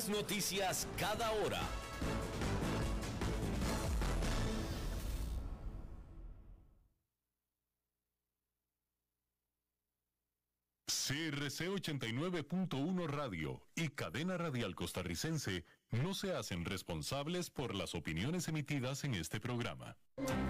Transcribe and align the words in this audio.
Más 0.00 0.08
noticias 0.08 0.88
cada 0.96 1.30
hora. 1.30 1.60
CRC 10.86 11.68
89.1 11.68 13.06
Radio 13.08 13.60
y 13.74 13.88
Cadena 13.88 14.38
Radial 14.38 14.74
Costarricense 14.74 15.66
no 15.90 16.14
se 16.14 16.34
hacen 16.34 16.64
responsables 16.64 17.50
por 17.50 17.74
las 17.74 17.94
opiniones 17.94 18.48
emitidas 18.48 19.04
en 19.04 19.12
este 19.12 19.38
programa. 19.38 19.98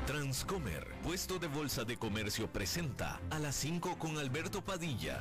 Transcomer, 0.07 0.87
puesto 1.03 1.41
de 1.41 1.48
bolsa 1.48 1.85
de 1.85 1.96
comercio, 1.96 2.53
presenta 2.53 3.21
a 3.30 3.41
las 3.41 3.57
5 3.57 3.98
con 3.98 4.17
Alberto 4.17 4.62
Padilla. 4.62 5.21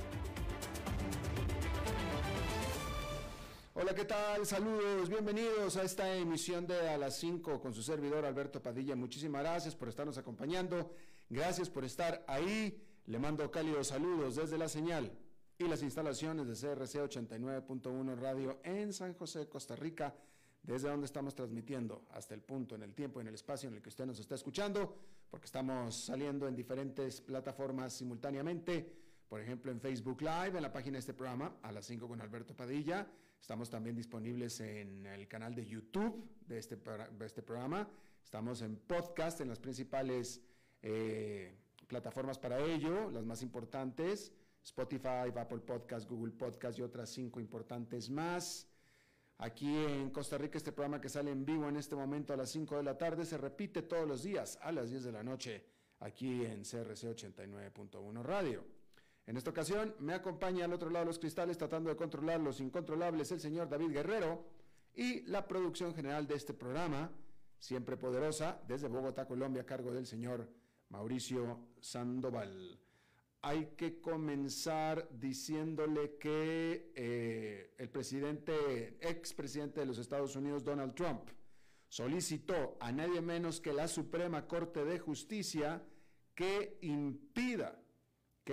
Hola, 3.81 3.95
¿qué 3.95 4.05
tal? 4.05 4.45
Saludos, 4.45 5.09
bienvenidos 5.09 5.75
a 5.75 5.81
esta 5.81 6.15
emisión 6.15 6.67
de 6.67 6.87
A 6.87 6.99
las 6.99 7.17
5 7.17 7.59
con 7.59 7.73
su 7.73 7.81
servidor 7.81 8.23
Alberto 8.25 8.61
Padilla. 8.61 8.95
Muchísimas 8.95 9.41
gracias 9.41 9.75
por 9.75 9.89
estarnos 9.89 10.19
acompañando, 10.19 10.91
gracias 11.27 11.67
por 11.67 11.83
estar 11.83 12.23
ahí. 12.27 12.79
Le 13.07 13.17
mando 13.17 13.49
cálidos 13.49 13.87
saludos 13.87 14.35
desde 14.35 14.59
la 14.59 14.69
señal 14.69 15.11
y 15.57 15.63
las 15.63 15.81
instalaciones 15.81 16.45
de 16.45 16.53
CRC 16.53 16.99
89.1 16.99 18.19
Radio 18.19 18.59
en 18.63 18.93
San 18.93 19.15
José, 19.15 19.49
Costa 19.49 19.75
Rica, 19.75 20.13
desde 20.61 20.87
donde 20.87 21.07
estamos 21.07 21.33
transmitiendo 21.33 22.05
hasta 22.11 22.35
el 22.35 22.41
punto, 22.41 22.75
en 22.75 22.83
el 22.83 22.93
tiempo, 22.93 23.19
en 23.19 23.29
el 23.29 23.33
espacio 23.33 23.67
en 23.67 23.77
el 23.77 23.81
que 23.81 23.89
usted 23.89 24.05
nos 24.05 24.19
está 24.19 24.35
escuchando, 24.35 24.95
porque 25.27 25.47
estamos 25.47 25.95
saliendo 25.95 26.47
en 26.47 26.55
diferentes 26.55 27.19
plataformas 27.19 27.93
simultáneamente, 27.93 28.93
por 29.27 29.41
ejemplo 29.41 29.71
en 29.71 29.81
Facebook 29.81 30.21
Live, 30.21 30.55
en 30.55 30.61
la 30.61 30.71
página 30.71 30.97
de 30.97 30.99
este 30.99 31.15
programa, 31.15 31.55
a 31.63 31.71
las 31.71 31.87
5 31.87 32.07
con 32.07 32.21
Alberto 32.21 32.55
Padilla. 32.55 33.07
Estamos 33.41 33.71
también 33.71 33.95
disponibles 33.95 34.59
en 34.59 35.07
el 35.07 35.27
canal 35.27 35.55
de 35.55 35.65
YouTube 35.65 36.29
de 36.45 36.59
este, 36.59 36.77
este 37.25 37.41
programa. 37.41 37.89
Estamos 38.23 38.61
en 38.61 38.77
podcast 38.77 39.41
en 39.41 39.49
las 39.49 39.59
principales 39.59 40.39
eh, 40.83 41.51
plataformas 41.87 42.37
para 42.37 42.63
ello, 42.63 43.09
las 43.09 43.25
más 43.25 43.41
importantes, 43.41 44.31
Spotify, 44.63 45.33
Apple 45.35 45.59
Podcast, 45.59 46.07
Google 46.07 46.33
Podcast 46.33 46.77
y 46.77 46.83
otras 46.83 47.09
cinco 47.09 47.39
importantes 47.39 48.11
más. 48.11 48.67
Aquí 49.39 49.75
en 49.75 50.11
Costa 50.11 50.37
Rica 50.37 50.59
este 50.59 50.71
programa 50.71 51.01
que 51.01 51.09
sale 51.09 51.31
en 51.31 51.43
vivo 51.43 51.67
en 51.67 51.77
este 51.77 51.95
momento 51.95 52.33
a 52.33 52.37
las 52.37 52.51
5 52.51 52.77
de 52.77 52.83
la 52.83 52.95
tarde 52.95 53.25
se 53.25 53.39
repite 53.39 53.81
todos 53.81 54.07
los 54.07 54.21
días 54.21 54.59
a 54.61 54.71
las 54.71 54.91
10 54.91 55.05
de 55.05 55.11
la 55.11 55.23
noche 55.23 55.65
aquí 55.99 56.45
en 56.45 56.61
CRC 56.61 57.09
89.1 57.15 58.21
Radio. 58.21 58.80
En 59.27 59.37
esta 59.37 59.51
ocasión 59.51 59.95
me 59.99 60.13
acompaña 60.13 60.65
al 60.65 60.73
otro 60.73 60.89
lado 60.89 61.05
de 61.05 61.09
los 61.09 61.19
cristales 61.19 61.57
tratando 61.57 61.89
de 61.89 61.95
controlar 61.95 62.39
los 62.39 62.59
incontrolables 62.59 63.31
el 63.31 63.39
señor 63.39 63.69
David 63.69 63.91
Guerrero 63.91 64.45
y 64.93 65.21
la 65.23 65.47
producción 65.47 65.93
general 65.93 66.27
de 66.27 66.35
este 66.35 66.53
programa, 66.53 67.11
siempre 67.59 67.97
poderosa, 67.97 68.61
desde 68.67 68.87
Bogotá, 68.87 69.25
Colombia, 69.25 69.61
a 69.61 69.65
cargo 69.65 69.93
del 69.93 70.05
señor 70.05 70.49
Mauricio 70.89 71.59
Sandoval. 71.79 72.79
Hay 73.43 73.73
que 73.77 74.01
comenzar 74.01 75.07
diciéndole 75.11 76.17
que 76.17 76.91
eh, 76.95 77.73
el 77.77 77.89
presidente, 77.89 78.97
expresidente 78.99 79.79
de 79.79 79.85
los 79.85 79.97
Estados 79.97 80.35
Unidos, 80.35 80.63
Donald 80.63 80.93
Trump, 80.93 81.29
solicitó 81.87 82.77
a 82.79 82.91
nadie 82.91 83.21
menos 83.21 83.59
que 83.59 83.73
la 83.73 83.87
Suprema 83.87 84.47
Corte 84.47 84.85
de 84.85 84.99
Justicia 84.99 85.83
que 86.35 86.77
impida 86.81 87.80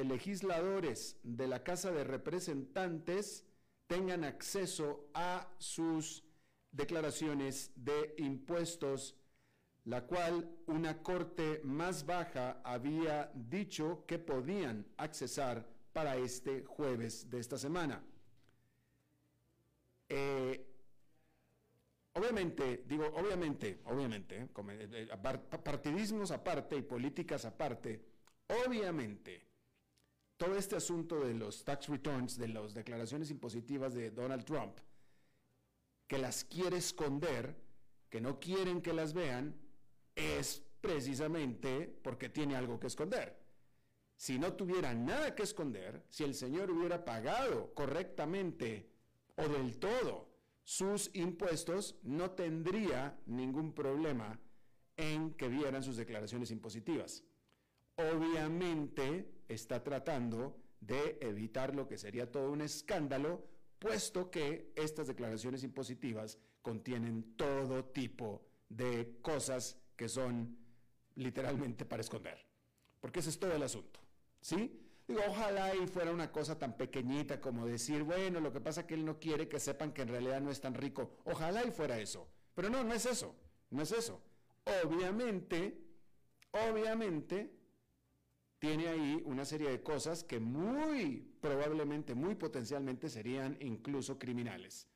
legisladores 0.04 1.18
de 1.22 1.48
la 1.48 1.62
Casa 1.62 1.90
de 1.92 2.04
Representantes 2.04 3.44
tengan 3.86 4.24
acceso 4.24 5.08
a 5.14 5.48
sus 5.58 6.24
declaraciones 6.72 7.72
de 7.76 8.14
impuestos 8.18 9.16
la 9.88 10.04
cual 10.04 10.46
una 10.66 11.02
corte 11.02 11.62
más 11.64 12.04
baja 12.04 12.60
había 12.62 13.32
dicho 13.34 14.04
que 14.06 14.18
podían 14.18 14.86
accesar 14.98 15.66
para 15.94 16.16
este 16.16 16.62
jueves 16.66 17.30
de 17.30 17.38
esta 17.40 17.56
semana. 17.56 18.04
Eh, 20.10 20.66
obviamente, 22.12 22.84
digo, 22.86 23.06
obviamente, 23.06 23.80
obviamente, 23.86 24.36
eh, 24.36 24.48
eh, 24.92 25.38
partidismos 25.64 26.32
aparte 26.32 26.76
y 26.76 26.82
políticas 26.82 27.46
aparte, 27.46 28.04
obviamente, 28.66 29.47
todo 30.38 30.56
este 30.56 30.76
asunto 30.76 31.20
de 31.20 31.34
los 31.34 31.64
tax 31.64 31.88
returns, 31.88 32.38
de 32.38 32.48
las 32.48 32.72
declaraciones 32.72 33.30
impositivas 33.30 33.92
de 33.92 34.10
Donald 34.10 34.44
Trump, 34.44 34.78
que 36.06 36.16
las 36.16 36.44
quiere 36.44 36.78
esconder, 36.78 37.56
que 38.08 38.20
no 38.20 38.38
quieren 38.38 38.80
que 38.80 38.92
las 38.92 39.12
vean, 39.12 39.54
es 40.14 40.62
precisamente 40.80 41.86
porque 42.02 42.28
tiene 42.28 42.56
algo 42.56 42.78
que 42.78 42.86
esconder. 42.86 43.36
Si 44.16 44.38
no 44.38 44.54
tuviera 44.54 44.94
nada 44.94 45.34
que 45.34 45.42
esconder, 45.42 46.04
si 46.08 46.24
el 46.24 46.34
Señor 46.34 46.70
hubiera 46.70 47.04
pagado 47.04 47.74
correctamente 47.74 48.90
o 49.36 49.48
del 49.48 49.78
todo 49.78 50.28
sus 50.62 51.10
impuestos, 51.14 51.96
no 52.02 52.30
tendría 52.30 53.18
ningún 53.26 53.72
problema 53.72 54.40
en 54.96 55.32
que 55.34 55.48
vieran 55.48 55.82
sus 55.82 55.96
declaraciones 55.96 56.50
impositivas. 56.50 57.24
Obviamente 57.98 59.28
está 59.48 59.82
tratando 59.82 60.56
de 60.80 61.18
evitar 61.20 61.74
lo 61.74 61.88
que 61.88 61.98
sería 61.98 62.30
todo 62.30 62.52
un 62.52 62.60
escándalo, 62.60 63.44
puesto 63.78 64.30
que 64.30 64.72
estas 64.76 65.08
declaraciones 65.08 65.64
impositivas 65.64 66.38
contienen 66.62 67.34
todo 67.36 67.86
tipo 67.86 68.46
de 68.68 69.18
cosas 69.20 69.78
que 69.96 70.08
son 70.08 70.56
literalmente 71.16 71.84
para 71.84 72.02
esconder. 72.02 72.38
Porque 73.00 73.18
ese 73.18 73.30
es 73.30 73.38
todo 73.38 73.52
el 73.52 73.62
asunto. 73.62 73.98
¿Sí? 74.40 74.80
Digo, 75.08 75.20
ojalá 75.26 75.74
y 75.74 75.86
fuera 75.88 76.12
una 76.12 76.30
cosa 76.30 76.56
tan 76.56 76.76
pequeñita 76.76 77.40
como 77.40 77.66
decir, 77.66 78.04
bueno, 78.04 78.38
lo 78.38 78.52
que 78.52 78.60
pasa 78.60 78.82
es 78.82 78.86
que 78.86 78.94
él 78.94 79.04
no 79.04 79.18
quiere 79.18 79.48
que 79.48 79.58
sepan 79.58 79.92
que 79.92 80.02
en 80.02 80.08
realidad 80.08 80.40
no 80.40 80.50
es 80.50 80.60
tan 80.60 80.74
rico. 80.74 81.16
Ojalá 81.24 81.64
y 81.64 81.72
fuera 81.72 81.98
eso. 81.98 82.28
Pero 82.54 82.70
no, 82.70 82.84
no 82.84 82.94
es 82.94 83.06
eso. 83.06 83.34
No 83.70 83.82
es 83.82 83.90
eso. 83.90 84.22
Obviamente, 84.84 85.82
obviamente, 86.52 87.57
tiene 88.58 88.88
ahí 88.88 89.22
una 89.24 89.44
serie 89.44 89.70
de 89.70 89.82
cosas 89.82 90.24
que 90.24 90.40
muy 90.40 91.32
probablemente, 91.40 92.14
muy 92.14 92.34
potencialmente 92.34 93.08
serían 93.08 93.56
incluso 93.60 94.18
criminales. 94.18 94.88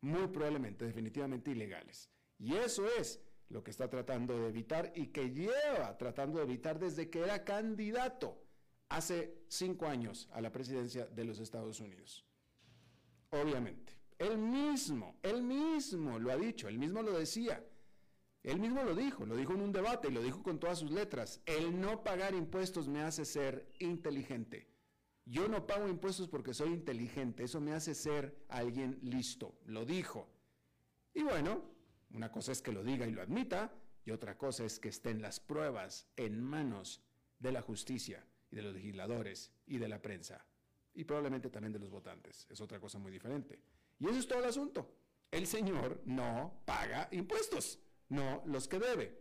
Muy 0.00 0.28
probablemente, 0.28 0.84
definitivamente 0.84 1.50
ilegales. 1.50 2.10
Y 2.38 2.54
eso 2.54 2.86
es 2.98 3.20
lo 3.48 3.64
que 3.64 3.70
está 3.70 3.88
tratando 3.88 4.38
de 4.38 4.48
evitar 4.48 4.92
y 4.94 5.08
que 5.08 5.30
lleva 5.30 5.96
tratando 5.98 6.38
de 6.38 6.44
evitar 6.44 6.78
desde 6.78 7.10
que 7.10 7.20
era 7.20 7.44
candidato 7.44 8.40
hace 8.88 9.42
cinco 9.48 9.86
años 9.86 10.28
a 10.32 10.40
la 10.40 10.52
presidencia 10.52 11.06
de 11.06 11.24
los 11.24 11.40
Estados 11.40 11.80
Unidos. 11.80 12.24
Obviamente. 13.30 13.98
Él 14.18 14.36
mismo, 14.36 15.16
él 15.22 15.42
mismo 15.42 16.18
lo 16.18 16.32
ha 16.32 16.36
dicho, 16.36 16.68
él 16.68 16.78
mismo 16.78 17.02
lo 17.02 17.16
decía. 17.16 17.64
Él 18.42 18.60
mismo 18.60 18.82
lo 18.84 18.94
dijo, 18.94 19.26
lo 19.26 19.36
dijo 19.36 19.54
en 19.54 19.60
un 19.60 19.72
debate 19.72 20.08
y 20.08 20.12
lo 20.12 20.22
dijo 20.22 20.42
con 20.42 20.58
todas 20.58 20.78
sus 20.78 20.90
letras. 20.90 21.40
El 21.44 21.80
no 21.80 22.02
pagar 22.02 22.34
impuestos 22.34 22.88
me 22.88 23.02
hace 23.02 23.24
ser 23.24 23.70
inteligente. 23.78 24.68
Yo 25.24 25.46
no 25.48 25.66
pago 25.66 25.88
impuestos 25.88 26.28
porque 26.28 26.54
soy 26.54 26.70
inteligente, 26.70 27.44
eso 27.44 27.60
me 27.60 27.74
hace 27.74 27.94
ser 27.94 28.46
alguien 28.48 28.98
listo, 29.02 29.58
lo 29.66 29.84
dijo. 29.84 30.30
Y 31.12 31.22
bueno, 31.22 31.62
una 32.12 32.32
cosa 32.32 32.52
es 32.52 32.62
que 32.62 32.72
lo 32.72 32.82
diga 32.82 33.06
y 33.06 33.12
lo 33.12 33.20
admita, 33.20 33.74
y 34.06 34.10
otra 34.10 34.38
cosa 34.38 34.64
es 34.64 34.80
que 34.80 34.88
estén 34.88 35.20
las 35.20 35.38
pruebas 35.38 36.08
en 36.16 36.42
manos 36.42 37.02
de 37.38 37.52
la 37.52 37.60
justicia 37.60 38.26
y 38.50 38.56
de 38.56 38.62
los 38.62 38.72
legisladores 38.72 39.52
y 39.66 39.76
de 39.76 39.88
la 39.88 40.00
prensa, 40.00 40.46
y 40.94 41.04
probablemente 41.04 41.50
también 41.50 41.74
de 41.74 41.78
los 41.78 41.90
votantes. 41.90 42.46
Es 42.48 42.62
otra 42.62 42.80
cosa 42.80 42.98
muy 42.98 43.12
diferente. 43.12 43.60
Y 43.98 44.06
eso 44.06 44.18
es 44.18 44.26
todo 44.26 44.38
el 44.38 44.46
asunto. 44.46 44.94
El 45.30 45.46
señor 45.46 46.00
no 46.06 46.62
paga 46.64 47.08
impuestos, 47.12 47.78
no 48.08 48.42
los 48.46 48.68
que 48.68 48.78
debe. 48.78 49.18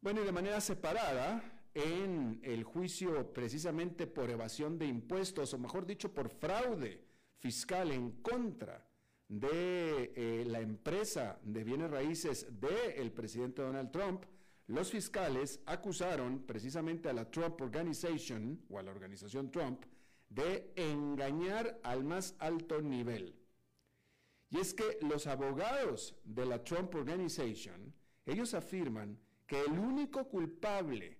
Bueno, 0.00 0.22
y 0.22 0.24
de 0.24 0.32
manera 0.32 0.60
separada, 0.60 1.42
en 1.74 2.40
el 2.42 2.62
juicio 2.62 3.32
precisamente 3.32 4.06
por 4.06 4.30
evasión 4.30 4.78
de 4.78 4.86
impuestos, 4.86 5.52
o 5.54 5.58
mejor 5.58 5.86
dicho, 5.86 6.12
por 6.12 6.28
fraude 6.28 7.02
fiscal 7.38 7.90
en 7.90 8.12
contra 8.22 8.86
de 9.28 10.12
eh, 10.14 10.44
la 10.46 10.60
empresa 10.60 11.38
de 11.42 11.64
bienes 11.64 11.90
raíces 11.90 12.46
del 12.60 13.10
presidente 13.12 13.62
Donald 13.62 13.90
Trump, 13.90 14.24
los 14.66 14.90
fiscales 14.90 15.60
acusaron 15.66 16.40
precisamente 16.46 17.08
a 17.08 17.12
la 17.12 17.30
Trump 17.30 17.60
Organization 17.60 18.62
o 18.70 18.78
a 18.78 18.82
la 18.82 18.92
organización 18.92 19.50
Trump 19.50 19.84
de 20.28 20.72
engañar 20.76 21.80
al 21.82 22.04
más 22.04 22.34
alto 22.38 22.80
nivel. 22.80 23.34
Y 24.54 24.60
es 24.60 24.72
que 24.72 24.98
los 25.00 25.26
abogados 25.26 26.14
de 26.22 26.46
la 26.46 26.62
Trump 26.62 26.94
Organization, 26.94 27.92
ellos 28.24 28.54
afirman 28.54 29.18
que 29.48 29.60
el 29.60 29.72
único 29.72 30.28
culpable 30.28 31.18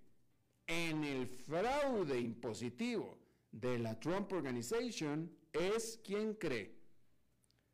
en 0.65 1.03
el 1.03 1.27
fraude 1.27 2.17
impositivo 2.17 3.17
de 3.51 3.77
la 3.77 3.99
Trump 3.99 4.31
Organization 4.31 5.29
es 5.51 5.99
quien 6.01 6.35
cree. 6.35 6.79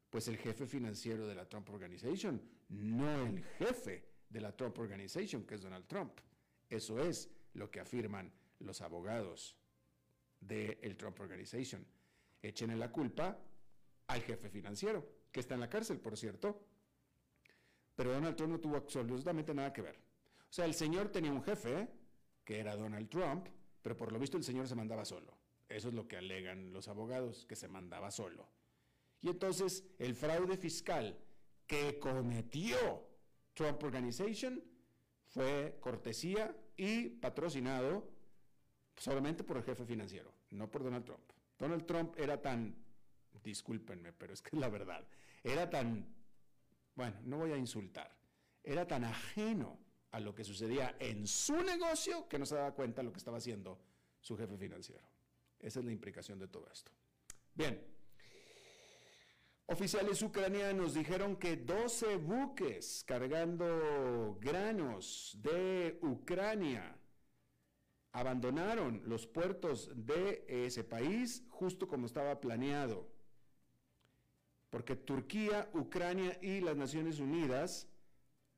Pues 0.09 0.27
el 0.27 0.37
jefe 0.37 0.65
financiero 0.65 1.27
de 1.27 1.35
la 1.35 1.47
Trump 1.47 1.69
Organization, 1.69 2.41
no 2.69 3.27
el 3.27 3.43
jefe 3.59 4.03
de 4.31 4.41
la 4.41 4.57
Trump 4.57 4.79
Organization, 4.79 5.45
que 5.45 5.53
es 5.53 5.61
Donald 5.61 5.85
Trump. 5.85 6.13
Eso 6.71 6.99
es 6.99 7.29
lo 7.53 7.69
que 7.69 7.81
afirman 7.81 8.33
los 8.61 8.81
abogados 8.81 9.55
del 10.39 10.79
el 10.81 10.97
Trump 10.97 11.19
Organization. 11.19 11.85
Échenle 12.41 12.77
la 12.77 12.91
culpa 12.91 13.37
al 14.07 14.21
jefe 14.23 14.49
financiero, 14.49 15.20
que 15.31 15.39
está 15.39 15.55
en 15.55 15.61
la 15.61 15.69
cárcel, 15.69 15.99
por 15.99 16.17
cierto. 16.17 16.61
Pero 17.95 18.13
Donald 18.13 18.35
Trump 18.35 18.53
no 18.53 18.59
tuvo 18.59 18.77
absolutamente 18.77 19.53
nada 19.53 19.71
que 19.73 19.81
ver. 19.81 19.95
O 19.95 20.53
sea, 20.53 20.65
el 20.65 20.73
señor 20.73 21.09
tenía 21.09 21.31
un 21.31 21.43
jefe, 21.43 21.87
que 22.43 22.59
era 22.59 22.75
Donald 22.75 23.09
Trump, 23.09 23.47
pero 23.81 23.95
por 23.95 24.11
lo 24.11 24.19
visto 24.19 24.37
el 24.37 24.43
señor 24.43 24.67
se 24.67 24.75
mandaba 24.75 25.05
solo. 25.05 25.37
Eso 25.69 25.87
es 25.87 25.93
lo 25.93 26.07
que 26.07 26.17
alegan 26.17 26.73
los 26.73 26.87
abogados, 26.87 27.45
que 27.45 27.55
se 27.55 27.67
mandaba 27.67 28.11
solo. 28.11 28.49
Y 29.21 29.29
entonces 29.29 29.85
el 29.99 30.15
fraude 30.15 30.57
fiscal 30.57 31.17
que 31.65 31.99
cometió 31.99 33.07
Trump 33.53 33.81
Organization 33.83 34.61
fue 35.27 35.77
cortesía 35.79 36.55
y 36.75 37.09
patrocinado 37.09 38.09
solamente 38.97 39.43
por 39.43 39.57
el 39.57 39.63
jefe 39.63 39.85
financiero, 39.85 40.33
no 40.49 40.69
por 40.69 40.83
Donald 40.83 41.05
Trump. 41.05 41.23
Donald 41.57 41.85
Trump 41.85 42.15
era 42.17 42.41
tan, 42.41 42.75
discúlpenme, 43.43 44.13
pero 44.13 44.33
es 44.33 44.41
que 44.41 44.55
es 44.55 44.59
la 44.59 44.69
verdad, 44.69 45.07
era 45.43 45.69
tan, 45.69 46.05
bueno, 46.95 47.17
no 47.23 47.37
voy 47.37 47.51
a 47.51 47.57
insultar, 47.57 48.15
era 48.63 48.87
tan 48.87 49.03
ajeno 49.03 49.79
a 50.11 50.19
lo 50.19 50.35
que 50.35 50.43
sucedía 50.43 50.95
en 50.99 51.25
su 51.25 51.55
negocio 51.63 52.27
que 52.27 52.37
no 52.37 52.45
se 52.45 52.55
daba 52.55 52.73
cuenta 52.73 53.01
de 53.01 53.05
lo 53.05 53.11
que 53.11 53.19
estaba 53.19 53.37
haciendo 53.37 53.79
su 54.19 54.37
jefe 54.37 54.57
financiero. 54.57 55.07
Esa 55.59 55.79
es 55.79 55.85
la 55.85 55.91
implicación 55.91 56.37
de 56.39 56.47
todo 56.47 56.67
esto. 56.71 56.91
Bien, 57.53 57.79
Oficiales 59.71 60.21
ucranianos 60.21 60.93
dijeron 60.93 61.37
que 61.37 61.55
12 61.55 62.17
buques 62.17 63.05
cargando 63.07 64.37
granos 64.41 65.37
de 65.41 65.97
Ucrania 66.01 66.93
abandonaron 68.11 69.01
los 69.05 69.25
puertos 69.25 69.89
de 69.95 70.43
ese 70.49 70.83
país 70.83 71.45
justo 71.47 71.87
como 71.87 72.05
estaba 72.05 72.41
planeado. 72.41 73.10
Porque 74.71 74.95
Turquía, 74.95 75.69
Ucrania 75.73 76.39
y 76.41 76.61
las 76.61 76.75
Naciones 76.75 77.19
Unidas 77.19 77.87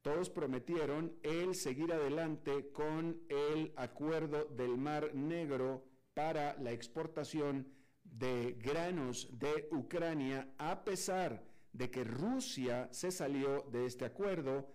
todos 0.01 0.29
prometieron 0.29 1.17
el 1.23 1.55
seguir 1.55 1.91
adelante 1.91 2.71
con 2.71 3.21
el 3.29 3.73
acuerdo 3.75 4.45
del 4.45 4.77
Mar 4.77 5.13
Negro 5.13 5.83
para 6.13 6.55
la 6.59 6.71
exportación 6.71 7.67
de 8.03 8.53
granos 8.59 9.27
de 9.39 9.67
Ucrania, 9.71 10.53
a 10.57 10.83
pesar 10.83 11.43
de 11.71 11.89
que 11.89 12.03
Rusia 12.03 12.89
se 12.91 13.11
salió 13.11 13.63
de 13.71 13.85
este 13.85 14.05
acuerdo, 14.05 14.69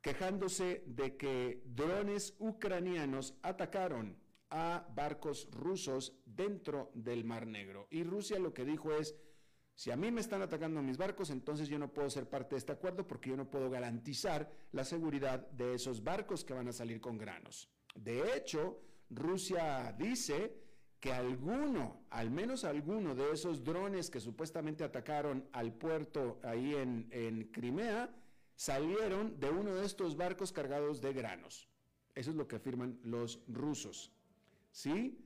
quejándose 0.00 0.84
de 0.86 1.16
que 1.16 1.62
drones 1.64 2.34
ucranianos 2.38 3.34
atacaron 3.42 4.16
a 4.50 4.86
barcos 4.94 5.48
rusos 5.50 6.12
dentro 6.26 6.90
del 6.94 7.24
Mar 7.24 7.46
Negro. 7.46 7.88
Y 7.90 8.04
Rusia 8.04 8.38
lo 8.38 8.52
que 8.52 8.64
dijo 8.64 8.92
es, 8.92 9.16
si 9.74 9.90
a 9.90 9.96
mí 9.96 10.10
me 10.10 10.20
están 10.20 10.42
atacando 10.42 10.82
mis 10.82 10.98
barcos, 10.98 11.30
entonces 11.30 11.68
yo 11.68 11.78
no 11.78 11.92
puedo 11.92 12.10
ser 12.10 12.28
parte 12.28 12.54
de 12.54 12.58
este 12.58 12.72
acuerdo 12.72 13.06
porque 13.06 13.30
yo 13.30 13.36
no 13.36 13.50
puedo 13.50 13.70
garantizar 13.70 14.50
la 14.72 14.84
seguridad 14.84 15.48
de 15.50 15.74
esos 15.74 16.04
barcos 16.04 16.44
que 16.44 16.54
van 16.54 16.68
a 16.68 16.72
salir 16.72 17.00
con 17.00 17.18
granos. 17.18 17.68
De 17.94 18.36
hecho, 18.36 18.80
Rusia 19.10 19.94
dice 19.98 20.62
que 21.00 21.12
alguno, 21.12 22.04
al 22.10 22.30
menos 22.30 22.64
alguno 22.64 23.14
de 23.14 23.32
esos 23.32 23.64
drones 23.64 24.08
que 24.08 24.20
supuestamente 24.20 24.84
atacaron 24.84 25.48
al 25.52 25.72
puerto 25.72 26.38
ahí 26.44 26.74
en, 26.76 27.50
Crimea, 27.52 28.14
salieron 28.54 29.40
de 29.40 29.50
uno 29.50 29.74
de 29.74 29.84
estos 29.84 30.16
barcos 30.16 30.52
cargados 30.52 31.00
de 31.00 31.12
granos. 31.12 31.68
Eso 32.14 32.30
es 32.30 32.36
lo 32.36 32.46
que 32.46 32.56
afirman 32.56 33.00
los 33.02 33.40
rusos. 33.48 34.12
¿Sí? 34.70 35.18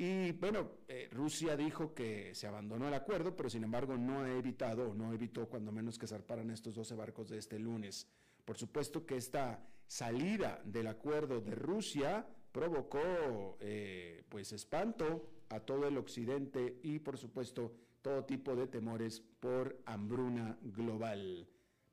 Y 0.00 0.30
bueno, 0.30 0.70
eh, 0.86 1.08
Rusia 1.10 1.56
dijo 1.56 1.92
que 1.92 2.32
se 2.32 2.46
abandonó 2.46 2.86
el 2.86 2.94
acuerdo, 2.94 3.34
pero 3.34 3.50
sin 3.50 3.64
embargo 3.64 3.96
no 3.96 4.20
ha 4.20 4.30
evitado, 4.30 4.90
o 4.90 4.94
no 4.94 5.12
evitó 5.12 5.48
cuando 5.48 5.72
menos 5.72 5.98
que 5.98 6.06
zarparan 6.06 6.50
estos 6.50 6.76
12 6.76 6.94
barcos 6.94 7.28
de 7.28 7.38
este 7.38 7.58
lunes. 7.58 8.06
Por 8.44 8.56
supuesto 8.56 9.04
que 9.04 9.16
esta 9.16 9.60
salida 9.88 10.62
del 10.64 10.86
acuerdo 10.86 11.40
de 11.40 11.56
Rusia 11.56 12.24
provocó 12.52 13.58
eh, 13.60 14.22
pues 14.28 14.52
espanto 14.52 15.30
a 15.48 15.60
todo 15.60 15.88
el 15.88 15.98
occidente 15.98 16.78
y 16.84 17.00
por 17.00 17.18
supuesto 17.18 17.74
todo 18.00 18.24
tipo 18.24 18.54
de 18.54 18.68
temores 18.68 19.20
por 19.40 19.82
hambruna 19.84 20.56
global, 20.62 21.48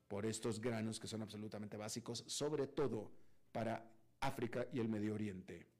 por 0.06 0.26
estos 0.26 0.60
granos 0.60 1.00
que 1.00 1.08
son 1.08 1.22
absolutamente 1.22 1.76
básicos, 1.76 2.22
sobre 2.28 2.68
todo 2.68 3.10
para 3.50 3.90
África 4.20 4.68
y 4.72 4.78
el 4.78 4.88
Medio 4.88 5.14
Oriente. 5.14 5.75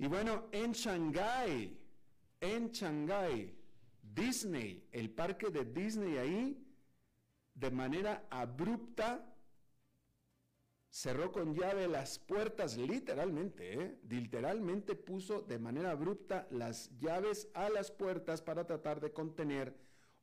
Y 0.00 0.06
bueno, 0.06 0.48
en 0.50 0.72
Shanghái, 0.72 1.78
en 2.40 2.70
Shanghái, 2.70 3.54
Disney, 4.02 4.88
el 4.92 5.10
parque 5.10 5.50
de 5.50 5.66
Disney 5.66 6.16
ahí, 6.16 6.66
de 7.52 7.70
manera 7.70 8.26
abrupta 8.30 9.22
cerró 10.88 11.30
con 11.30 11.54
llave 11.54 11.86
las 11.86 12.18
puertas, 12.18 12.78
literalmente, 12.78 13.74
¿eh? 13.74 13.98
literalmente 14.08 14.94
puso 14.94 15.42
de 15.42 15.58
manera 15.58 15.90
abrupta 15.90 16.48
las 16.50 16.98
llaves 16.98 17.50
a 17.52 17.68
las 17.68 17.90
puertas 17.90 18.40
para 18.40 18.66
tratar 18.66 19.02
de 19.02 19.12
contener 19.12 19.76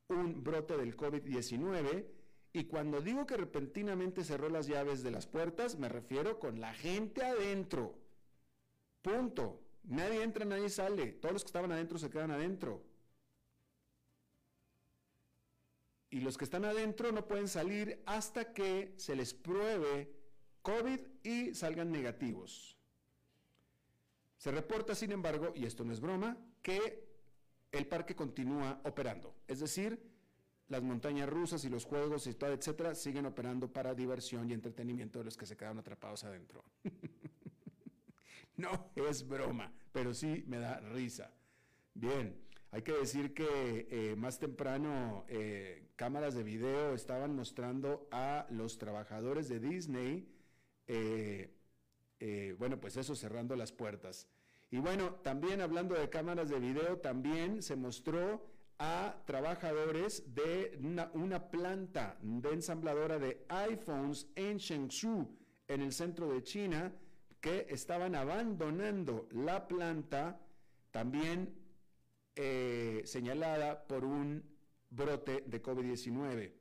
un 0.08 0.44
brote 0.44 0.76
del 0.76 0.98
COVID-19. 0.98 2.08
Y 2.52 2.64
cuando 2.64 3.00
digo 3.00 3.28
que 3.28 3.38
repentinamente 3.38 4.24
cerró 4.24 4.50
las 4.50 4.66
llaves 4.66 5.04
de 5.04 5.12
las 5.12 5.28
puertas, 5.28 5.78
me 5.78 5.88
refiero 5.88 6.40
con 6.40 6.60
la 6.60 6.74
gente 6.74 7.24
adentro. 7.24 7.94
Punto. 9.04 9.67
Nadie 9.88 10.22
entra, 10.22 10.46
nadie 10.46 10.70
sale. 10.70 11.14
Todos 11.14 11.34
los 11.34 11.44
que 11.44 11.48
estaban 11.48 11.72
adentro 11.72 11.98
se 11.98 12.10
quedan 12.10 12.32
adentro. 12.32 12.84
Y 16.10 16.22
los 16.22 16.38
que 16.38 16.46
están 16.46 16.66
adentro 16.66 17.12
no 17.12 17.28
pueden 17.28 17.48
salir 17.48 18.02
hasta 18.06 18.54
que 18.54 18.94
se 18.98 19.16
les 19.16 19.34
pruebe 19.34 20.14
COVID 20.62 21.00
y 21.24 21.54
salgan 21.54 21.92
negativos. 21.92 22.78
Se 24.38 24.52
reporta, 24.52 24.94
sin 24.94 25.12
embargo, 25.12 25.54
y 25.56 25.66
esto 25.66 25.84
no 25.84 25.94
es 25.94 26.00
broma, 26.00 26.38
que 26.62 27.08
el 27.72 27.88
parque 27.88 28.16
continúa 28.16 28.82
operando. 28.84 29.36
Es 29.48 29.60
decir, 29.60 30.00
las 30.68 30.84
montañas 30.84 31.30
rusas 31.30 31.64
y 31.64 31.70
los 31.70 31.86
juegos 31.86 32.28
y 32.28 32.34
todo, 32.34 32.52
etcétera, 32.52 32.94
siguen 32.94 33.26
operando 33.26 33.72
para 33.72 33.94
diversión 33.94 34.50
y 34.50 34.54
entretenimiento 34.54 35.20
de 35.20 35.26
los 35.26 35.38
que 35.38 35.46
se 35.46 35.56
quedaron 35.56 35.80
atrapados 35.80 36.24
adentro. 36.24 36.64
no 38.96 39.08
es 39.08 39.28
broma, 39.28 39.74
pero 39.92 40.14
sí 40.14 40.44
me 40.48 40.60
da 40.60 40.80
risa. 40.80 41.32
Bien, 41.94 42.40
hay 42.72 42.82
que 42.82 42.94
decir 42.94 43.34
que 43.34 43.88
eh, 43.90 44.16
más 44.16 44.40
temprano 44.40 45.26
eh, 45.30 45.90
cámaras 45.96 46.36
de 46.36 46.44
video 46.44 46.94
estaban 46.94 47.36
mostrando 47.36 48.08
a 48.12 48.46
los 48.52 48.78
trabajadores 48.78 49.48
de 49.50 49.60
Disney 49.60 50.34
eh, 52.20 52.56
bueno, 52.58 52.80
pues 52.80 52.98
eso 52.98 53.16
cerrando 53.16 53.56
las 53.56 53.72
puertas. 53.72 54.28
Y 54.72 54.80
bueno, 54.80 55.16
también 55.24 55.62
hablando 55.62 55.96
de 55.96 56.10
cámaras 56.10 56.50
de 56.50 56.60
video, 56.60 56.98
también 56.98 57.62
se 57.62 57.76
mostró 57.76 58.46
a 58.80 59.24
trabajadores 59.26 60.34
de 60.34 60.78
una, 61.14 61.50
planta 61.50 62.18
de 62.22 62.50
ensambladora 62.54 63.18
de 63.18 63.46
iPhones 63.50 64.28
en 64.36 64.58
Shenzhou, 64.58 65.28
en 65.68 65.82
el 65.82 65.94
centro 65.94 66.32
de 66.32 66.44
China, 66.44 66.94
que 67.42 67.68
estaban 67.70 68.16
abandonando 68.16 69.28
la 69.32 69.68
planta, 69.68 70.40
también 70.92 71.56
eh, 72.36 73.02
señalada 73.06 73.88
por 73.88 74.06
un 74.06 74.44
brote 74.90 75.44
de 75.46 75.62
COVID-19. 75.62 76.54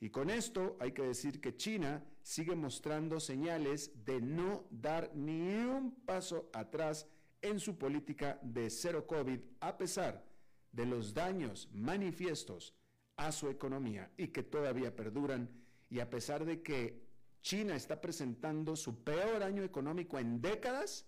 Y 0.00 0.10
con 0.10 0.30
esto 0.30 0.76
hay 0.80 0.92
que 0.92 1.02
decir 1.02 1.40
que 1.40 1.56
China 1.56 2.04
sigue 2.22 2.56
mostrando 2.56 3.20
señales 3.20 4.04
de 4.04 4.20
no 4.20 4.64
dar 4.70 5.10
ni 5.14 5.40
un 5.64 5.94
paso 6.04 6.50
atrás 6.52 7.06
en 7.40 7.60
su 7.60 7.76
política 7.76 8.38
de 8.42 8.70
cero 8.70 9.06
COVID, 9.06 9.40
a 9.60 9.76
pesar 9.76 10.24
de 10.70 10.86
los 10.86 11.14
daños 11.14 11.68
manifiestos 11.72 12.74
a 13.16 13.30
su 13.32 13.48
economía 13.48 14.10
y 14.16 14.28
que 14.28 14.42
todavía 14.42 14.94
perduran 14.94 15.50
y 15.90 16.00
a 16.00 16.08
pesar 16.08 16.44
de 16.44 16.62
que 16.62 17.01
China 17.42 17.74
está 17.74 18.00
presentando 18.00 18.76
su 18.76 19.02
peor 19.02 19.42
año 19.42 19.62
económico 19.62 20.18
en 20.18 20.40
décadas, 20.40 21.06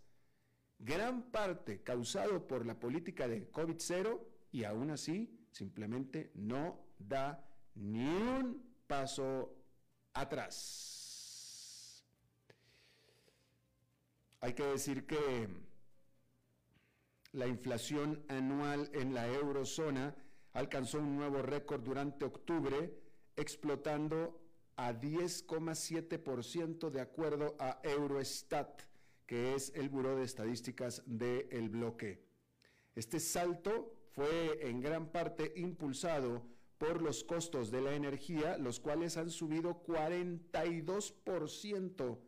gran 0.78 1.30
parte 1.30 1.82
causado 1.82 2.46
por 2.46 2.66
la 2.66 2.78
política 2.78 3.28
de 3.28 3.50
COVID-0 3.50 4.20
y 4.50 4.64
aún 4.64 4.90
así 4.90 5.46
simplemente 5.52 6.32
no 6.34 6.80
da 6.98 7.48
ni 7.76 8.04
un 8.04 8.80
paso 8.86 9.56
atrás. 10.12 12.04
Hay 14.40 14.52
que 14.52 14.64
decir 14.64 15.06
que 15.06 15.48
la 17.32 17.46
inflación 17.46 18.24
anual 18.28 18.90
en 18.92 19.14
la 19.14 19.26
eurozona 19.28 20.14
alcanzó 20.52 20.98
un 20.98 21.16
nuevo 21.16 21.42
récord 21.42 21.82
durante 21.82 22.24
octubre, 22.24 22.94
explotando 23.36 24.43
a 24.76 24.92
10,7% 24.92 26.90
de 26.90 27.00
acuerdo 27.00 27.56
a 27.58 27.80
Eurostat, 27.82 28.82
que 29.26 29.54
es 29.54 29.72
el 29.74 29.88
Buró 29.88 30.14
de 30.16 30.24
Estadísticas 30.24 31.02
del 31.06 31.68
bloque. 31.68 32.24
Este 32.94 33.20
salto 33.20 33.94
fue 34.12 34.68
en 34.68 34.80
gran 34.80 35.10
parte 35.10 35.52
impulsado 35.56 36.42
por 36.78 37.02
los 37.02 37.24
costos 37.24 37.70
de 37.70 37.80
la 37.80 37.94
energía, 37.94 38.58
los 38.58 38.80
cuales 38.80 39.16
han 39.16 39.30
subido 39.30 39.82
42% 39.84 42.18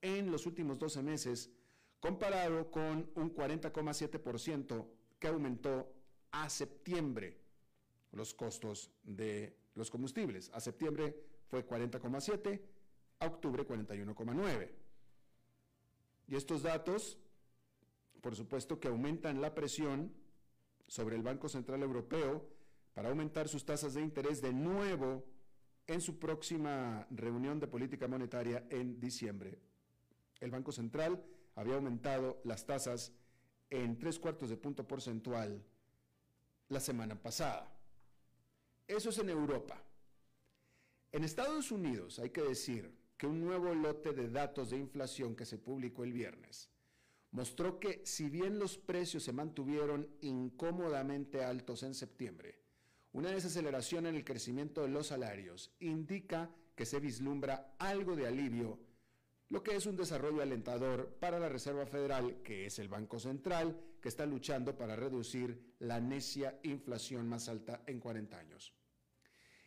en 0.00 0.30
los 0.30 0.46
últimos 0.46 0.78
12 0.78 1.02
meses, 1.02 1.50
comparado 2.00 2.70
con 2.70 3.10
un 3.14 3.34
40,7% 3.34 4.86
que 5.18 5.28
aumentó 5.28 5.92
a 6.32 6.48
septiembre 6.50 7.38
los 8.10 8.34
costos 8.34 8.90
de 9.02 9.56
los 9.74 9.90
combustibles. 9.90 10.50
A 10.52 10.60
septiembre 10.60 11.31
fue 11.52 11.66
40,7, 11.66 12.62
a 13.18 13.26
octubre 13.26 13.66
41,9. 13.66 14.70
Y 16.28 16.34
estos 16.34 16.62
datos, 16.62 17.18
por 18.22 18.34
supuesto 18.34 18.80
que 18.80 18.88
aumentan 18.88 19.42
la 19.42 19.54
presión 19.54 20.14
sobre 20.86 21.14
el 21.14 21.22
Banco 21.22 21.50
Central 21.50 21.82
Europeo 21.82 22.48
para 22.94 23.10
aumentar 23.10 23.48
sus 23.48 23.66
tasas 23.66 23.92
de 23.92 24.00
interés 24.00 24.40
de 24.40 24.54
nuevo 24.54 25.26
en 25.86 26.00
su 26.00 26.18
próxima 26.18 27.06
reunión 27.10 27.60
de 27.60 27.66
política 27.66 28.08
monetaria 28.08 28.64
en 28.70 28.98
diciembre. 28.98 29.58
El 30.40 30.50
Banco 30.50 30.72
Central 30.72 31.22
había 31.54 31.74
aumentado 31.74 32.40
las 32.44 32.64
tasas 32.64 33.12
en 33.68 33.98
tres 33.98 34.18
cuartos 34.18 34.48
de 34.48 34.56
punto 34.56 34.88
porcentual 34.88 35.62
la 36.70 36.80
semana 36.80 37.14
pasada. 37.14 37.70
Eso 38.88 39.10
es 39.10 39.18
en 39.18 39.28
Europa. 39.28 39.84
En 41.12 41.24
Estados 41.24 41.70
Unidos 41.70 42.18
hay 42.18 42.30
que 42.30 42.40
decir 42.40 42.90
que 43.18 43.26
un 43.26 43.44
nuevo 43.44 43.74
lote 43.74 44.14
de 44.14 44.30
datos 44.30 44.70
de 44.70 44.78
inflación 44.78 45.36
que 45.36 45.44
se 45.44 45.58
publicó 45.58 46.04
el 46.04 46.12
viernes 46.14 46.70
mostró 47.32 47.78
que 47.78 48.00
si 48.04 48.30
bien 48.30 48.58
los 48.58 48.78
precios 48.78 49.22
se 49.22 49.32
mantuvieron 49.32 50.08
incómodamente 50.22 51.44
altos 51.44 51.82
en 51.82 51.94
septiembre, 51.94 52.60
una 53.12 53.30
desaceleración 53.30 54.06
en 54.06 54.16
el 54.16 54.24
crecimiento 54.24 54.82
de 54.82 54.88
los 54.88 55.08
salarios 55.08 55.70
indica 55.80 56.50
que 56.74 56.86
se 56.86 56.98
vislumbra 56.98 57.74
algo 57.78 58.16
de 58.16 58.26
alivio, 58.26 58.80
lo 59.50 59.62
que 59.62 59.76
es 59.76 59.84
un 59.84 59.96
desarrollo 59.96 60.40
alentador 60.40 61.14
para 61.20 61.38
la 61.38 61.50
Reserva 61.50 61.84
Federal, 61.84 62.42
que 62.42 62.64
es 62.64 62.78
el 62.78 62.88
Banco 62.88 63.20
Central, 63.20 63.78
que 64.00 64.08
está 64.08 64.24
luchando 64.24 64.76
para 64.78 64.96
reducir 64.96 65.74
la 65.78 66.00
necia 66.00 66.58
inflación 66.62 67.28
más 67.28 67.50
alta 67.50 67.82
en 67.86 68.00
40 68.00 68.38
años. 68.38 68.72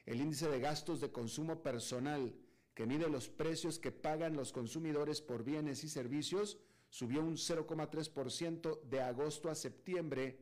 El 0.05 0.21
índice 0.21 0.47
de 0.50 0.59
gastos 0.59 1.01
de 1.01 1.12
consumo 1.12 1.63
personal, 1.63 2.35
que 2.74 2.85
mide 2.85 3.09
los 3.09 3.29
precios 3.29 3.79
que 3.79 3.91
pagan 3.91 4.35
los 4.35 4.51
consumidores 4.51 5.21
por 5.21 5.43
bienes 5.43 5.83
y 5.83 5.89
servicios, 5.89 6.59
subió 6.89 7.21
un 7.21 7.35
0,3% 7.35 8.81
de 8.83 9.01
agosto 9.01 9.50
a 9.50 9.55
septiembre, 9.55 10.39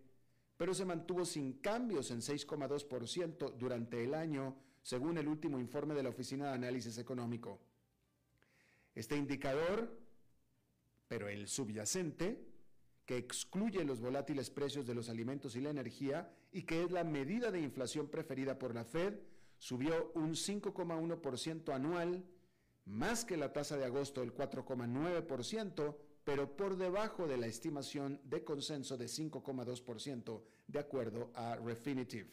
pero 0.58 0.74
se 0.74 0.86
mantuvo 0.86 1.26
sin 1.26 1.54
cambios 1.54 2.12
en 2.12 2.20
6,2% 2.20 3.54
durante 3.58 4.04
el 4.04 4.14
año, 4.14 4.58
según 4.82 5.18
el 5.18 5.28
último 5.28 5.60
informe 5.60 5.94
de 5.94 6.04
la 6.04 6.10
Oficina 6.10 6.48
de 6.48 6.54
Análisis 6.54 6.98
Económico. 6.98 7.60
Este 8.94 9.16
indicador, 9.16 9.98
pero 11.08 11.30
el 11.30 11.48
subyacente, 11.48 12.54
que 13.06 13.18
excluye 13.18 13.84
los 13.84 14.00
volátiles 14.00 14.50
precios 14.50 14.86
de 14.86 14.96
los 14.96 15.10
alimentos 15.10 15.56
y 15.56 15.62
la 15.62 15.72
energía 15.72 16.32
y 16.52 16.64
que 16.64 16.84
es 16.84 16.92
la 16.92 17.04
medida 17.04 17.52
de 17.52 17.62
inflación 17.62 18.08
preferida 18.10 18.58
por 18.58 18.74
la 18.74 18.86
Fed, 18.86 19.16
subió 19.64 20.12
un 20.16 20.32
5,1% 20.32 21.74
anual, 21.74 22.26
más 22.84 23.24
que 23.24 23.38
la 23.38 23.54
tasa 23.54 23.78
de 23.78 23.86
agosto 23.86 24.20
del 24.20 24.34
4,9%, 24.34 25.96
pero 26.26 26.58
por 26.58 26.76
debajo 26.76 27.28
de 27.28 27.38
la 27.38 27.48
estimación 27.48 28.20
de 28.26 28.44
consenso 28.44 28.98
de 28.98 29.06
5,2% 29.06 30.42
de 30.68 30.80
acuerdo 30.80 31.32
a 31.34 31.56
Refinitiv. 31.56 32.28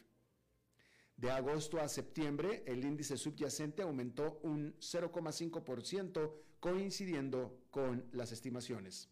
De 1.16 1.30
agosto 1.30 1.78
a 1.78 1.86
septiembre, 1.86 2.64
el 2.66 2.84
índice 2.84 3.16
subyacente 3.16 3.82
aumentó 3.82 4.40
un 4.42 4.74
0,5%, 4.80 6.32
coincidiendo 6.58 7.60
con 7.70 8.08
las 8.10 8.32
estimaciones. 8.32 9.08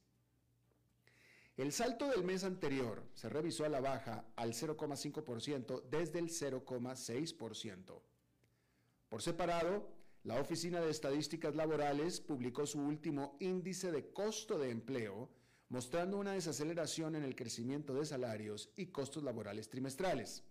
El 1.58 1.72
salto 1.72 2.06
del 2.06 2.22
mes 2.22 2.44
anterior 2.44 3.02
se 3.14 3.28
revisó 3.28 3.64
a 3.64 3.68
la 3.68 3.80
baja 3.80 4.24
al 4.36 4.52
0,5% 4.52 5.82
desde 5.90 6.20
el 6.20 6.28
0,6%. 6.28 8.00
Por 9.08 9.22
separado, 9.22 9.88
la 10.22 10.40
Oficina 10.40 10.80
de 10.80 10.92
Estadísticas 10.92 11.56
Laborales 11.56 12.20
publicó 12.20 12.64
su 12.64 12.78
último 12.78 13.36
índice 13.40 13.90
de 13.90 14.12
costo 14.12 14.56
de 14.56 14.70
empleo, 14.70 15.30
mostrando 15.68 16.18
una 16.18 16.34
desaceleración 16.34 17.16
en 17.16 17.24
el 17.24 17.34
crecimiento 17.34 17.92
de 17.92 18.06
salarios 18.06 18.70
y 18.76 18.86
costos 18.86 19.24
laborales 19.24 19.68
trimestrales. 19.68 20.44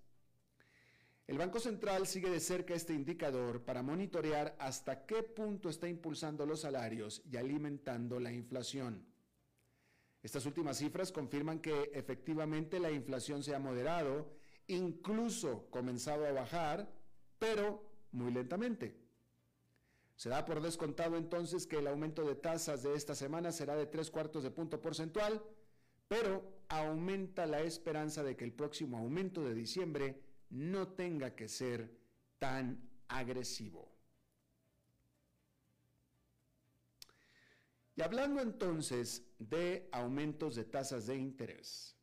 El 1.26 1.38
Banco 1.38 1.62
Central 1.62 2.06
sigue 2.06 2.30
de 2.30 2.42
cerca 2.42 2.74
este 2.74 2.94
indicador 2.94 3.64
para 3.64 3.82
monitorear 3.82 4.58
hasta 4.60 5.06
qué 5.06 5.24
punto 5.24 5.70
está 5.70 5.88
impulsando 5.88 6.46
los 6.46 6.60
salarios 6.60 7.22
y 7.32 7.38
alimentando 7.38 8.20
la 8.20 8.34
inflación. 8.34 9.06
Estas 10.27 10.46
últimas 10.46 10.75
cifras 10.75 11.13
confirman 11.13 11.62
que 11.62 11.89
efectivamente 11.93 12.81
la 12.81 12.91
inflación 12.91 13.43
se 13.43 13.55
ha 13.55 13.60
moderado, 13.60 14.29
incluso 14.67 15.69
comenzado 15.69 16.25
a 16.25 16.34
bajar, 16.34 16.91
pero 17.39 17.81
muy 18.12 18.34
lentamente. 18.34 19.00
Se 20.17 20.27
da 20.27 20.43
por 20.43 20.60
descontado 20.60 21.15
entonces 21.15 21.65
que 21.65 21.77
el 21.77 21.88
aumento 21.88 22.25
de 22.25 22.36
tasas 22.36 22.84
de 22.84 22.93
esta 22.93 23.15
semana 23.15 23.53
será 23.53 23.77
de 23.77 23.86
tres 23.86 24.12
cuartos 24.12 24.43
de 24.43 24.51
punto 24.51 24.81
porcentual, 24.81 25.41
pero 26.10 26.43
aumenta 26.67 27.46
la 27.46 27.62
esperanza 27.62 28.22
de 28.22 28.36
que 28.36 28.43
el 28.43 28.51
próximo 28.51 28.98
aumento 28.98 29.46
de 29.46 29.53
diciembre 29.53 30.22
no 30.50 30.89
tenga 30.89 31.36
que 31.38 31.48
ser 31.48 31.89
tan 32.38 32.86
agresivo. 33.07 33.97
Y 37.98 38.04
hablando 38.04 38.42
entonces 38.42 39.24
de 39.39 39.89
aumentos 39.92 40.56
de 40.56 40.66
tasas 40.66 41.08
de 41.08 41.16
interés, 41.18 41.96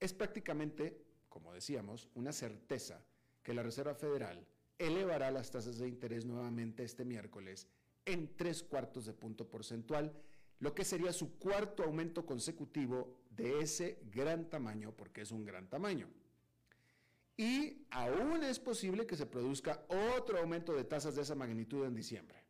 es 0.00 0.14
prácticamente, 0.14 1.04
como 1.28 1.52
decíamos, 1.52 2.08
una 2.14 2.32
certeza 2.32 3.04
que 3.42 3.52
la 3.52 3.62
Reserva 3.62 3.94
Federal 3.94 4.46
elevará 4.78 5.30
las 5.30 5.50
tasas 5.50 5.76
de 5.76 5.86
interés 5.86 6.24
nuevamente 6.24 6.82
este 6.82 7.04
miércoles 7.04 7.68
en 8.06 8.34
tres 8.38 8.62
cuartos 8.62 9.04
de 9.04 9.12
punto 9.12 9.46
porcentual, 9.46 10.14
lo 10.60 10.74
que 10.74 10.86
sería 10.86 11.12
su 11.12 11.38
cuarto 11.38 11.82
aumento 11.82 12.24
consecutivo 12.24 13.20
de 13.28 13.60
ese 13.60 14.00
gran 14.10 14.48
tamaño, 14.48 14.96
porque 14.96 15.20
es 15.20 15.30
un 15.30 15.44
gran 15.44 15.68
tamaño. 15.68 16.08
Y 17.36 17.86
aún 17.90 18.42
es 18.44 18.58
posible 18.58 19.06
que 19.06 19.16
se 19.16 19.26
produzca 19.26 19.84
otro 20.16 20.38
aumento 20.38 20.72
de 20.72 20.84
tasas 20.84 21.16
de 21.16 21.22
esa 21.22 21.34
magnitud 21.34 21.84
en 21.84 21.94
diciembre. 21.94 22.47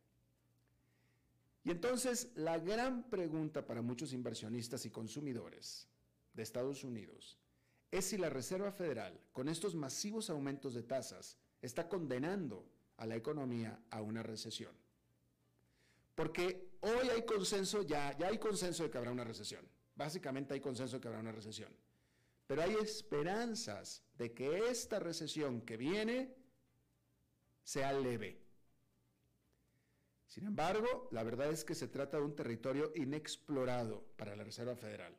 Y 1.69 1.71
entonces 1.71 2.31
la 2.33 2.57
gran 2.57 3.03
pregunta 3.11 3.63
para 3.63 3.83
muchos 3.83 4.11
inversionistas 4.11 4.87
y 4.87 4.89
consumidores 4.89 5.87
de 6.33 6.41
Estados 6.41 6.83
Unidos 6.83 7.37
es 7.91 8.05
si 8.05 8.17
la 8.17 8.31
Reserva 8.31 8.71
Federal, 8.71 9.21
con 9.33 9.47
estos 9.47 9.75
masivos 9.75 10.31
aumentos 10.31 10.73
de 10.73 10.81
tasas, 10.81 11.37
está 11.61 11.87
condenando 11.87 12.67
a 12.97 13.05
la 13.05 13.15
economía 13.15 13.79
a 13.91 14.01
una 14.01 14.23
recesión. 14.23 14.71
Porque 16.15 16.71
hoy 16.81 17.07
hay 17.09 17.21
consenso, 17.23 17.83
ya, 17.83 18.17
ya 18.17 18.29
hay 18.29 18.39
consenso 18.39 18.81
de 18.81 18.89
que 18.89 18.97
habrá 18.97 19.11
una 19.11 19.23
recesión. 19.23 19.63
Básicamente 19.93 20.55
hay 20.55 20.61
consenso 20.61 20.95
de 20.95 21.01
que 21.01 21.07
habrá 21.07 21.19
una 21.19 21.33
recesión. 21.33 21.71
Pero 22.47 22.63
hay 22.63 22.73
esperanzas 22.81 24.01
de 24.17 24.33
que 24.33 24.69
esta 24.69 24.97
recesión 24.97 25.61
que 25.61 25.77
viene 25.77 26.33
sea 27.61 27.93
leve. 27.93 28.48
Sin 30.29 30.45
embargo, 30.45 31.09
la 31.09 31.23
verdad 31.23 31.49
es 31.49 31.65
que 31.65 31.73
se 31.73 31.87
trata 31.87 32.17
de 32.17 32.23
un 32.23 32.35
territorio 32.35 32.91
inexplorado 32.93 34.05
para 34.15 34.35
la 34.35 34.43
Reserva 34.43 34.75
Federal. 34.75 35.17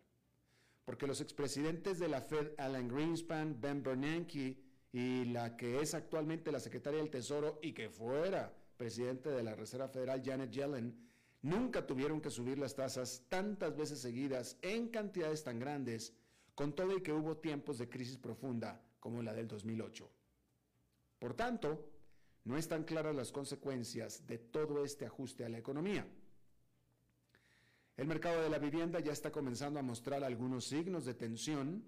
Porque 0.85 1.09
los 1.09 1.21
expresidentes 1.21 1.99
de 1.99 2.07
la 2.07 2.21
Fed, 2.21 2.52
Alan 2.59 2.87
Greenspan, 2.87 3.61
Ben 3.61 3.83
Bernanke 3.83 4.62
y 4.93 5.25
la 5.25 5.57
que 5.57 5.81
es 5.81 5.95
actualmente 5.95 6.52
la 6.52 6.61
secretaria 6.61 7.00
del 7.00 7.11
Tesoro 7.11 7.59
y 7.61 7.73
que 7.73 7.90
fuera 7.90 8.55
presidente 8.76 9.31
de 9.31 9.43
la 9.43 9.57
Reserva 9.57 9.88
Federal, 9.88 10.23
Janet 10.25 10.52
Yellen, 10.52 10.97
nunca 11.43 11.85
tuvieron 11.85 12.21
que 12.21 12.31
subir 12.31 12.57
las 12.57 12.76
tasas 12.76 13.25
tantas 13.29 13.76
veces 13.76 14.00
seguidas 14.00 14.59
en 14.62 14.90
cantidades 14.90 15.43
tan 15.43 15.59
grandes, 15.59 16.14
con 16.55 16.73
todo 16.73 16.97
y 16.97 17.02
que 17.02 17.12
hubo 17.12 17.37
tiempos 17.37 17.79
de 17.79 17.88
crisis 17.88 18.17
profunda 18.17 18.81
como 19.00 19.25
la 19.25 19.35
del 19.35 19.49
2008. 19.49 20.09
Por 21.19 21.35
tanto, 21.35 21.89
no 22.44 22.56
están 22.56 22.85
claras 22.85 23.14
las 23.14 23.32
consecuencias 23.32 24.26
de 24.26 24.38
todo 24.38 24.85
este 24.85 25.06
ajuste 25.06 25.44
a 25.44 25.49
la 25.49 25.59
economía. 25.59 26.06
El 27.97 28.06
mercado 28.06 28.42
de 28.42 28.49
la 28.49 28.59
vivienda 28.59 28.99
ya 29.00 29.12
está 29.12 29.30
comenzando 29.30 29.78
a 29.78 29.82
mostrar 29.82 30.25
algunos 30.25 30.64
signos 30.64 31.04
de 31.04 31.14
tensión. 31.14 31.85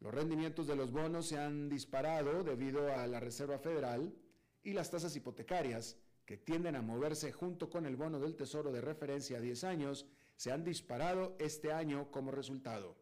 Los 0.00 0.14
rendimientos 0.14 0.68
de 0.68 0.76
los 0.76 0.92
bonos 0.92 1.26
se 1.26 1.38
han 1.38 1.68
disparado 1.68 2.44
debido 2.44 2.94
a 2.94 3.06
la 3.08 3.18
Reserva 3.18 3.58
Federal 3.58 4.14
y 4.62 4.72
las 4.72 4.90
tasas 4.90 5.16
hipotecarias, 5.16 5.96
que 6.24 6.36
tienden 6.36 6.76
a 6.76 6.82
moverse 6.82 7.32
junto 7.32 7.70
con 7.70 7.86
el 7.86 7.96
bono 7.96 8.20
del 8.20 8.36
Tesoro 8.36 8.70
de 8.70 8.82
referencia 8.82 9.38
a 9.38 9.40
10 9.40 9.64
años, 9.64 10.06
se 10.36 10.52
han 10.52 10.62
disparado 10.62 11.34
este 11.40 11.72
año 11.72 12.10
como 12.12 12.30
resultado. 12.30 12.96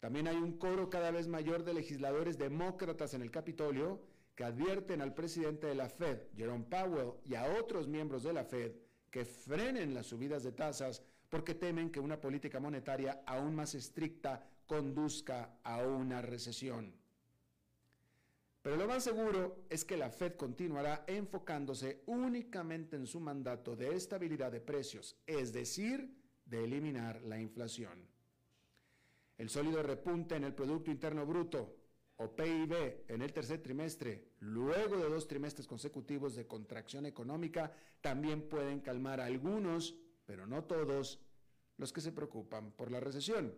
También 0.00 0.28
hay 0.28 0.36
un 0.36 0.58
coro 0.58 0.90
cada 0.90 1.10
vez 1.10 1.28
mayor 1.28 1.64
de 1.64 1.72
legisladores 1.72 2.36
demócratas 2.36 3.14
en 3.14 3.22
el 3.22 3.30
Capitolio 3.30 4.00
que 4.34 4.44
advierten 4.44 5.00
al 5.00 5.14
presidente 5.14 5.66
de 5.66 5.74
la 5.74 5.88
Fed, 5.88 6.28
Jerome 6.36 6.64
Powell, 6.64 7.14
y 7.24 7.34
a 7.34 7.58
otros 7.58 7.86
miembros 7.86 8.22
de 8.22 8.32
la 8.32 8.44
Fed 8.44 8.72
que 9.10 9.24
frenen 9.24 9.94
las 9.94 10.06
subidas 10.06 10.42
de 10.42 10.52
tasas 10.52 11.02
porque 11.28 11.54
temen 11.54 11.90
que 11.90 12.00
una 12.00 12.20
política 12.20 12.58
monetaria 12.60 13.22
aún 13.26 13.54
más 13.54 13.74
estricta 13.74 14.44
conduzca 14.66 15.58
a 15.62 15.86
una 15.86 16.20
recesión. 16.20 16.94
Pero 18.62 18.76
lo 18.76 18.88
más 18.88 19.04
seguro 19.04 19.66
es 19.68 19.84
que 19.84 19.96
la 19.96 20.10
Fed 20.10 20.36
continuará 20.36 21.04
enfocándose 21.06 22.02
únicamente 22.06 22.96
en 22.96 23.06
su 23.06 23.20
mandato 23.20 23.76
de 23.76 23.94
estabilidad 23.94 24.50
de 24.50 24.60
precios, 24.60 25.16
es 25.26 25.52
decir, 25.52 26.16
de 26.46 26.64
eliminar 26.64 27.22
la 27.22 27.38
inflación. 27.38 28.08
El 29.36 29.50
sólido 29.50 29.82
repunte 29.82 30.36
en 30.36 30.44
el 30.44 30.54
Producto 30.54 30.90
Interno 30.90 31.26
Bruto, 31.26 31.76
o 32.16 32.34
PIB 32.34 33.04
en 33.08 33.22
el 33.22 33.32
tercer 33.32 33.60
trimestre, 33.62 34.34
luego 34.40 34.96
de 34.96 35.08
dos 35.08 35.26
trimestres 35.26 35.66
consecutivos 35.66 36.36
de 36.36 36.46
contracción 36.46 37.06
económica, 37.06 37.72
también 38.00 38.48
pueden 38.48 38.80
calmar 38.80 39.20
a 39.20 39.26
algunos, 39.26 39.96
pero 40.24 40.46
no 40.46 40.64
todos, 40.64 41.20
los 41.76 41.92
que 41.92 42.00
se 42.00 42.12
preocupan 42.12 42.72
por 42.72 42.90
la 42.90 43.00
recesión. 43.00 43.54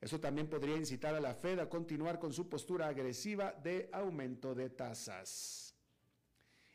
Eso 0.00 0.18
también 0.18 0.48
podría 0.48 0.76
incitar 0.76 1.14
a 1.14 1.20
la 1.20 1.34
Fed 1.34 1.58
a 1.58 1.68
continuar 1.68 2.18
con 2.18 2.32
su 2.32 2.48
postura 2.48 2.88
agresiva 2.88 3.52
de 3.52 3.88
aumento 3.92 4.54
de 4.54 4.70
tasas. 4.70 5.76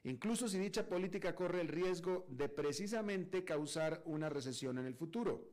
Incluso 0.04 0.48
si 0.48 0.60
dicha 0.60 0.88
política 0.88 1.34
corre 1.34 1.62
el 1.62 1.68
riesgo 1.68 2.28
de 2.30 2.48
precisamente 2.48 3.44
causar 3.44 4.04
una 4.06 4.30
recesión 4.30 4.78
en 4.78 4.86
el 4.86 4.94
futuro. 4.94 5.50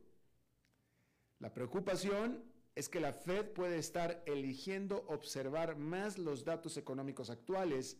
La 1.39 1.51
preocupación 1.51 2.52
es 2.75 2.89
que 2.89 2.99
la 2.99 3.13
Fed 3.13 3.51
puede 3.51 3.77
estar 3.77 4.23
eligiendo 4.25 5.05
observar 5.07 5.77
más 5.77 6.17
los 6.17 6.43
datos 6.43 6.77
económicos 6.77 7.29
actuales 7.29 7.97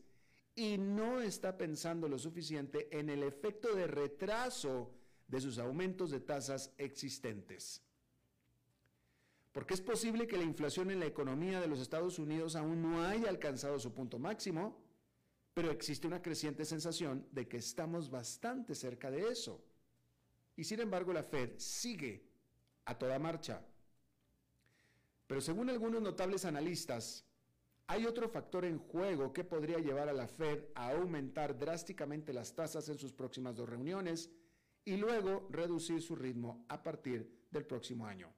y 0.55 0.77
no 0.77 1.21
está 1.21 1.57
pensando 1.57 2.07
lo 2.07 2.17
suficiente 2.17 2.87
en 2.97 3.09
el 3.09 3.23
efecto 3.23 3.75
de 3.75 3.87
retraso 3.87 4.91
de 5.27 5.41
sus 5.41 5.57
aumentos 5.59 6.11
de 6.11 6.19
tasas 6.19 6.73
existentes. 6.77 7.81
Porque 9.51 9.75
es 9.75 9.81
posible 9.81 10.27
que 10.27 10.37
la 10.37 10.43
inflación 10.43 10.89
en 10.89 10.99
la 10.99 11.05
economía 11.05 11.61
de 11.61 11.67
los 11.67 11.79
Estados 11.79 12.17
Unidos 12.17 12.55
aún 12.55 12.81
no 12.81 13.03
haya 13.03 13.29
alcanzado 13.29 13.79
su 13.79 13.93
punto 13.93 14.17
máximo, 14.17 14.83
pero 15.53 15.69
existe 15.69 16.07
una 16.07 16.23
creciente 16.23 16.65
sensación 16.65 17.27
de 17.31 17.47
que 17.47 17.57
estamos 17.57 18.09
bastante 18.09 18.73
cerca 18.73 19.11
de 19.11 19.29
eso. 19.29 19.63
Y 20.55 20.63
sin 20.63 20.79
embargo 20.79 21.13
la 21.13 21.21
Fed 21.21 21.51
sigue 21.57 22.27
a 22.85 22.97
toda 22.97 23.19
marcha 23.19 23.63
pero 25.33 25.41
según 25.41 25.67
algunos 25.71 25.99
notables 25.99 26.45
analistas, 26.45 27.25
hay 27.87 28.05
otro 28.05 28.29
factor 28.29 28.65
en 28.65 28.77
juego 28.77 29.33
que 29.33 29.43
podría 29.43 29.79
llevar 29.79 30.07
a 30.07 30.13
la 30.13 30.27
Fed 30.27 30.65
a 30.75 30.91
aumentar 30.91 31.57
drásticamente 31.57 32.33
las 32.33 32.53
tasas 32.53 32.87
en 32.89 32.99
sus 32.99 33.13
próximas 33.13 33.55
dos 33.55 33.67
reuniones 33.67 34.29
y 34.85 34.95
luego 34.95 35.47
reducir 35.49 36.03
su 36.03 36.15
ritmo 36.15 36.67
a 36.69 36.83
partir 36.83 37.47
del 37.49 37.65
próximo 37.65 38.05
año. 38.05 38.31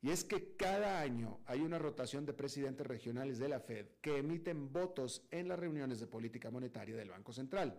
Y 0.00 0.08
es 0.08 0.24
que 0.24 0.56
cada 0.56 0.98
año 0.98 1.40
hay 1.44 1.60
una 1.60 1.78
rotación 1.78 2.24
de 2.24 2.32
presidentes 2.32 2.86
regionales 2.86 3.38
de 3.38 3.50
la 3.50 3.60
Fed 3.60 3.84
que 4.00 4.16
emiten 4.16 4.72
votos 4.72 5.26
en 5.30 5.46
las 5.46 5.58
reuniones 5.58 6.00
de 6.00 6.06
política 6.06 6.50
monetaria 6.50 6.96
del 6.96 7.10
Banco 7.10 7.34
Central. 7.34 7.78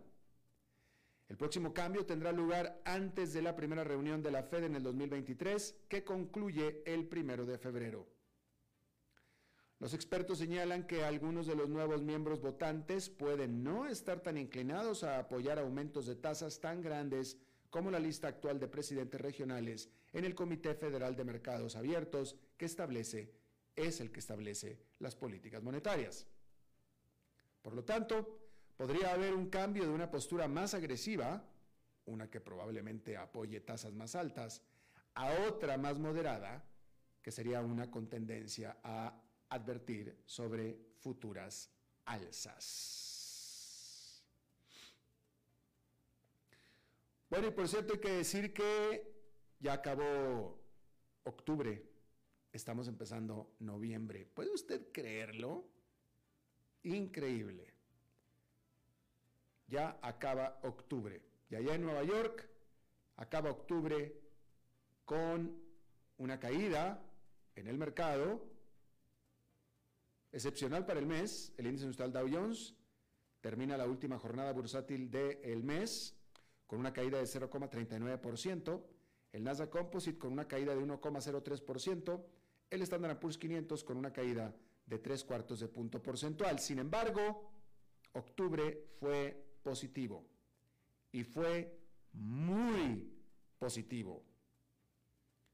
El 1.32 1.38
próximo 1.38 1.74
cambio 1.74 2.06
tendrá 2.06 2.34
lugar 2.34 2.82
antes 2.84 3.32
de 3.32 3.42
la 3.42 3.56
primera 3.56 3.86
reunión 3.86 4.22
de 4.22 4.32
la 4.32 4.44
Fed 4.44 4.66
en 4.66 4.76
el 4.76 4.84
2023, 4.84 5.84
que 5.88 6.04
concluye 6.04 6.84
el 6.86 7.08
primero 7.08 7.46
de 7.46 7.58
febrero. 7.58 8.06
Los 9.80 9.94
expertos 9.94 10.40
señalan 10.40 10.86
que 10.86 11.06
algunos 11.06 11.48
de 11.48 11.56
los 11.56 11.70
nuevos 11.70 12.02
miembros 12.02 12.42
votantes 12.42 13.10
pueden 13.10 13.64
no 13.64 13.86
estar 13.86 14.20
tan 14.20 14.38
inclinados 14.38 15.06
a 15.06 15.20
apoyar 15.20 15.58
aumentos 15.58 16.06
de 16.06 16.18
tasas 16.18 16.60
tan 16.60 16.82
grandes 16.82 17.38
como 17.70 17.92
la 17.92 18.00
lista 18.00 18.28
actual 18.28 18.60
de 18.60 18.68
presidentes 18.68 19.22
regionales 19.22 19.90
en 20.12 20.26
el 20.26 20.36
Comité 20.36 20.76
Federal 20.76 21.16
de 21.16 21.24
Mercados 21.24 21.78
Abiertos 21.78 22.36
que 22.58 22.66
establece, 22.66 23.32
es 23.74 24.02
el 24.02 24.12
que 24.12 24.20
establece 24.20 24.82
las 25.00 25.16
políticas 25.16 25.64
monetarias. 25.64 26.28
Por 27.62 27.74
lo 27.74 27.86
tanto, 27.86 28.41
Podría 28.82 29.14
haber 29.14 29.36
un 29.36 29.48
cambio 29.48 29.84
de 29.84 29.92
una 29.92 30.10
postura 30.10 30.48
más 30.48 30.74
agresiva, 30.74 31.48
una 32.08 32.32
que 32.32 32.42
probablemente 32.42 33.16
apoye 33.16 33.60
tasas 33.60 33.94
más 33.94 34.16
altas, 34.16 34.64
a 35.14 35.32
otra 35.48 35.78
más 35.78 36.00
moderada, 36.00 36.66
que 37.22 37.32
sería 37.32 37.62
una 37.62 37.92
con 37.92 38.10
tendencia 38.10 38.80
a 38.84 39.22
advertir 39.50 40.24
sobre 40.26 40.80
futuras 40.98 41.70
alzas. 42.06 42.64
Bueno, 47.30 47.50
y 47.50 47.52
por 47.52 47.68
cierto 47.68 47.94
hay 47.94 48.00
que 48.00 48.14
decir 48.14 48.52
que 48.52 49.14
ya 49.60 49.74
acabó 49.74 50.60
octubre, 51.26 51.88
estamos 52.52 52.88
empezando 52.88 53.54
noviembre. 53.60 54.26
¿Puede 54.26 54.50
usted 54.52 54.92
creerlo? 54.92 55.68
Increíble 56.82 57.81
ya 59.72 59.98
acaba 60.02 60.60
octubre. 60.64 61.22
Y 61.50 61.56
allá 61.56 61.74
en 61.76 61.82
Nueva 61.82 62.04
York 62.04 62.48
acaba 63.16 63.50
octubre 63.50 64.14
con 65.06 65.60
una 66.18 66.40
caída 66.40 67.02
en 67.56 67.68
el 67.68 67.78
mercado 67.78 68.46
excepcional 70.32 70.86
para 70.86 71.00
el 71.00 71.08
mes. 71.08 71.54
El 71.58 71.68
índice 71.68 71.86
industrial 71.86 72.12
Dow 72.12 72.28
Jones 72.32 72.76
termina 73.40 73.78
la 73.78 73.88
última 73.88 74.20
jornada 74.20 74.52
bursátil 74.52 75.10
del 75.10 75.64
mes 75.64 76.16
con 76.68 76.80
una 76.80 76.94
caída 76.94 77.18
de 77.18 77.26
0,39%, 77.26 78.84
el 79.34 79.44
Nasdaq 79.44 79.70
Composite 79.70 80.18
con 80.18 80.32
una 80.32 80.48
caída 80.48 80.74
de 80.74 80.82
1,03%, 80.82 82.24
el 82.70 82.82
Standard 82.84 83.20
Poor's 83.20 83.38
500 83.38 83.84
con 83.84 83.98
una 83.98 84.14
caída 84.14 84.56
de 84.86 85.00
3 85.00 85.24
cuartos 85.26 85.60
de 85.60 85.68
punto 85.68 86.02
porcentual. 86.02 86.60
Sin 86.60 86.80
embargo, 86.80 87.52
octubre 88.14 88.88
fue 89.00 89.51
positivo. 89.62 90.26
Y 91.12 91.24
fue 91.24 91.78
muy 92.14 93.12
positivo. 93.60 94.24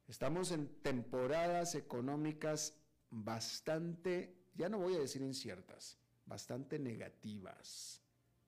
Estamos 0.08 0.52
en 0.52 0.68
temporadas 0.82 1.76
económicas 1.76 2.74
bastante, 3.10 4.36
ya 4.56 4.70
no 4.70 4.80
voy 4.80 4.96
a 4.96 5.00
decir 5.00 5.22
inciertas, 5.22 5.98
bastante 6.26 6.80
negativas, 6.80 8.02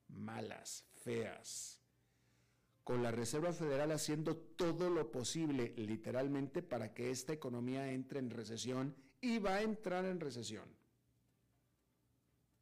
malas, 0.08 0.86
feas, 0.94 1.80
con 2.84 3.04
la 3.04 3.12
Reserva 3.12 3.54
Federal 3.54 3.92
haciendo 3.92 4.36
todo 4.36 4.90
lo 4.90 5.12
posible 5.12 5.74
literalmente 5.78 6.62
para 6.62 6.94
que 6.94 7.12
esta 7.12 7.34
economía 7.34 7.92
entre 7.92 8.20
en 8.20 8.32
recesión 8.32 8.96
y 9.22 9.38
va 9.38 9.56
a 9.56 9.62
entrar 9.62 10.06
en 10.06 10.20
recesión. 10.20 10.68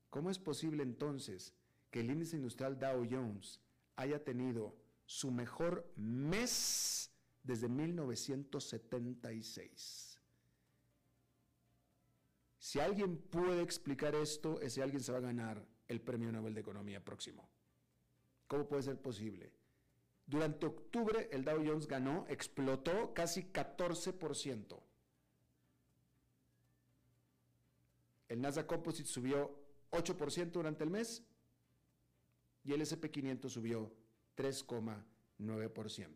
¿Cómo 0.09 0.29
es 0.29 0.39
posible 0.39 0.83
entonces 0.83 1.53
el 1.99 2.11
índice 2.11 2.35
industrial 2.35 2.77
Dow 2.79 3.07
Jones 3.09 3.61
haya 3.95 4.21
tenido 4.23 4.75
su 5.05 5.31
mejor 5.31 5.89
mes 5.95 7.11
desde 7.43 7.69
1976. 7.69 10.19
Si 12.59 12.79
alguien 12.79 13.17
puede 13.17 13.61
explicar 13.61 14.15
esto, 14.15 14.59
ese 14.59 14.83
alguien 14.83 15.01
se 15.01 15.13
va 15.13 15.19
a 15.19 15.21
ganar 15.21 15.65
el 15.87 16.01
Premio 16.01 16.31
Nobel 16.31 16.53
de 16.53 16.61
Economía 16.61 17.03
próximo. 17.03 17.49
¿Cómo 18.47 18.67
puede 18.67 18.83
ser 18.83 19.01
posible? 19.01 19.51
Durante 20.25 20.65
octubre 20.65 21.29
el 21.31 21.45
Dow 21.45 21.63
Jones 21.65 21.87
ganó, 21.87 22.25
explotó 22.27 23.13
casi 23.13 23.43
14%. 23.43 24.81
El 28.27 28.41
Nasdaq 28.41 28.67
Composite 28.67 29.07
subió 29.07 29.57
8% 29.91 30.51
durante 30.51 30.83
el 30.83 30.89
mes 30.89 31.23
y 32.67 32.73
el 32.73 32.81
SP500 32.81 33.49
subió 33.49 33.93
3,9%. 34.35 36.07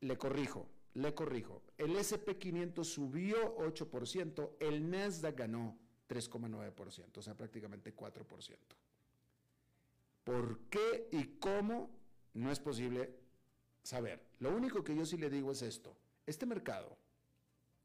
Le 0.00 0.16
corrijo, 0.16 0.68
le 0.94 1.12
corrijo. 1.12 1.62
El 1.76 1.96
SP500 1.96 2.84
subió 2.84 3.56
8%, 3.56 4.52
el 4.60 4.88
Nasdaq 4.88 5.36
ganó 5.36 5.76
3,9%, 6.08 7.18
o 7.18 7.22
sea, 7.22 7.36
prácticamente 7.36 7.94
4%. 7.94 8.56
¿Por 10.22 10.60
qué 10.70 11.08
y 11.10 11.24
cómo? 11.40 11.90
No 12.34 12.52
es 12.52 12.60
posible 12.60 13.12
saber. 13.82 14.24
Lo 14.38 14.54
único 14.54 14.84
que 14.84 14.94
yo 14.94 15.04
sí 15.04 15.16
le 15.16 15.28
digo 15.30 15.50
es 15.50 15.62
esto. 15.62 15.96
Este 16.26 16.46
mercado, 16.46 16.96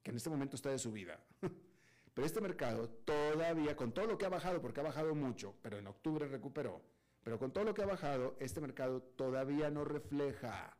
que 0.03 0.11
en 0.11 0.17
este 0.17 0.29
momento 0.29 0.55
está 0.55 0.69
de 0.69 0.77
subida, 0.77 1.19
pero 2.13 2.27
este 2.27 2.41
mercado 2.41 2.89
todavía, 2.89 3.75
con 3.75 3.91
todo 3.91 4.05
lo 4.05 4.19
que 4.19 4.25
ha 4.27 4.29
bajado, 4.29 4.61
porque 4.61 4.81
ha 4.81 4.83
bajado 4.83 5.15
mucho, 5.15 5.55
pero 5.63 5.79
en 5.79 5.87
octubre 5.87 6.27
recuperó, 6.27 6.79
pero 7.25 7.39
con 7.39 7.51
todo 7.51 7.63
lo 7.63 7.73
que 7.73 7.81
ha 7.81 7.87
bajado, 7.87 8.35
este 8.39 8.61
mercado 8.61 9.01
todavía 9.01 9.71
no 9.71 9.83
refleja 9.83 10.77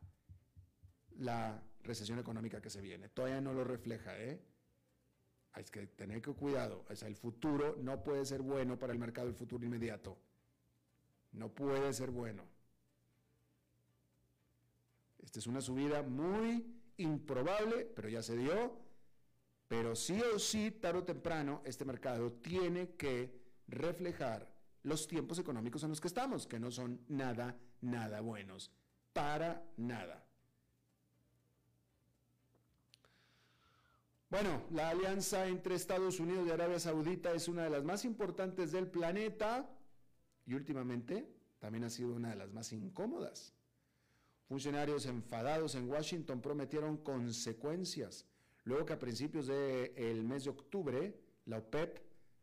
la 1.18 1.60
recesión 1.82 2.20
económica 2.20 2.62
que 2.62 2.70
se 2.70 2.80
viene. 2.80 3.08
Todavía 3.08 3.40
no 3.40 3.52
lo 3.52 3.64
refleja, 3.64 4.16
¿eh? 4.16 4.40
Hay 5.54 5.64
que 5.64 5.88
tener 5.88 6.22
que 6.22 6.32
cuidado. 6.34 6.84
El 6.88 7.16
futuro 7.16 7.74
no 7.80 8.04
puede 8.04 8.24
ser 8.24 8.42
bueno 8.42 8.78
para 8.78 8.92
el 8.92 8.98
mercado, 9.00 9.26
el 9.26 9.34
futuro 9.34 9.66
inmediato. 9.66 10.16
No 11.32 11.48
puede 11.48 11.92
ser 11.92 12.12
bueno. 12.12 12.44
Esta 15.18 15.40
es 15.40 15.48
una 15.48 15.60
subida 15.60 16.04
muy 16.04 16.64
improbable, 16.96 17.86
pero 17.86 18.08
ya 18.08 18.22
se 18.22 18.36
dio. 18.36 18.78
Pero 19.66 19.96
sí 19.96 20.22
o 20.32 20.38
sí, 20.38 20.70
tarde 20.70 21.00
o 21.00 21.04
temprano, 21.04 21.60
este 21.64 21.84
mercado 21.84 22.34
tiene 22.34 22.90
que 22.90 23.36
reflejar 23.66 24.55
los 24.86 25.08
tiempos 25.08 25.40
económicos 25.40 25.82
en 25.82 25.90
los 25.90 26.00
que 26.00 26.06
estamos, 26.06 26.46
que 26.46 26.60
no 26.60 26.70
son 26.70 27.00
nada, 27.08 27.56
nada 27.80 28.20
buenos. 28.20 28.70
Para 29.12 29.68
nada. 29.76 30.24
Bueno, 34.30 34.62
la 34.70 34.90
alianza 34.90 35.48
entre 35.48 35.74
Estados 35.74 36.20
Unidos 36.20 36.46
y 36.46 36.52
Arabia 36.52 36.78
Saudita 36.78 37.32
es 37.32 37.48
una 37.48 37.64
de 37.64 37.70
las 37.70 37.82
más 37.82 38.04
importantes 38.04 38.70
del 38.70 38.88
planeta 38.88 39.68
y 40.46 40.54
últimamente 40.54 41.28
también 41.58 41.82
ha 41.82 41.90
sido 41.90 42.14
una 42.14 42.30
de 42.30 42.36
las 42.36 42.52
más 42.52 42.72
incómodas. 42.72 43.54
Funcionarios 44.46 45.06
enfadados 45.06 45.74
en 45.74 45.90
Washington 45.90 46.40
prometieron 46.40 46.98
consecuencias, 46.98 48.24
luego 48.62 48.86
que 48.86 48.92
a 48.92 48.98
principios 49.00 49.48
del 49.48 50.22
mes 50.22 50.44
de 50.44 50.50
octubre, 50.50 51.20
la 51.46 51.58
OPEP, 51.58 51.98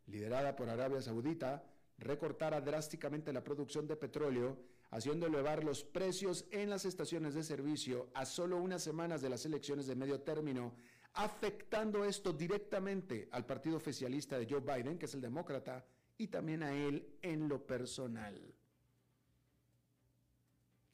liderada 0.07 0.57
por 0.57 0.69
Arabia 0.69 1.01
Saudita, 1.01 1.63
recortara 2.03 2.61
drásticamente 2.61 3.33
la 3.33 3.43
producción 3.43 3.87
de 3.87 3.95
petróleo, 3.95 4.57
haciendo 4.91 5.25
elevar 5.25 5.63
los 5.63 5.83
precios 5.83 6.45
en 6.51 6.69
las 6.69 6.85
estaciones 6.85 7.33
de 7.33 7.43
servicio 7.43 8.09
a 8.13 8.25
solo 8.25 8.57
unas 8.57 8.83
semanas 8.83 9.21
de 9.21 9.29
las 9.29 9.45
elecciones 9.45 9.87
de 9.87 9.95
medio 9.95 10.21
término, 10.21 10.75
afectando 11.13 12.05
esto 12.05 12.33
directamente 12.33 13.27
al 13.31 13.45
partido 13.45 13.77
oficialista 13.77 14.37
de 14.37 14.47
Joe 14.49 14.61
Biden, 14.61 14.97
que 14.97 15.05
es 15.05 15.13
el 15.13 15.21
demócrata, 15.21 15.85
y 16.17 16.27
también 16.27 16.63
a 16.63 16.75
él 16.75 17.17
en 17.21 17.47
lo 17.47 17.65
personal. 17.65 18.39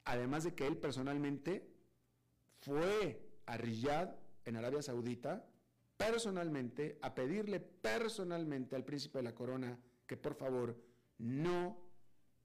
Además 0.05 0.43
de 0.43 0.55
que 0.55 0.65
él 0.65 0.77
personalmente 0.77 1.69
fue 2.61 3.21
a 3.45 3.57
Riyadh, 3.57 4.15
en 4.45 4.55
Arabia 4.55 4.81
Saudita, 4.81 5.45
personalmente, 5.97 6.97
a 7.01 7.13
pedirle 7.13 7.59
personalmente 7.59 8.75
al 8.75 8.85
príncipe 8.85 9.19
de 9.19 9.23
la 9.23 9.35
corona 9.35 9.77
que 10.07 10.17
por 10.17 10.33
favor 10.33 10.75
no 11.19 11.77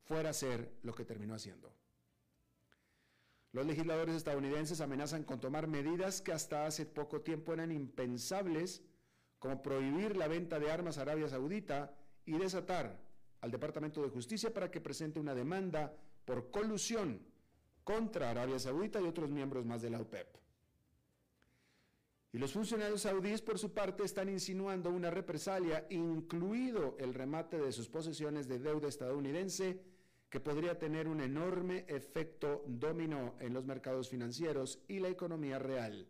fuera 0.02 0.28
a 0.28 0.30
hacer 0.30 0.78
lo 0.82 0.94
que 0.94 1.04
terminó 1.04 1.34
haciendo. 1.34 1.72
Los 3.52 3.66
legisladores 3.66 4.16
estadounidenses 4.16 4.80
amenazan 4.80 5.22
con 5.22 5.40
tomar 5.40 5.68
medidas 5.68 6.20
que 6.20 6.32
hasta 6.32 6.66
hace 6.66 6.84
poco 6.84 7.22
tiempo 7.22 7.52
eran 7.52 7.70
impensables, 7.70 8.82
como 9.38 9.62
prohibir 9.62 10.16
la 10.16 10.26
venta 10.26 10.58
de 10.58 10.70
armas 10.70 10.98
a 10.98 11.02
Arabia 11.02 11.28
Saudita 11.28 11.96
y 12.26 12.36
desatar 12.36 13.00
al 13.40 13.50
Departamento 13.50 14.02
de 14.02 14.08
Justicia 14.08 14.52
para 14.52 14.70
que 14.70 14.80
presente 14.80 15.20
una 15.20 15.34
demanda 15.34 15.96
por 16.24 16.50
colusión 16.50 17.24
contra 17.84 18.30
Arabia 18.30 18.58
Saudita 18.58 19.00
y 19.00 19.04
otros 19.04 19.30
miembros 19.30 19.64
más 19.64 19.82
de 19.82 19.90
la 19.90 20.00
OPEP. 20.00 20.43
Y 22.34 22.38
los 22.38 22.52
funcionarios 22.52 23.02
saudíes, 23.02 23.42
por 23.42 23.60
su 23.60 23.72
parte, 23.72 24.02
están 24.02 24.28
insinuando 24.28 24.90
una 24.90 25.08
represalia, 25.08 25.86
incluido 25.88 26.96
el 26.98 27.14
remate 27.14 27.58
de 27.58 27.70
sus 27.70 27.88
posesiones 27.88 28.48
de 28.48 28.58
deuda 28.58 28.88
estadounidense, 28.88 29.80
que 30.28 30.40
podría 30.40 30.76
tener 30.76 31.06
un 31.06 31.20
enorme 31.20 31.84
efecto 31.86 32.64
dominó 32.66 33.36
en 33.38 33.54
los 33.54 33.64
mercados 33.64 34.08
financieros 34.08 34.80
y 34.88 34.98
la 34.98 35.10
economía 35.10 35.60
real. 35.60 36.08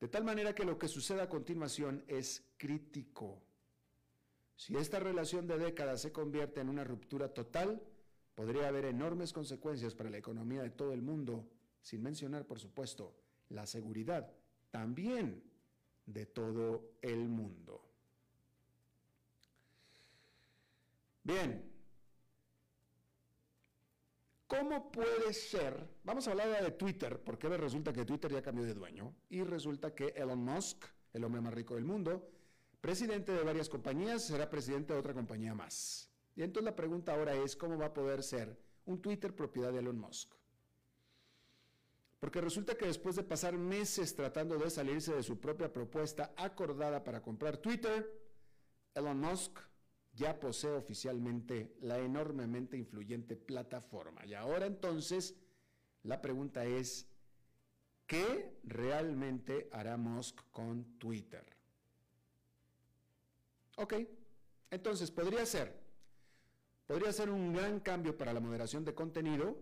De 0.00 0.08
tal 0.08 0.24
manera 0.24 0.54
que 0.54 0.64
lo 0.64 0.78
que 0.78 0.88
suceda 0.88 1.24
a 1.24 1.28
continuación 1.28 2.02
es 2.08 2.42
crítico. 2.56 3.38
Si 4.56 4.76
esta 4.76 4.98
relación 4.98 5.46
de 5.46 5.58
décadas 5.58 6.00
se 6.00 6.10
convierte 6.10 6.62
en 6.62 6.70
una 6.70 6.84
ruptura 6.84 7.28
total, 7.34 7.82
podría 8.34 8.68
haber 8.68 8.86
enormes 8.86 9.34
consecuencias 9.34 9.94
para 9.94 10.08
la 10.08 10.16
economía 10.16 10.62
de 10.62 10.70
todo 10.70 10.94
el 10.94 11.02
mundo, 11.02 11.46
sin 11.82 12.02
mencionar, 12.02 12.46
por 12.46 12.58
supuesto, 12.58 13.14
la 13.50 13.66
seguridad 13.66 14.39
también 14.70 15.42
de 16.06 16.26
todo 16.26 16.94
el 17.02 17.28
mundo. 17.28 17.86
Bien, 21.22 21.70
¿cómo 24.46 24.90
puede 24.90 25.32
ser? 25.32 25.88
Vamos 26.02 26.26
a 26.26 26.30
hablar 26.32 26.62
de 26.62 26.70
Twitter, 26.72 27.22
porque 27.22 27.48
resulta 27.48 27.92
que 27.92 28.04
Twitter 28.04 28.32
ya 28.32 28.42
cambió 28.42 28.64
de 28.64 28.74
dueño 28.74 29.14
y 29.28 29.42
resulta 29.42 29.94
que 29.94 30.08
Elon 30.16 30.42
Musk, 30.42 30.86
el 31.12 31.24
hombre 31.24 31.40
más 31.40 31.54
rico 31.54 31.74
del 31.74 31.84
mundo, 31.84 32.30
presidente 32.80 33.32
de 33.32 33.44
varias 33.44 33.68
compañías, 33.68 34.26
será 34.26 34.48
presidente 34.48 34.94
de 34.94 35.00
otra 35.00 35.14
compañía 35.14 35.54
más. 35.54 36.10
Y 36.34 36.42
entonces 36.42 36.64
la 36.64 36.76
pregunta 36.76 37.12
ahora 37.12 37.34
es, 37.34 37.54
¿cómo 37.54 37.76
va 37.76 37.86
a 37.86 37.94
poder 37.94 38.22
ser 38.22 38.58
un 38.86 39.02
Twitter 39.02 39.34
propiedad 39.34 39.72
de 39.72 39.80
Elon 39.80 39.98
Musk? 39.98 40.39
Porque 42.20 42.42
resulta 42.42 42.76
que 42.76 42.84
después 42.86 43.16
de 43.16 43.22
pasar 43.22 43.56
meses 43.56 44.14
tratando 44.14 44.58
de 44.58 44.70
salirse 44.70 45.14
de 45.14 45.22
su 45.22 45.40
propia 45.40 45.72
propuesta 45.72 46.34
acordada 46.36 47.02
para 47.02 47.22
comprar 47.22 47.56
Twitter, 47.56 48.08
Elon 48.94 49.18
Musk 49.18 49.58
ya 50.12 50.38
posee 50.38 50.72
oficialmente 50.72 51.76
la 51.80 51.98
enormemente 51.98 52.76
influyente 52.76 53.36
plataforma. 53.36 54.26
Y 54.26 54.34
ahora 54.34 54.66
entonces 54.66 55.34
la 56.02 56.20
pregunta 56.20 56.66
es, 56.66 57.06
¿qué 58.06 58.58
realmente 58.64 59.70
hará 59.72 59.96
Musk 59.96 60.40
con 60.50 60.98
Twitter? 60.98 61.44
Ok, 63.76 63.94
entonces 64.70 65.10
podría 65.10 65.46
ser, 65.46 65.74
podría 66.86 67.12
ser 67.14 67.30
un 67.30 67.54
gran 67.54 67.80
cambio 67.80 68.18
para 68.18 68.34
la 68.34 68.40
moderación 68.40 68.84
de 68.84 68.94
contenido, 68.94 69.56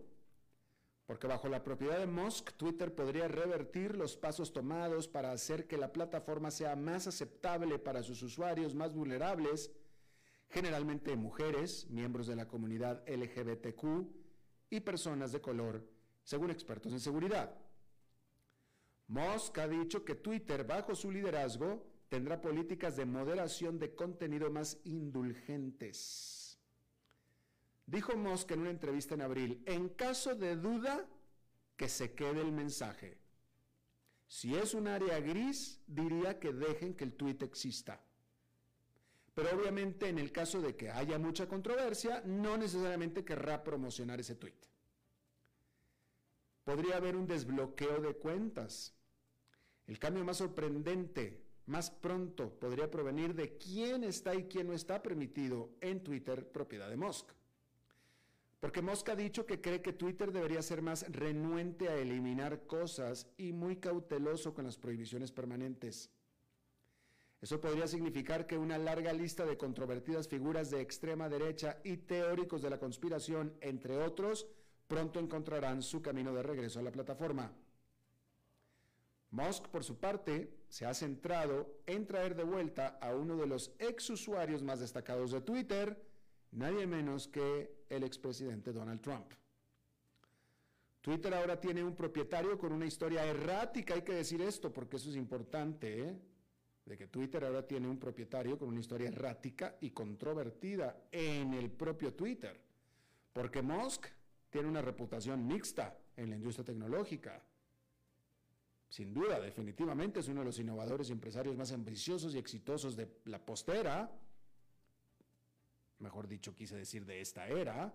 porque 1.09 1.25
bajo 1.25 1.49
la 1.49 1.63
propiedad 1.63 1.97
de 1.97 2.05
Musk, 2.05 2.51
Twitter 2.51 2.93
podría 2.93 3.27
revertir 3.27 3.97
los 3.97 4.15
pasos 4.15 4.53
tomados 4.53 5.07
para 5.07 5.31
hacer 5.31 5.65
que 5.65 5.75
la 5.75 5.91
plataforma 5.91 6.51
sea 6.51 6.75
más 6.75 7.07
aceptable 7.07 7.79
para 7.79 8.03
sus 8.03 8.21
usuarios 8.21 8.75
más 8.75 8.93
vulnerables, 8.93 9.71
generalmente 10.49 11.15
mujeres, 11.15 11.87
miembros 11.89 12.27
de 12.27 12.35
la 12.35 12.47
comunidad 12.47 13.03
LGBTQ 13.09 14.07
y 14.69 14.81
personas 14.81 15.31
de 15.31 15.41
color, 15.41 15.83
según 16.23 16.51
expertos 16.51 16.93
en 16.93 16.99
seguridad. 16.99 17.57
Musk 19.07 19.57
ha 19.57 19.67
dicho 19.67 20.05
que 20.05 20.13
Twitter, 20.13 20.63
bajo 20.63 20.93
su 20.93 21.09
liderazgo, 21.09 21.87
tendrá 22.07 22.39
políticas 22.39 22.95
de 22.95 23.07
moderación 23.07 23.79
de 23.79 23.95
contenido 23.95 24.51
más 24.51 24.77
indulgentes. 24.83 26.38
Dijo 27.89 28.15
Musk 28.15 28.51
en 28.51 28.59
una 28.59 28.69
entrevista 28.69 29.15
en 29.15 29.21
abril, 29.21 29.63
en 29.65 29.89
caso 29.89 30.35
de 30.35 30.55
duda, 30.55 31.07
que 31.75 31.89
se 31.89 32.13
quede 32.13 32.41
el 32.41 32.51
mensaje. 32.51 33.17
Si 34.27 34.55
es 34.55 34.75
un 34.75 34.87
área 34.87 35.19
gris, 35.19 35.81
diría 35.87 36.39
que 36.39 36.53
dejen 36.53 36.93
que 36.93 37.03
el 37.03 37.13
tweet 37.13 37.39
exista. 37.41 37.99
Pero 39.33 39.57
obviamente 39.57 40.07
en 40.07 40.19
el 40.19 40.31
caso 40.31 40.61
de 40.61 40.75
que 40.75 40.91
haya 40.91 41.17
mucha 41.17 41.47
controversia, 41.47 42.21
no 42.25 42.57
necesariamente 42.57 43.25
querrá 43.25 43.63
promocionar 43.63 44.19
ese 44.19 44.35
tweet. 44.35 44.59
Podría 46.63 46.97
haber 46.97 47.15
un 47.15 47.25
desbloqueo 47.25 48.01
de 48.01 48.13
cuentas. 48.13 48.93
El 49.87 49.97
cambio 49.97 50.23
más 50.23 50.37
sorprendente, 50.37 51.41
más 51.65 51.89
pronto, 51.89 52.53
podría 52.59 52.91
provenir 52.91 53.33
de 53.33 53.57
quién 53.57 54.03
está 54.03 54.35
y 54.35 54.43
quién 54.43 54.67
no 54.67 54.73
está 54.73 55.01
permitido 55.01 55.71
en 55.81 56.03
Twitter, 56.03 56.51
propiedad 56.51 56.87
de 56.87 56.97
Musk. 56.97 57.38
Porque 58.59 58.81
Musk 58.81 59.09
ha 59.09 59.15
dicho 59.15 59.45
que 59.45 59.61
cree 59.61 59.81
que 59.81 59.93
Twitter 59.93 60.31
debería 60.31 60.61
ser 60.61 60.81
más 60.81 61.05
renuente 61.09 61.87
a 61.87 61.95
eliminar 61.95 62.67
cosas 62.67 63.27
y 63.37 63.53
muy 63.53 63.77
cauteloso 63.77 64.53
con 64.53 64.65
las 64.65 64.77
prohibiciones 64.77 65.31
permanentes. 65.31 66.09
Eso 67.41 67.61
podría 67.61 67.87
significar 67.87 68.45
que 68.45 68.57
una 68.57 68.77
larga 68.77 69.13
lista 69.13 69.45
de 69.45 69.57
controvertidas 69.57 70.27
figuras 70.27 70.69
de 70.69 70.81
extrema 70.81 71.29
derecha 71.29 71.79
y 71.85 71.95
teóricos 71.95 72.61
de 72.61 72.69
la 72.69 72.79
conspiración, 72.79 73.53
entre 73.61 73.97
otros, 73.97 74.45
pronto 74.89 75.19
encontrarán 75.19 75.81
su 75.81 76.01
camino 76.01 76.33
de 76.33 76.43
regreso 76.43 76.79
a 76.79 76.83
la 76.83 76.91
plataforma. 76.91 77.53
Musk, 79.31 79.67
por 79.67 79.85
su 79.85 79.99
parte, 79.99 80.51
se 80.67 80.85
ha 80.85 80.93
centrado 80.93 81.79
en 81.85 82.07
traer 82.07 82.35
de 82.35 82.43
vuelta 82.43 82.97
a 82.99 83.15
uno 83.15 83.37
de 83.37 83.47
los 83.47 83.73
ex 83.79 84.09
usuarios 84.09 84.63
más 84.63 84.79
destacados 84.79 85.31
de 85.31 85.41
Twitter, 85.41 86.08
nadie 86.51 86.87
menos 86.87 87.27
que 87.27 87.85
el 87.89 88.03
expresidente 88.03 88.73
Donald 88.73 89.01
Trump. 89.01 89.33
Twitter 91.01 91.33
ahora 91.33 91.59
tiene 91.59 91.83
un 91.83 91.95
propietario 91.95 92.57
con 92.57 92.73
una 92.73 92.85
historia 92.85 93.25
errática, 93.25 93.93
hay 93.93 94.01
que 94.01 94.13
decir 94.13 94.41
esto 94.41 94.71
porque 94.71 94.97
eso 94.97 95.09
es 95.09 95.15
importante, 95.15 96.01
¿eh? 96.01 96.19
de 96.85 96.97
que 96.97 97.07
Twitter 97.07 97.45
ahora 97.45 97.65
tiene 97.65 97.87
un 97.87 97.99
propietario 97.99 98.57
con 98.57 98.69
una 98.69 98.79
historia 98.79 99.07
errática 99.07 99.77
y 99.79 99.91
controvertida 99.91 101.05
en 101.11 101.53
el 101.53 101.69
propio 101.69 102.13
Twitter, 102.13 102.59
porque 103.31 103.61
Musk 103.61 104.07
tiene 104.49 104.67
una 104.67 104.81
reputación 104.81 105.45
mixta 105.45 105.97
en 106.17 106.31
la 106.31 106.35
industria 106.35 106.65
tecnológica. 106.65 107.43
Sin 108.89 109.13
duda, 109.13 109.39
definitivamente 109.39 110.19
es 110.19 110.27
uno 110.29 110.39
de 110.39 110.47
los 110.47 110.59
innovadores 110.59 111.09
y 111.09 111.11
empresarios 111.11 111.55
más 111.55 111.71
ambiciosos 111.71 112.33
y 112.33 112.39
exitosos 112.39 112.95
de 112.95 113.07
la 113.25 113.45
postera, 113.45 114.11
mejor 115.99 116.27
dicho, 116.27 116.55
quise 116.55 116.75
decir 116.75 117.05
de 117.05 117.21
esta 117.21 117.47
era, 117.47 117.93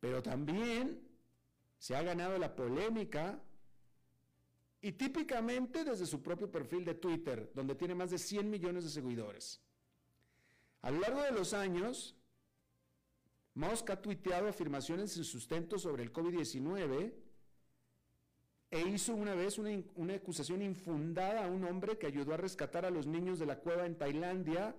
pero 0.00 0.22
también 0.22 1.00
se 1.78 1.96
ha 1.96 2.02
ganado 2.02 2.38
la 2.38 2.54
polémica 2.54 3.40
y 4.80 4.92
típicamente 4.92 5.84
desde 5.84 6.06
su 6.06 6.22
propio 6.22 6.50
perfil 6.50 6.84
de 6.84 6.94
Twitter, 6.94 7.50
donde 7.54 7.74
tiene 7.74 7.94
más 7.94 8.10
de 8.10 8.18
100 8.18 8.50
millones 8.50 8.84
de 8.84 8.90
seguidores. 8.90 9.60
A 10.82 10.90
lo 10.90 11.00
largo 11.00 11.22
de 11.22 11.32
los 11.32 11.54
años, 11.54 12.14
Musk 13.54 13.88
ha 13.90 14.02
tuiteado 14.02 14.48
afirmaciones 14.48 15.12
sin 15.12 15.24
sustento 15.24 15.78
sobre 15.78 16.02
el 16.02 16.12
COVID-19 16.12 17.14
e 18.70 18.80
hizo 18.88 19.14
una 19.14 19.34
vez 19.34 19.56
una, 19.58 19.70
una, 19.94 20.14
acusación 20.14 20.60
infundada 20.60 21.44
a 21.44 21.48
un 21.48 21.64
hombre 21.64 21.96
que 21.96 22.06
ayudó 22.06 22.34
a 22.34 22.36
rescatar 22.36 22.84
a 22.84 22.90
los 22.90 23.06
niños 23.06 23.38
de 23.38 23.46
la 23.46 23.60
cueva 23.60 23.86
en 23.86 23.96
Tailandia, 23.96 24.76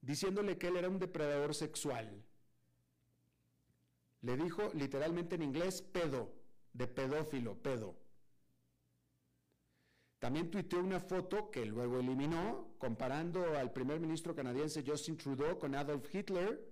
diciéndole 0.00 0.58
que 0.58 0.68
él 0.68 0.76
era 0.76 0.88
un 0.88 0.98
depredador 0.98 1.54
sexual. 1.54 2.24
Le 4.22 4.36
dijo 4.36 4.70
literalmente 4.74 5.36
en 5.36 5.42
inglés 5.42 5.82
pedo, 5.82 6.32
de 6.72 6.86
pedófilo, 6.86 7.56
pedo. 7.56 7.96
También 10.18 10.50
tuiteó 10.50 10.80
una 10.80 11.00
foto 11.00 11.50
que 11.50 11.64
luego 11.64 11.98
eliminó, 11.98 12.74
comparando 12.78 13.56
al 13.56 13.72
primer 13.72 14.00
ministro 14.00 14.34
canadiense 14.34 14.84
Justin 14.86 15.16
Trudeau 15.16 15.58
con 15.58 15.74
Adolf 15.74 16.14
Hitler, 16.14 16.70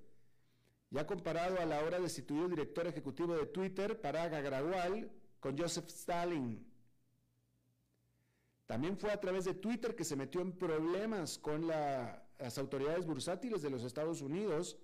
ya 0.91 1.07
comparado 1.07 1.59
a 1.59 1.65
la 1.65 1.83
hora 1.83 1.99
destituido 1.99 2.49
director 2.49 2.87
ejecutivo 2.87 3.35
de 3.35 3.47
Twitter, 3.47 4.01
Paraga 4.01 4.41
Gradual, 4.41 5.11
con 5.41 5.57
Joseph 5.57 5.89
Stalin. 5.89 6.67
También 8.67 8.99
fue 8.99 9.13
a 9.13 9.21
través 9.21 9.47
de 9.47 9.55
Twitter 9.55 9.97
que 9.97 10.05
se 10.05 10.17
metió 10.17 10.43
en 10.43 10.53
problemas 10.53 11.39
con 11.39 11.67
las 12.39 12.59
autoridades 12.59 13.07
bursátiles 13.07 13.63
de 13.63 13.71
los 13.71 13.85
Estados 13.85 14.23
Unidos, 14.23 14.79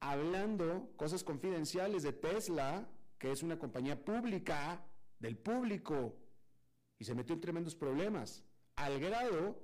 hablando 0.00 0.92
cosas 0.96 1.24
confidenciales 1.24 2.02
de 2.02 2.12
Tesla, 2.12 2.88
que 3.18 3.32
es 3.32 3.42
una 3.42 3.58
compañía 3.58 4.04
pública, 4.04 4.84
del 5.18 5.38
público, 5.38 6.16
y 6.98 7.04
se 7.04 7.14
metió 7.14 7.34
en 7.34 7.40
tremendos 7.40 7.74
problemas, 7.74 8.44
al 8.76 9.00
grado 9.00 9.62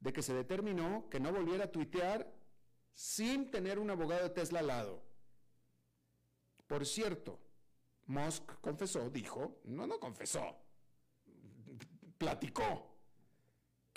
de 0.00 0.12
que 0.12 0.22
se 0.22 0.34
determinó 0.34 1.08
que 1.08 1.20
no 1.20 1.32
volviera 1.32 1.64
a 1.64 1.72
tuitear 1.72 2.30
sin 2.92 3.50
tener 3.50 3.78
un 3.78 3.90
abogado 3.90 4.24
de 4.24 4.30
Tesla 4.30 4.60
al 4.60 4.66
lado. 4.66 5.02
Por 6.66 6.84
cierto, 6.86 7.38
Musk 8.06 8.60
confesó, 8.60 9.08
dijo, 9.08 9.60
no, 9.64 9.86
no 9.86 9.98
confesó, 9.98 10.56
platicó 12.18 12.89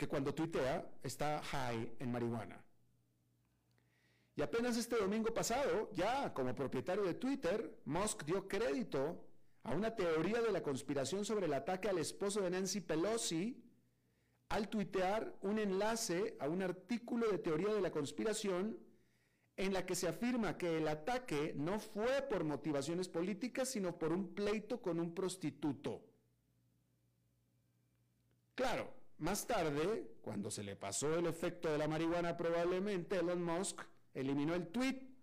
que 0.03 0.09
cuando 0.09 0.33
tuitea 0.33 0.85
está 1.01 1.41
high 1.41 1.95
en 1.97 2.11
marihuana. 2.11 2.61
Y 4.35 4.41
apenas 4.41 4.75
este 4.75 4.97
domingo 4.97 5.33
pasado, 5.33 5.89
ya 5.93 6.33
como 6.33 6.53
propietario 6.53 7.03
de 7.03 7.13
Twitter, 7.13 7.79
Musk 7.85 8.25
dio 8.25 8.45
crédito 8.45 9.23
a 9.63 9.73
una 9.73 9.95
teoría 9.95 10.41
de 10.41 10.51
la 10.51 10.61
conspiración 10.61 11.23
sobre 11.23 11.45
el 11.45 11.53
ataque 11.53 11.87
al 11.87 11.99
esposo 11.99 12.41
de 12.41 12.49
Nancy 12.49 12.81
Pelosi 12.81 13.63
al 14.49 14.67
tuitear 14.67 15.33
un 15.41 15.57
enlace 15.57 16.35
a 16.41 16.49
un 16.49 16.61
artículo 16.61 17.31
de 17.31 17.37
teoría 17.37 17.73
de 17.73 17.79
la 17.79 17.91
conspiración 17.91 18.77
en 19.55 19.71
la 19.71 19.85
que 19.85 19.95
se 19.95 20.09
afirma 20.09 20.57
que 20.57 20.79
el 20.79 20.87
ataque 20.89 21.53
no 21.55 21.79
fue 21.79 22.23
por 22.23 22.43
motivaciones 22.43 23.07
políticas, 23.07 23.69
sino 23.69 23.97
por 23.97 24.11
un 24.11 24.33
pleito 24.35 24.81
con 24.81 24.99
un 24.99 25.15
prostituto. 25.15 26.01
Claro, 28.53 29.02
más 29.17 29.47
tarde, 29.47 30.17
cuando 30.21 30.51
se 30.51 30.63
le 30.63 30.75
pasó 30.75 31.15
el 31.15 31.27
efecto 31.27 31.71
de 31.71 31.77
la 31.77 31.87
marihuana 31.87 32.35
probablemente, 32.35 33.17
Elon 33.19 33.43
Musk 33.43 33.81
eliminó 34.13 34.55
el 34.55 34.67
tweet 34.67 35.13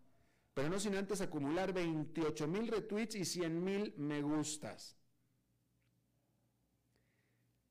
pero 0.55 0.69
no 0.69 0.81
sin 0.81 0.95
antes 0.95 1.21
acumular 1.21 1.73
28 1.73 2.47
mil 2.49 2.69
retweets 2.69 3.15
y 3.15 3.25
100 3.25 3.65
mil 3.65 3.95
me 3.97 4.21
gustas. 4.21 4.97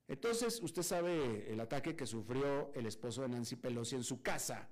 Entonces, 0.08 0.60
usted 0.60 0.82
sabe 0.82 1.52
el 1.52 1.60
ataque 1.60 1.94
que 1.94 2.06
sufrió 2.06 2.72
el 2.74 2.86
esposo 2.86 3.22
de 3.22 3.28
Nancy 3.28 3.56
Pelosi 3.56 3.94
en 3.94 4.02
su 4.02 4.22
casa. 4.22 4.68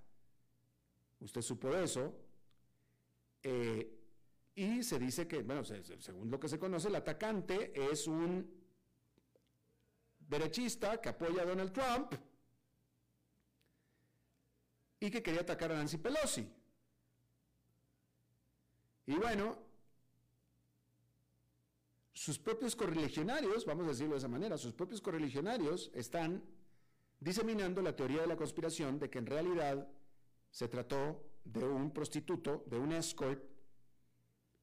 Usted 1.21 1.43
supo 1.43 1.73
eso. 1.77 2.13
Eh, 3.43 3.95
y 4.57 4.83
se 4.83 4.99
dice 4.99 5.29
que, 5.29 5.43
bueno, 5.43 5.63
según 5.65 6.29
lo 6.29 6.41
que 6.41 6.49
se 6.49 6.59
conoce, 6.59 6.89
el 6.89 6.97
atacante 6.97 7.73
es 7.93 8.09
un 8.09 8.58
derechista 10.29 11.01
que 11.01 11.09
apoya 11.09 11.43
a 11.43 11.47
Donald 11.47 11.73
Trump 11.73 12.13
y 15.01 15.11
que 15.11 15.23
quería 15.23 15.41
atacar 15.41 15.73
a 15.73 15.77
Nancy 15.77 15.97
Pelosi. 15.99 16.47
Y 19.07 19.15
bueno, 19.15 19.57
sus 22.13 22.39
propios 22.39 22.77
correligionarios, 22.77 23.65
vamos 23.65 23.87
a 23.87 23.91
decirlo 23.91 24.13
de 24.13 24.19
esa 24.19 24.29
manera, 24.29 24.59
sus 24.59 24.75
propios 24.75 25.01
correligionarios 25.01 25.91
están 25.95 26.43
diseminando 27.21 27.81
la 27.81 27.97
teoría 27.97 28.21
de 28.21 28.27
la 28.27 28.37
conspiración 28.37 28.99
de 28.99 29.09
que 29.09 29.19
en 29.19 29.27
realidad 29.27 29.89
se 30.51 30.69
trató 30.69 31.25
de 31.45 31.65
un 31.65 31.93
prostituto, 31.93 32.65
de 32.67 32.79
un 32.79 32.93
escort, 32.93 33.43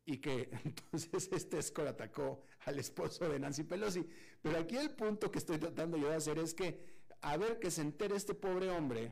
y 0.06 0.18
que 0.18 0.50
entonces 0.64 1.30
este 1.32 1.60
escort 1.60 1.90
atacó 1.90 2.44
al 2.66 2.80
esposo 2.80 3.28
de 3.28 3.40
Nancy 3.40 3.64
Pelosi. 3.64 4.08
Pero 4.42 4.60
aquí 4.60 4.78
el 4.78 4.92
punto 4.92 5.32
que 5.32 5.40
estoy 5.40 5.58
tratando 5.58 5.98
yo 5.98 6.10
de 6.10 6.16
hacer 6.16 6.38
es 6.38 6.54
que, 6.54 6.80
a 7.22 7.38
ver 7.38 7.60
que 7.60 7.72
se 7.72 7.82
entere 7.82 8.16
este 8.16 8.36
pobre 8.36 8.70
hombre, 8.70 9.12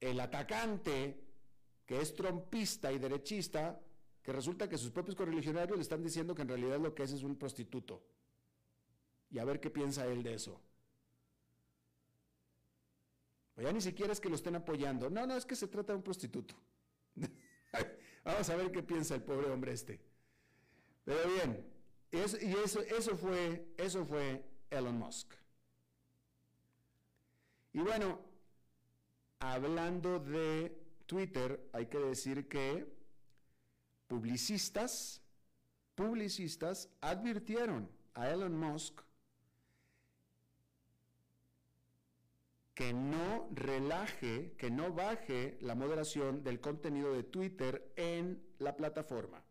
el 0.00 0.18
atacante, 0.20 1.20
que 1.84 2.00
es 2.00 2.14
trompista 2.14 2.92
y 2.92 2.98
derechista, 2.98 3.80
que 4.22 4.32
resulta 4.32 4.68
que 4.68 4.78
sus 4.78 4.90
propios 4.90 5.16
correligionarios 5.16 5.76
le 5.76 5.82
están 5.82 6.02
diciendo 6.02 6.34
que 6.34 6.42
en 6.42 6.48
realidad 6.48 6.78
lo 6.78 6.94
que 6.94 7.02
es 7.02 7.12
es 7.12 7.24
un 7.24 7.36
prostituto. 7.36 8.04
Y 9.30 9.38
a 9.38 9.44
ver 9.44 9.60
qué 9.60 9.70
piensa 9.70 10.06
él 10.06 10.22
de 10.22 10.34
eso. 10.34 10.60
Pues 13.54 13.66
ya 13.66 13.72
ni 13.72 13.80
siquiera 13.80 14.12
es 14.12 14.20
que 14.20 14.28
lo 14.28 14.36
estén 14.36 14.54
apoyando. 14.54 15.10
No, 15.10 15.26
no, 15.26 15.36
es 15.36 15.44
que 15.44 15.56
se 15.56 15.68
trata 15.68 15.92
de 15.92 15.98
un 15.98 16.02
prostituto. 16.02 16.54
Vamos 18.24 18.48
a 18.48 18.56
ver 18.56 18.70
qué 18.70 18.82
piensa 18.82 19.14
el 19.14 19.22
pobre 19.22 19.50
hombre 19.50 19.72
este. 19.72 20.11
Pero 21.04 21.28
bien, 21.28 21.72
y 22.12 22.18
eso, 22.18 22.80
eso, 22.80 23.16
fue, 23.16 23.66
eso 23.76 24.04
fue 24.04 24.44
Elon 24.70 24.98
Musk. 24.98 25.32
Y 27.72 27.80
bueno, 27.80 28.20
hablando 29.38 30.18
de 30.20 30.78
Twitter, 31.06 31.68
hay 31.72 31.86
que 31.86 31.98
decir 31.98 32.48
que 32.48 32.86
publicistas, 34.06 35.22
publicistas 35.94 36.90
advirtieron 37.00 37.88
a 38.14 38.28
Elon 38.28 38.58
Musk 38.58 39.00
que 42.74 42.92
no 42.92 43.48
relaje, 43.52 44.54
que 44.56 44.70
no 44.70 44.92
baje 44.92 45.58
la 45.60 45.74
moderación 45.74 46.42
del 46.42 46.60
contenido 46.60 47.12
de 47.12 47.22
Twitter 47.22 47.92
en 47.96 48.42
la 48.58 48.76
plataforma. 48.76 49.42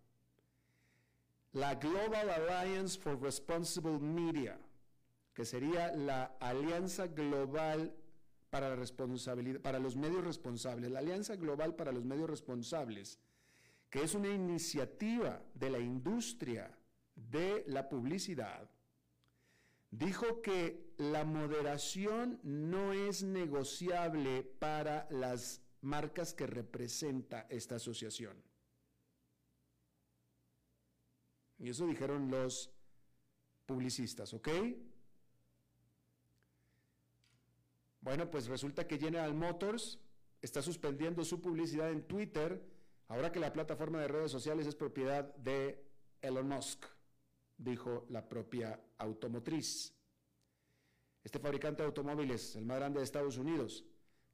La 1.53 1.75
Global 1.75 2.29
Alliance 2.29 2.97
for 2.97 3.21
Responsible 3.21 3.99
Media, 3.99 4.57
que 5.33 5.43
sería 5.43 5.91
la 5.91 6.37
Alianza 6.39 7.07
Global 7.07 7.93
para, 8.49 8.69
la 8.69 8.75
responsabilidad, 8.77 9.59
para 9.59 9.79
los 9.79 9.97
medios 9.97 10.23
responsables, 10.23 10.89
la 10.89 10.99
Alianza 10.99 11.35
Global 11.35 11.75
para 11.75 11.91
los 11.91 12.05
Medios 12.05 12.29
Responsables, 12.29 13.19
que 13.89 14.01
es 14.01 14.15
una 14.15 14.29
iniciativa 14.29 15.43
de 15.53 15.69
la 15.69 15.79
industria 15.79 16.71
de 17.15 17.65
la 17.67 17.89
publicidad, 17.89 18.69
dijo 19.89 20.41
que 20.41 20.93
la 20.97 21.25
moderación 21.25 22.39
no 22.43 22.93
es 22.93 23.23
negociable 23.23 24.43
para 24.43 25.05
las 25.09 25.61
marcas 25.81 26.33
que 26.33 26.47
representa 26.47 27.45
esta 27.49 27.75
asociación. 27.75 28.50
Y 31.61 31.69
eso 31.69 31.85
dijeron 31.85 32.31
los 32.31 32.71
publicistas, 33.67 34.33
¿ok? 34.33 34.49
Bueno, 38.01 38.31
pues 38.31 38.47
resulta 38.47 38.87
que 38.87 38.97
General 38.97 39.31
Motors 39.35 39.99
está 40.41 40.63
suspendiendo 40.63 41.23
su 41.23 41.39
publicidad 41.39 41.91
en 41.91 42.01
Twitter 42.07 42.67
ahora 43.09 43.31
que 43.31 43.39
la 43.39 43.53
plataforma 43.53 44.01
de 44.01 44.07
redes 44.07 44.31
sociales 44.31 44.65
es 44.65 44.75
propiedad 44.75 45.35
de 45.35 45.85
Elon 46.21 46.47
Musk, 46.47 46.83
dijo 47.57 48.07
la 48.09 48.27
propia 48.27 48.79
automotriz. 48.97 49.93
Este 51.23 51.37
fabricante 51.37 51.83
de 51.83 51.87
automóviles, 51.87 52.55
el 52.55 52.65
más 52.65 52.77
grande 52.77 52.99
de 52.99 53.03
Estados 53.03 53.37
Unidos, 53.37 53.85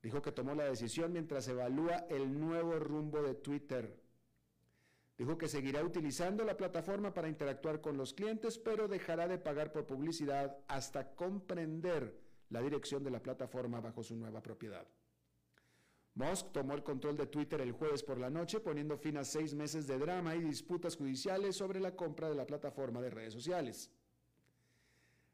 dijo 0.02 0.22
que 0.22 0.32
tomó 0.32 0.56
la 0.56 0.63
decisión 0.63 1.12
mientras 1.12 1.46
evalúa 1.50 2.06
el 2.10 2.40
nuevo 2.40 2.80
rumbo 2.80 3.22
de 3.22 3.36
Twitter. 3.36 4.07
Dijo 5.18 5.38
que 5.38 5.48
seguirá 5.48 5.84
utilizando 5.84 6.44
la 6.44 6.56
plataforma 6.56 7.12
para 7.14 7.28
interactuar 7.28 7.82
con 7.82 7.98
los 7.98 8.14
clientes, 8.14 8.60
pero 8.60 8.88
dejará 8.88 9.28
de 9.28 9.40
pagar 9.40 9.72
por 9.72 9.88
publicidad 9.88 10.58
hasta 10.68 11.16
comprender 11.16 12.20
la 12.50 12.62
dirección 12.62 13.04
de 13.04 13.10
la 13.10 13.22
plataforma 13.22 13.82
bajo 13.82 14.04
su 14.04 14.16
nueva 14.16 14.44
propiedad. 14.44 14.88
Musk 16.14 16.52
tomó 16.52 16.74
el 16.74 16.84
control 16.84 17.18
de 17.18 17.28
Twitter 17.28 17.62
el 17.62 17.72
jueves 17.72 18.04
por 18.04 18.20
la 18.20 18.30
noche, 18.30 18.60
poniendo 18.60 18.98
fin 18.98 19.18
a 19.18 19.24
seis 19.24 19.54
meses 19.54 19.88
de 19.88 19.98
drama 19.98 20.36
y 20.36 20.42
disputas 20.42 20.96
judiciales 20.96 21.56
sobre 21.56 21.80
la 21.80 21.96
compra 21.96 22.30
de 22.30 22.36
la 22.36 22.46
plataforma 22.46 23.02
de 23.02 23.10
redes 23.10 23.34
sociales. 23.34 23.92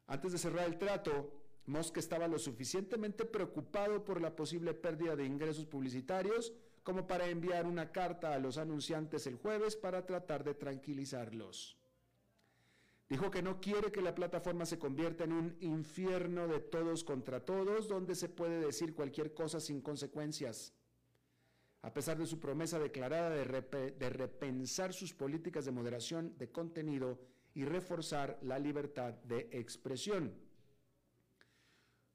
Antes 0.07 0.31
de 0.31 0.37
cerrar 0.37 0.67
el 0.67 0.77
trato, 0.77 1.31
Musk 1.65 1.97
estaba 1.97 2.27
lo 2.27 2.37
suficientemente 2.39 3.25
preocupado 3.25 4.03
por 4.03 4.19
la 4.21 4.35
posible 4.35 4.73
pérdida 4.73 5.15
de 5.15 5.25
ingresos 5.25 5.65
publicitarios 5.65 6.53
como 6.83 7.07
para 7.07 7.27
enviar 7.27 7.65
una 7.65 7.91
carta 7.91 8.33
a 8.33 8.39
los 8.39 8.57
anunciantes 8.57 9.25
el 9.25 9.37
jueves 9.37 9.75
para 9.75 10.05
tratar 10.05 10.43
de 10.43 10.53
tranquilizarlos. 10.53 11.77
Dijo 13.09 13.29
que 13.29 13.41
no 13.41 13.59
quiere 13.59 13.91
que 13.91 14.01
la 14.01 14.15
plataforma 14.15 14.65
se 14.65 14.79
convierta 14.79 15.23
en 15.23 15.33
un 15.33 15.57
infierno 15.59 16.47
de 16.47 16.59
todos 16.59 17.03
contra 17.03 17.45
todos, 17.45 17.87
donde 17.87 18.15
se 18.15 18.29
puede 18.29 18.59
decir 18.65 18.95
cualquier 18.95 19.33
cosa 19.33 19.59
sin 19.59 19.81
consecuencias. 19.81 20.73
A 21.83 21.93
pesar 21.93 22.17
de 22.17 22.25
su 22.25 22.39
promesa 22.39 22.79
declarada 22.79 23.29
de, 23.29 24.09
repensar 24.09 24.93
sus 24.93 25.13
políticas 25.13 25.65
de 25.65 25.71
moderación 25.71 26.37
de 26.37 26.49
contenido 26.49 27.19
y 27.53 27.65
reforzar 27.65 28.39
la 28.41 28.57
libertad 28.57 29.13
de 29.13 29.49
expresión. 29.51 30.33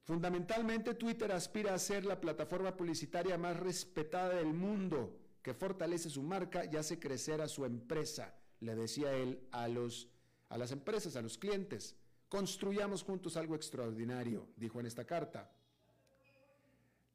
Fundamentalmente, 0.08 0.94
Twitter 0.94 1.30
aspira 1.32 1.74
a 1.74 1.78
ser 1.78 2.06
la 2.06 2.18
plataforma 2.18 2.74
publicitaria 2.74 3.36
más 3.36 3.54
respetada 3.58 4.36
del 4.36 4.54
mundo, 4.54 5.18
que 5.42 5.52
fortalece 5.52 6.08
su 6.08 6.22
marca 6.22 6.64
y 6.64 6.76
hace 6.76 6.98
crecer 6.98 7.42
a 7.42 7.46
su 7.46 7.66
empresa, 7.66 8.34
le 8.60 8.74
decía 8.74 9.12
él 9.12 9.46
a 9.52 9.68
los 9.68 10.08
a 10.48 10.56
las 10.56 10.72
empresas, 10.72 11.14
a 11.16 11.20
los 11.20 11.36
clientes. 11.36 11.94
Construyamos 12.30 13.02
juntos 13.02 13.36
algo 13.36 13.54
extraordinario, 13.54 14.48
dijo 14.56 14.80
en 14.80 14.86
esta 14.86 15.04
carta. 15.04 15.52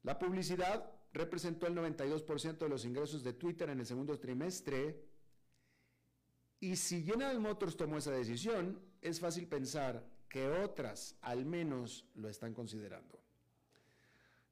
La 0.04 0.16
publicidad 0.16 0.88
representó 1.12 1.66
el 1.66 1.74
92% 1.74 2.58
de 2.58 2.68
los 2.68 2.84
ingresos 2.84 3.24
de 3.24 3.32
Twitter 3.32 3.70
en 3.70 3.80
el 3.80 3.86
segundo 3.86 4.20
trimestre. 4.20 5.04
Y 6.60 6.76
si 6.76 7.02
General 7.02 7.40
Motors 7.40 7.76
tomó 7.76 7.98
esa 7.98 8.12
decisión, 8.12 8.78
es 9.00 9.18
fácil 9.18 9.48
pensar 9.48 10.13
que 10.34 10.48
otras 10.48 11.14
al 11.20 11.46
menos 11.46 12.04
lo 12.16 12.28
están 12.28 12.54
considerando. 12.54 13.20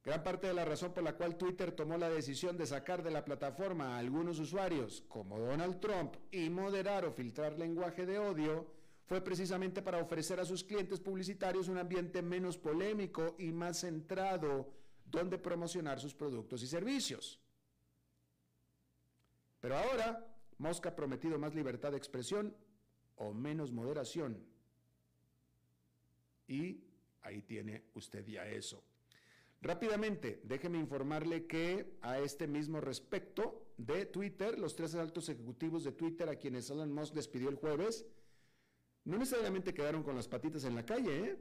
Gran 0.05 0.23
parte 0.23 0.47
de 0.47 0.55
la 0.55 0.65
razón 0.65 0.95
por 0.95 1.03
la 1.03 1.17
cual 1.17 1.37
Twitter 1.37 1.73
tomó 1.73 1.99
la 1.99 2.09
decisión 2.09 2.57
de 2.57 2.67
sacar 2.67 3.03
de 3.03 3.11
la 3.11 3.25
plataforma 3.25 3.97
a 3.97 3.99
algunos 3.99 4.39
usuarios, 4.39 5.03
como 5.09 5.41
Donald 5.41 5.81
Trump, 5.81 6.15
y 6.31 6.49
moderar 6.51 7.05
o 7.05 7.11
filtrar 7.11 7.59
lenguaje 7.59 8.07
de 8.07 8.21
odio, 8.21 8.73
fue 9.07 9.23
precisamente 9.23 9.83
para 9.83 9.99
ofrecer 9.99 10.39
a 10.39 10.45
sus 10.45 10.63
clientes 10.63 11.01
publicitarios 11.01 11.67
un 11.67 11.79
ambiente 11.79 12.23
menos 12.23 12.57
polémico 12.57 13.35
y 13.41 13.51
más 13.51 13.81
centrado 13.81 14.73
donde 15.05 15.37
promocionar 15.37 15.99
sus 15.99 16.15
productos 16.15 16.63
y 16.63 16.69
servicios. 16.69 17.41
Pero 19.59 19.77
ahora, 19.79 20.33
Mosca 20.59 20.91
ha 20.91 20.95
prometido 20.95 21.41
más 21.41 21.57
libertad 21.57 21.91
de 21.91 21.97
expresión 21.97 22.55
o 23.17 23.35
menos 23.35 23.73
moderación. 23.73 24.53
Y 26.49 26.81
ahí 27.23 27.43
tiene 27.43 27.85
usted 27.95 28.27
ya 28.27 28.47
eso. 28.49 28.83
Rápidamente, 29.63 30.41
déjeme 30.43 30.79
informarle 30.79 31.47
que 31.47 31.97
a 32.01 32.19
este 32.19 32.49
mismo 32.49 32.81
respecto 32.81 33.73
de 33.77 34.07
Twitter, 34.07 34.59
los 34.59 34.75
tres 34.75 34.97
altos 34.97 35.29
ejecutivos 35.29 35.85
de 35.85 35.93
Twitter 35.93 36.29
a 36.29 36.37
quienes 36.37 36.69
Elon 36.69 36.93
Musk 36.93 37.15
despidió 37.15 37.49
el 37.49 37.57
jueves, 37.57 38.05
no 39.05 39.19
necesariamente 39.19 39.73
quedaron 39.73 40.03
con 40.03 40.17
las 40.17 40.27
patitas 40.27 40.65
en 40.65 40.75
la 40.75 40.85
calle, 40.85 41.25
¿eh? 41.25 41.39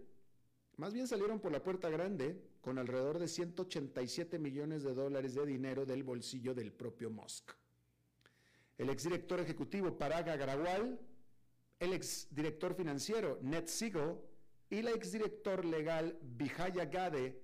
más 0.78 0.94
bien 0.94 1.08
salieron 1.08 1.40
por 1.40 1.52
la 1.52 1.64
puerta 1.64 1.90
grande 1.90 2.40
con 2.62 2.78
alrededor 2.78 3.18
de 3.18 3.28
187 3.28 4.38
millones 4.38 4.84
de 4.84 4.94
dólares 4.94 5.34
de 5.34 5.46
dinero 5.46 5.86
del 5.86 6.04
bolsillo 6.04 6.54
del 6.54 6.72
propio 6.72 7.10
Musk. 7.10 7.52
El 8.78 8.90
exdirector 8.90 9.40
ejecutivo 9.40 9.98
Parag 9.98 10.30
Agrawal, 10.30 11.00
el 11.80 11.94
exdirector 11.94 12.76
financiero 12.76 13.40
Ned 13.42 13.66
Siegel 13.66 14.16
y 14.72 14.82
la 14.82 14.92
exdirector 14.92 15.66
legal 15.66 16.18
Vijaya 16.22 16.86
Gade 16.86 17.40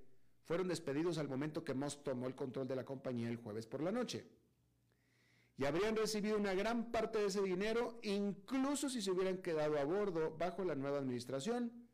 fueron 0.46 0.70
despedidos 0.70 1.18
al 1.18 1.28
momento 1.28 1.64
que 1.64 1.74
Musk 1.74 2.02
tomó 2.02 2.26
el 2.26 2.36
control 2.36 2.68
de 2.68 2.78
la 2.78 2.86
compañía 2.86 3.28
el 3.28 3.36
jueves 3.36 3.68
por 3.68 3.84
la 3.84 3.92
noche. 3.92 4.26
Y 5.58 5.66
habrían 5.66 5.98
recibido 5.98 6.38
una 6.38 6.54
gran 6.54 6.90
parte 6.90 7.20
de 7.20 7.26
ese 7.26 7.42
dinero, 7.42 8.00
incluso 8.02 8.90
si 8.90 9.02
se 9.02 9.12
hubieran 9.12 9.40
quedado 9.40 9.78
a 9.78 9.84
bordo 9.84 10.38
bajo 10.38 10.64
la 10.64 10.76
nueva 10.76 11.00
administración, 11.00 11.90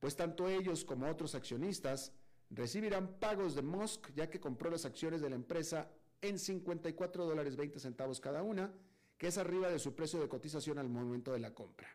pues 0.00 0.16
tanto 0.16 0.48
ellos 0.50 0.84
como 0.84 1.08
otros 1.08 1.34
accionistas 1.34 2.12
recibirán 2.50 3.18
pagos 3.18 3.54
de 3.54 3.62
Musk 3.62 4.10
ya 4.14 4.28
que 4.28 4.38
compró 4.40 4.70
las 4.70 4.84
acciones 4.84 5.22
de 5.22 5.30
la 5.30 5.36
empresa 5.36 5.90
en 6.20 6.38
54 6.38 7.24
dólares 7.24 7.56
20 7.56 7.80
centavos 7.80 8.20
cada 8.20 8.42
una, 8.42 8.70
que 9.16 9.28
es 9.28 9.38
arriba 9.38 9.70
de 9.70 9.78
su 9.78 9.94
precio 9.94 10.20
de 10.20 10.28
cotización 10.28 10.78
al 10.78 10.90
momento 10.90 11.32
de 11.32 11.38
la 11.38 11.54
compra. 11.54 11.88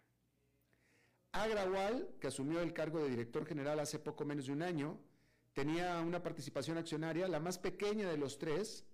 Agrawal, 1.32 2.10
que 2.20 2.28
asumió 2.28 2.62
el 2.62 2.74
cargo 2.74 3.00
de 3.00 3.10
director 3.10 3.46
general 3.46 3.80
hace 3.80 4.00
poco 4.00 4.26
menos 4.26 4.48
de 4.48 4.54
un 4.54 4.62
año, 4.62 5.00
tenía 5.54 6.00
una 6.02 6.24
participación 6.24 6.78
accionaria, 6.78 7.28
la 7.28 7.40
más 7.40 7.58
pequeña 7.58 8.10
de 8.10 8.18
los 8.18 8.38
tres, 8.38 8.86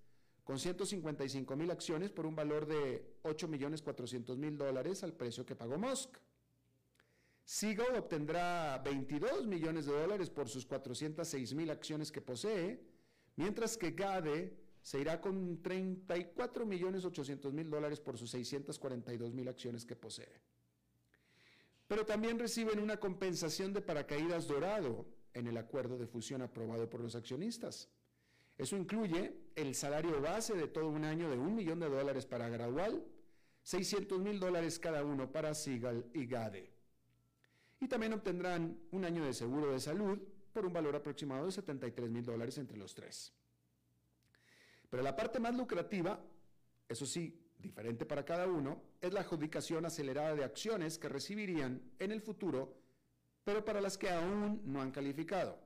con 0.44 0.60
155 0.60 1.56
mil 1.56 1.72
acciones 1.72 2.12
por 2.12 2.26
un 2.26 2.36
valor 2.36 2.68
de 2.68 3.16
8 3.24 3.48
millones 3.48 3.82
400 3.82 4.38
mil 4.38 4.58
dólares 4.58 5.04
al 5.04 5.14
precio 5.14 5.46
que 5.46 5.56
pagó 5.56 5.78
Musk. 5.78 6.18
Siegel 7.44 7.96
obtendrá 7.96 8.80
22 8.80 9.48
millones 9.48 9.86
de 9.86 9.94
dólares 9.94 10.30
por 10.30 10.50
sus 10.50 10.66
406 10.66 11.54
mil 11.54 11.70
acciones 11.70 12.12
que 12.12 12.22
posee, 12.22 12.80
mientras 13.36 13.78
que 13.78 13.92
Gade 13.92 14.56
se 14.82 15.00
irá 15.00 15.20
con 15.20 15.62
34 15.64 16.66
millones 16.66 17.06
800 17.06 17.54
mil 17.54 17.70
dólares 17.70 18.00
por 18.00 18.18
sus 18.18 18.30
642 18.32 19.34
mil 19.34 19.48
acciones 19.48 19.86
que 19.86 19.96
posee. 19.96 20.42
Pero 21.88 22.06
también 22.06 22.40
reciben 22.40 22.80
una 22.80 22.98
compensación 22.98 23.74
de 23.74 23.82
paracaídas 23.82 24.48
dorado 24.48 25.06
en 25.34 25.48
el 25.48 25.58
acuerdo 25.58 25.98
de 25.98 26.08
fusión 26.08 26.42
aprobado 26.42 26.90
por 26.90 27.02
los 27.02 27.16
accionistas. 27.16 27.90
Eso 28.58 28.78
incluye 28.78 29.36
el 29.56 29.76
salario 29.76 30.22
base 30.22 30.56
de 30.56 30.68
todo 30.68 30.88
un 30.88 31.04
año 31.04 31.30
de 31.30 31.38
un 31.38 31.56
millón 31.56 31.80
de 31.80 31.90
dólares 31.90 32.26
para 32.26 32.50
Gradual, 32.50 33.06
600 33.64 34.20
mil 34.20 34.40
dólares 34.40 34.80
cada 34.80 35.04
uno 35.04 35.32
para 35.32 35.54
Sigal 35.54 36.10
y 36.14 36.26
Gade. 36.26 36.72
Y 37.82 37.88
también 37.88 38.14
obtendrán 38.14 38.80
un 38.92 39.04
año 39.04 39.26
de 39.26 39.34
seguro 39.34 39.72
de 39.72 39.80
salud 39.80 40.20
por 40.54 40.66
un 40.66 40.72
valor 40.72 40.96
aproximado 40.96 41.46
de 41.46 41.52
73 41.52 42.10
mil 42.10 42.24
dólares 42.24 42.58
entre 42.58 42.78
los 42.78 42.96
tres. 42.96 43.34
Pero 44.90 45.04
la 45.04 45.16
parte 45.16 45.40
más 45.40 45.54
lucrativa, 45.54 46.24
eso 46.88 47.06
sí, 47.06 47.52
diferente 47.60 48.06
para 48.06 48.24
cada 48.24 48.48
uno, 48.48 48.82
es 49.06 49.14
la 49.14 49.22
adjudicación 49.22 49.86
acelerada 49.86 50.36
de 50.36 50.44
acciones 50.44 50.98
que 50.98 51.10
recibirían 51.10 51.82
en 52.00 52.12
el 52.12 52.22
futuro 52.22 52.86
pero 53.46 53.64
para 53.64 53.80
las 53.80 53.98
que 53.98 54.10
aún 54.10 54.62
no 54.66 54.82
han 54.82 54.92
calificado. 54.92 55.58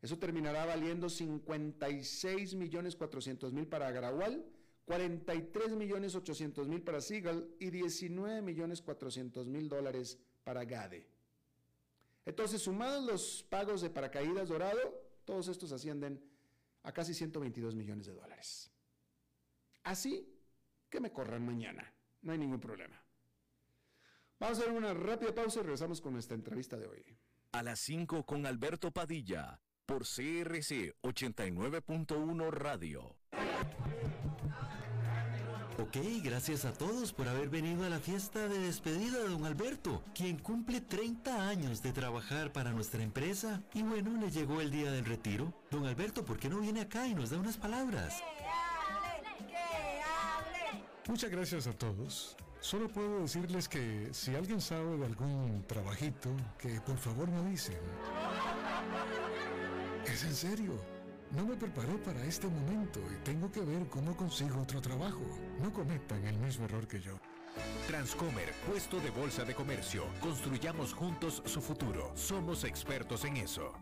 Eso 0.00 0.18
terminará 0.18 0.64
valiendo 0.64 1.10
56 1.10 2.54
millones 2.54 2.94
400 2.94 3.52
mil 3.52 3.66
para 3.66 3.88
Agrawal, 3.88 4.46
43 4.84 5.72
millones 5.72 6.14
800 6.14 6.68
mil 6.68 6.82
para 6.82 7.00
Seagal 7.00 7.48
y 7.58 7.70
19 7.70 8.40
millones 8.42 8.80
400 8.82 9.48
mil 9.48 9.68
dólares 9.68 10.18
para 10.44 10.64
Gade. 10.64 11.08
Entonces, 12.24 12.62
sumados 12.62 13.04
los 13.04 13.42
pagos 13.48 13.80
de 13.80 13.90
paracaídas 13.90 14.48
dorado, 14.48 15.02
todos 15.24 15.48
estos 15.48 15.72
ascienden 15.72 16.22
a 16.82 16.92
casi 16.92 17.14
122 17.14 17.74
millones 17.74 18.06
de 18.06 18.12
dólares. 18.12 18.70
Así 19.82 20.30
que 20.88 21.00
me 21.00 21.10
corran 21.10 21.44
mañana, 21.44 21.93
no 22.24 22.32
hay 22.32 22.38
ningún 22.38 22.60
problema. 22.60 23.00
Vamos 24.40 24.58
a 24.58 24.62
hacer 24.62 24.74
una 24.74 24.92
rápida 24.92 25.34
pausa 25.34 25.60
y 25.60 25.62
regresamos 25.62 26.00
con 26.00 26.12
nuestra 26.12 26.34
entrevista 26.34 26.76
de 26.76 26.88
hoy. 26.88 27.04
A 27.52 27.62
las 27.62 27.78
5 27.80 28.26
con 28.26 28.46
Alberto 28.46 28.90
Padilla, 28.90 29.60
por 29.86 30.02
CRC 30.02 30.94
89.1 31.02 32.50
Radio. 32.50 33.16
Ok, 35.78 35.96
gracias 36.22 36.64
a 36.64 36.72
todos 36.72 37.12
por 37.12 37.28
haber 37.28 37.48
venido 37.48 37.84
a 37.84 37.88
la 37.88 37.98
fiesta 37.98 38.48
de 38.48 38.58
despedida 38.60 39.18
de 39.18 39.28
don 39.28 39.44
Alberto, 39.44 40.04
quien 40.14 40.38
cumple 40.38 40.80
30 40.80 41.48
años 41.48 41.82
de 41.82 41.92
trabajar 41.92 42.52
para 42.52 42.70
nuestra 42.70 43.02
empresa. 43.02 43.60
Y 43.74 43.82
bueno, 43.82 44.16
le 44.20 44.30
llegó 44.30 44.60
el 44.60 44.70
día 44.70 44.92
del 44.92 45.04
retiro. 45.04 45.52
Don 45.70 45.84
Alberto, 45.86 46.24
¿por 46.24 46.38
qué 46.38 46.48
no 46.48 46.60
viene 46.60 46.80
acá 46.80 47.08
y 47.08 47.14
nos 47.14 47.30
da 47.30 47.38
unas 47.38 47.56
palabras? 47.56 48.22
Muchas 51.06 51.30
gracias 51.30 51.66
a 51.66 51.72
todos. 51.72 52.34
Solo 52.60 52.88
puedo 52.88 53.20
decirles 53.20 53.68
que 53.68 54.08
si 54.12 54.34
alguien 54.34 54.58
sabe 54.58 54.96
de 54.96 55.04
algún 55.04 55.62
trabajito, 55.68 56.30
que 56.58 56.80
por 56.80 56.96
favor 56.96 57.28
me 57.28 57.50
dicen. 57.50 57.76
Es 60.06 60.24
en 60.24 60.34
serio. 60.34 60.72
No 61.32 61.44
me 61.44 61.56
preparé 61.56 61.94
para 61.98 62.24
este 62.24 62.46
momento 62.46 63.00
y 63.12 63.22
tengo 63.22 63.52
que 63.52 63.60
ver 63.60 63.86
cómo 63.88 64.16
consigo 64.16 64.62
otro 64.62 64.80
trabajo. 64.80 65.20
No 65.60 65.70
cometan 65.72 66.24
el 66.26 66.38
mismo 66.38 66.64
error 66.64 66.88
que 66.88 67.00
yo. 67.00 67.18
Transcomer, 67.86 68.52
puesto 68.66 68.98
de 69.00 69.10
bolsa 69.10 69.44
de 69.44 69.54
comercio. 69.54 70.06
Construyamos 70.20 70.94
juntos 70.94 71.42
su 71.44 71.60
futuro. 71.60 72.12
Somos 72.14 72.64
expertos 72.64 73.26
en 73.26 73.36
eso. 73.36 73.72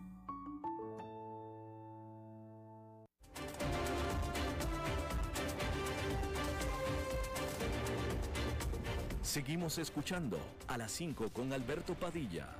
Seguimos 9.33 9.79
escuchando 9.79 10.37
a 10.67 10.77
las 10.77 10.91
5 10.91 11.33
con 11.33 11.51
Alberto 11.53 11.95
Padilla. 11.95 12.55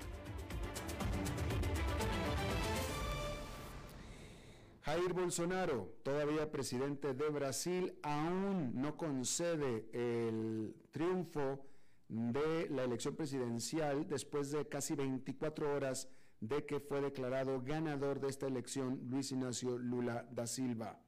Jair 4.82 5.14
Bolsonaro, 5.14 5.94
todavía 6.02 6.50
presidente 6.52 7.14
de 7.14 7.30
Brasil, 7.30 7.94
aún 8.02 8.72
no 8.74 8.98
concede 8.98 9.88
el 9.94 10.76
triunfo 10.90 11.64
de 12.08 12.68
la 12.72 12.86
elección 12.86 13.16
presidencial 13.16 14.08
después 14.08 14.50
de 14.50 14.68
casi 14.68 14.96
24 14.96 15.76
horas 15.76 16.10
de 16.40 16.66
que 16.66 16.80
fue 16.80 17.02
declarado 17.02 17.62
ganador 17.62 18.20
de 18.20 18.30
esta 18.30 18.48
elección 18.48 19.00
Luis 19.12 19.32
Ignacio 19.32 19.78
Lula 19.78 20.28
da 20.32 20.48
Silva. 20.48 21.00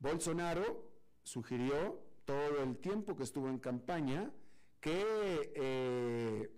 Bolsonaro 0.00 0.92
sugirió 1.22 1.98
todo 2.26 2.62
el 2.62 2.76
tiempo 2.76 3.16
que 3.16 3.22
estuvo 3.22 3.48
en 3.48 3.58
campaña 3.58 4.30
que 4.86 5.52
eh, 5.56 6.48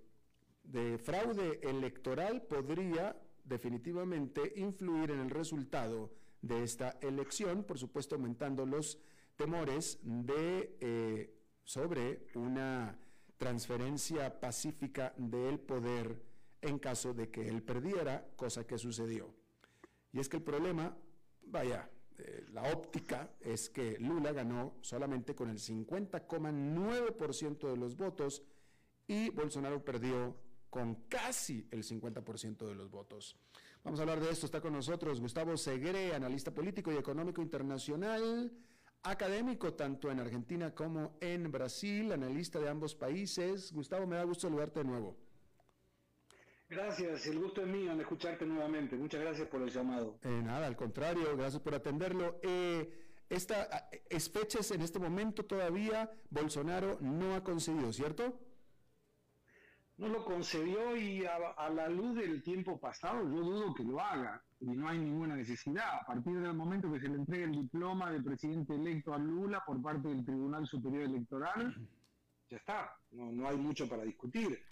de 0.62 0.98
fraude 0.98 1.60
electoral 1.62 2.42
podría 2.42 3.16
definitivamente 3.42 4.52
influir 4.56 5.12
en 5.12 5.20
el 5.20 5.30
resultado 5.30 6.12
de 6.42 6.62
esta 6.62 6.98
elección, 7.00 7.64
por 7.64 7.78
supuesto 7.78 8.16
aumentando 8.16 8.66
los 8.66 8.98
temores 9.34 9.98
eh, 10.04 11.34
sobre 11.64 12.26
una 12.34 12.98
transferencia 13.38 14.38
pacífica 14.38 15.14
del 15.16 15.58
poder 15.58 16.22
en 16.60 16.78
caso 16.78 17.14
de 17.14 17.30
que 17.30 17.48
él 17.48 17.62
perdiera, 17.62 18.28
cosa 18.36 18.66
que 18.66 18.76
sucedió. 18.76 19.34
Y 20.12 20.20
es 20.20 20.28
que 20.28 20.36
el 20.36 20.42
problema, 20.42 20.94
vaya, 21.46 21.88
eh, 22.18 22.46
la 22.52 22.72
óptica 22.72 23.30
es 23.40 23.70
que 23.70 23.98
Lula 23.98 24.32
ganó 24.32 24.74
solamente 24.80 25.34
con 25.34 25.50
el 25.50 25.58
50,9% 25.58 27.70
de 27.70 27.76
los 27.76 27.96
votos 27.96 28.42
y 29.06 29.28
Bolsonaro 29.30 29.84
perdió 29.84 30.36
con 30.68 30.96
casi 31.08 31.66
el 31.70 31.84
50% 31.84 32.66
de 32.66 32.74
los 32.74 32.90
votos. 32.90 33.36
Vamos 33.84 34.00
a 34.00 34.02
hablar 34.02 34.20
de 34.20 34.30
esto. 34.30 34.46
Está 34.46 34.60
con 34.60 34.72
nosotros 34.72 35.20
Gustavo 35.20 35.56
Segre, 35.56 36.14
analista 36.14 36.52
político 36.52 36.92
y 36.92 36.96
económico 36.96 37.40
internacional, 37.40 38.52
académico 39.04 39.74
tanto 39.74 40.10
en 40.10 40.18
Argentina 40.20 40.74
como 40.74 41.16
en 41.20 41.50
Brasil, 41.50 42.12
analista 42.12 42.58
de 42.58 42.68
ambos 42.68 42.94
países. 42.94 43.72
Gustavo, 43.72 44.06
me 44.06 44.16
da 44.16 44.24
gusto 44.24 44.48
saludarte 44.48 44.80
de 44.80 44.86
nuevo. 44.86 45.16
Gracias, 46.68 47.26
el 47.26 47.38
gusto 47.38 47.62
es 47.62 47.68
mío 47.68 47.92
en 47.92 48.00
escucharte 48.00 48.44
nuevamente. 48.44 48.96
Muchas 48.96 49.20
gracias 49.20 49.48
por 49.48 49.62
el 49.62 49.70
llamado. 49.70 50.18
Eh, 50.22 50.42
nada, 50.42 50.66
al 50.66 50.76
contrario, 50.76 51.36
gracias 51.36 51.62
por 51.62 51.74
atenderlo. 51.74 52.38
Eh, 52.42 52.90
esta 53.30 53.88
es 54.08 54.30
fechas 54.30 54.70
en 54.70 54.82
este 54.82 54.98
momento 54.98 55.44
todavía 55.44 56.10
Bolsonaro 56.30 56.98
no 57.00 57.34
ha 57.34 57.44
conseguido, 57.44 57.92
¿cierto? 57.92 58.38
no 59.98 60.08
lo 60.08 60.24
concedió 60.24 60.96
y 60.96 61.26
a, 61.26 61.68
la 61.70 61.88
luz 61.88 62.14
del 62.16 62.42
tiempo 62.42 62.78
pasado 62.78 63.24
yo 63.24 63.40
dudo 63.42 63.74
que 63.74 63.82
lo 63.82 64.00
haga 64.00 64.42
y 64.60 64.66
no 64.66 64.88
hay 64.88 64.98
ninguna 64.98 65.34
necesidad. 65.34 65.98
A 66.00 66.06
partir 66.06 66.38
del 66.40 66.54
momento 66.54 66.90
que 66.92 67.00
se 67.00 67.08
le 67.08 67.16
entregue 67.16 67.44
el 67.44 67.52
diploma 67.52 68.10
de 68.12 68.22
presidente 68.22 68.74
electo 68.74 69.12
a 69.12 69.18
Lula 69.18 69.62
por 69.66 69.82
parte 69.82 70.08
del 70.08 70.24
Tribunal 70.24 70.66
Superior 70.66 71.02
Electoral, 71.02 71.76
ya 72.48 72.56
está, 72.56 72.96
no, 73.10 73.48
hay 73.48 73.56
mucho 73.56 73.88
para 73.88 74.04
discutir. 74.04 74.62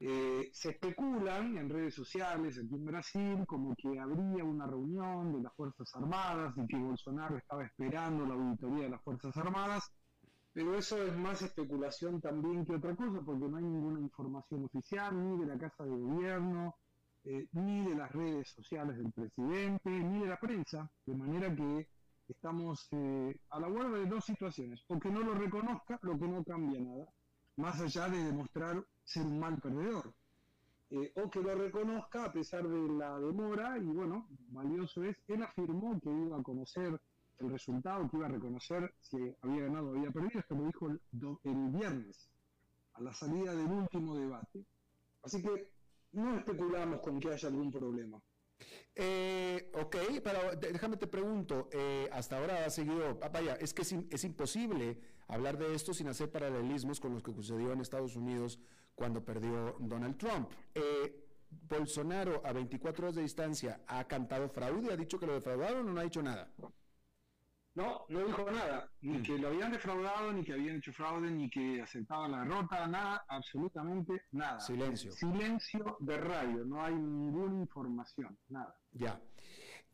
Eh, 0.00 0.50
se 0.52 0.70
especulan 0.70 1.58
en 1.58 1.68
redes 1.68 1.94
sociales 1.94 2.56
aquí 2.56 2.74
en 2.74 2.84
Brasil 2.84 3.44
como 3.46 3.74
que 3.74 3.98
habría 3.98 4.44
una 4.44 4.66
reunión 4.66 5.32
de 5.32 5.42
las 5.42 5.52
Fuerzas 5.54 5.92
Armadas 5.96 6.54
y 6.56 6.66
que 6.68 6.76
Bolsonaro 6.76 7.36
estaba 7.36 7.64
esperando 7.64 8.24
la 8.24 8.34
auditoría 8.34 8.84
de 8.84 8.90
las 8.90 9.02
Fuerzas 9.02 9.36
Armadas 9.36 9.90
pero 10.58 10.76
eso 10.76 11.00
es 11.00 11.16
más 11.16 11.40
especulación 11.42 12.20
también 12.20 12.66
que 12.66 12.74
otra 12.74 12.96
cosa, 12.96 13.20
porque 13.24 13.48
no 13.48 13.58
hay 13.58 13.62
ninguna 13.62 14.00
información 14.00 14.64
oficial, 14.64 15.14
ni 15.14 15.38
de 15.38 15.46
la 15.46 15.56
Casa 15.56 15.84
de 15.84 15.90
Gobierno, 15.90 16.74
eh, 17.24 17.46
ni 17.52 17.88
de 17.88 17.94
las 17.94 18.10
redes 18.10 18.50
sociales 18.50 18.96
del 18.96 19.12
presidente, 19.12 19.88
ni 19.88 20.18
de 20.18 20.26
la 20.26 20.36
prensa, 20.36 20.90
de 21.06 21.14
manera 21.14 21.54
que 21.54 21.86
estamos 22.26 22.88
eh, 22.90 23.38
a 23.50 23.60
la 23.60 23.68
guarda 23.68 23.98
de 23.98 24.06
dos 24.06 24.24
situaciones, 24.24 24.82
o 24.88 24.98
que 24.98 25.10
no 25.10 25.20
lo 25.20 25.34
reconozca, 25.34 25.96
lo 26.02 26.18
que 26.18 26.26
no 26.26 26.42
cambia 26.42 26.80
nada, 26.80 27.06
más 27.58 27.80
allá 27.80 28.08
de 28.08 28.24
demostrar 28.24 28.84
ser 29.04 29.26
un 29.26 29.38
mal 29.38 29.58
perdedor, 29.60 30.12
eh, 30.90 31.12
o 31.16 31.30
que 31.30 31.40
lo 31.40 31.54
reconozca 31.54 32.24
a 32.24 32.32
pesar 32.32 32.66
de 32.66 32.88
la 32.88 33.18
demora, 33.18 33.76
y 33.78 33.84
bueno, 33.84 34.28
valioso 34.48 35.04
es, 35.04 35.16
él 35.28 35.42
afirmó 35.42 36.00
que 36.00 36.10
iba 36.10 36.38
a 36.38 36.42
conocer 36.42 37.00
el 37.38 37.50
resultado, 37.50 38.08
que 38.08 38.16
iba 38.16 38.26
a 38.26 38.30
reconocer 38.30 38.94
si 39.00 39.16
había 39.42 39.64
ganado 39.64 39.90
o 39.90 39.96
había 39.96 40.10
perdido, 40.10 40.40
esto 40.40 40.54
lo 40.54 40.64
dijo 40.64 40.88
el, 40.88 41.00
el 41.44 41.68
viernes, 41.70 42.30
a 42.94 43.02
la 43.02 43.12
salida 43.12 43.54
del 43.54 43.70
último 43.70 44.16
debate. 44.16 44.64
Así 45.22 45.42
que 45.42 45.72
no 46.12 46.38
especulamos 46.38 47.00
con 47.00 47.20
que 47.20 47.32
haya 47.32 47.48
algún 47.48 47.70
problema. 47.70 48.20
Eh, 48.94 49.70
ok, 49.74 49.96
pero 50.24 50.56
déjame 50.56 50.96
te 50.96 51.06
pregunto, 51.06 51.68
eh, 51.72 52.08
hasta 52.12 52.38
ahora 52.38 52.64
ha 52.64 52.70
seguido, 52.70 53.18
ah, 53.22 53.28
vaya, 53.28 53.54
es 53.54 53.72
que 53.72 53.82
es, 53.82 54.24
imposible 54.24 54.98
hablar 55.28 55.58
de 55.58 55.74
esto 55.74 55.94
sin 55.94 56.08
hacer 56.08 56.30
paralelismos 56.30 57.00
con 57.00 57.14
lo 57.14 57.22
que 57.22 57.32
sucedió 57.32 57.72
en 57.72 57.80
Estados 57.80 58.16
Unidos 58.16 58.58
cuando 58.94 59.24
perdió 59.24 59.76
Donald 59.78 60.16
Trump. 60.16 60.50
Eh, 60.74 61.24
Bolsonaro, 61.50 62.42
a 62.44 62.52
24 62.52 63.04
horas 63.04 63.14
de 63.14 63.22
distancia, 63.22 63.80
ha 63.86 64.04
cantado 64.04 64.48
fraude, 64.48 64.92
ha 64.92 64.96
dicho 64.96 65.18
que 65.18 65.26
lo 65.26 65.34
defraudaron 65.34 65.88
o 65.88 65.92
no 65.92 66.00
ha 66.00 66.04
dicho 66.04 66.22
nada. 66.22 66.50
No, 67.74 68.04
no 68.08 68.24
dijo 68.24 68.50
nada, 68.50 68.90
ni 69.02 69.18
mm. 69.18 69.22
que 69.22 69.38
lo 69.38 69.48
habían 69.48 69.70
defraudado, 69.70 70.32
ni 70.32 70.42
que 70.42 70.54
habían 70.54 70.78
hecho 70.78 70.92
fraude, 70.92 71.30
ni 71.30 71.48
que 71.48 71.80
aceptaban 71.80 72.32
la 72.32 72.40
derrota, 72.40 72.86
nada, 72.88 73.24
absolutamente 73.28 74.22
nada. 74.32 74.58
Silencio. 74.58 75.12
Silencio 75.12 75.96
de 76.00 76.16
radio, 76.18 76.64
no 76.64 76.82
hay 76.82 76.94
ninguna 76.94 77.60
información, 77.60 78.36
nada. 78.48 78.74
Ya. 78.90 79.20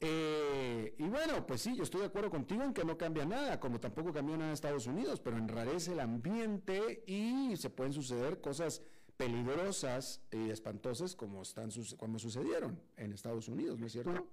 Eh, 0.00 0.94
y 0.98 1.04
bueno, 1.04 1.46
pues 1.46 1.62
sí, 1.62 1.76
yo 1.76 1.84
estoy 1.84 2.00
de 2.00 2.06
acuerdo 2.08 2.30
contigo 2.30 2.62
en 2.62 2.74
que 2.74 2.84
no 2.84 2.98
cambia 2.98 3.24
nada, 3.24 3.58
como 3.58 3.80
tampoco 3.80 4.12
cambió 4.12 4.36
nada 4.36 4.48
en 4.48 4.54
Estados 4.54 4.86
Unidos, 4.86 5.20
pero 5.20 5.38
enrarece 5.38 5.92
el 5.92 6.00
ambiente 6.00 7.04
y 7.06 7.56
se 7.56 7.70
pueden 7.70 7.92
suceder 7.92 8.40
cosas 8.40 8.82
peligrosas 9.16 10.22
y 10.30 10.50
espantosas 10.50 11.14
como, 11.14 11.42
están, 11.42 11.70
como 11.96 12.18
sucedieron 12.18 12.80
en 12.96 13.12
Estados 13.12 13.48
Unidos, 13.48 13.78
¿no 13.78 13.86
es 13.86 13.92
cierto? 13.92 14.26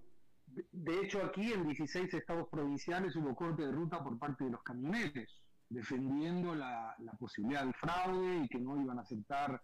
De 0.71 0.99
hecho, 1.01 1.23
aquí 1.23 1.53
en 1.53 1.65
16 1.65 2.13
estados 2.13 2.47
provinciales 2.49 3.15
hubo 3.15 3.35
corte 3.35 3.65
de 3.65 3.71
ruta 3.71 4.03
por 4.03 4.17
parte 4.19 4.43
de 4.43 4.51
los 4.51 4.63
camioneros, 4.63 5.43
defendiendo 5.69 6.53
la, 6.55 6.95
posibilidad 7.19 7.63
del 7.63 7.73
fraude 7.75 8.43
y 8.43 8.47
que 8.49 8.59
no 8.59 8.81
iban 8.81 8.97
a 8.99 9.01
aceptar 9.01 9.61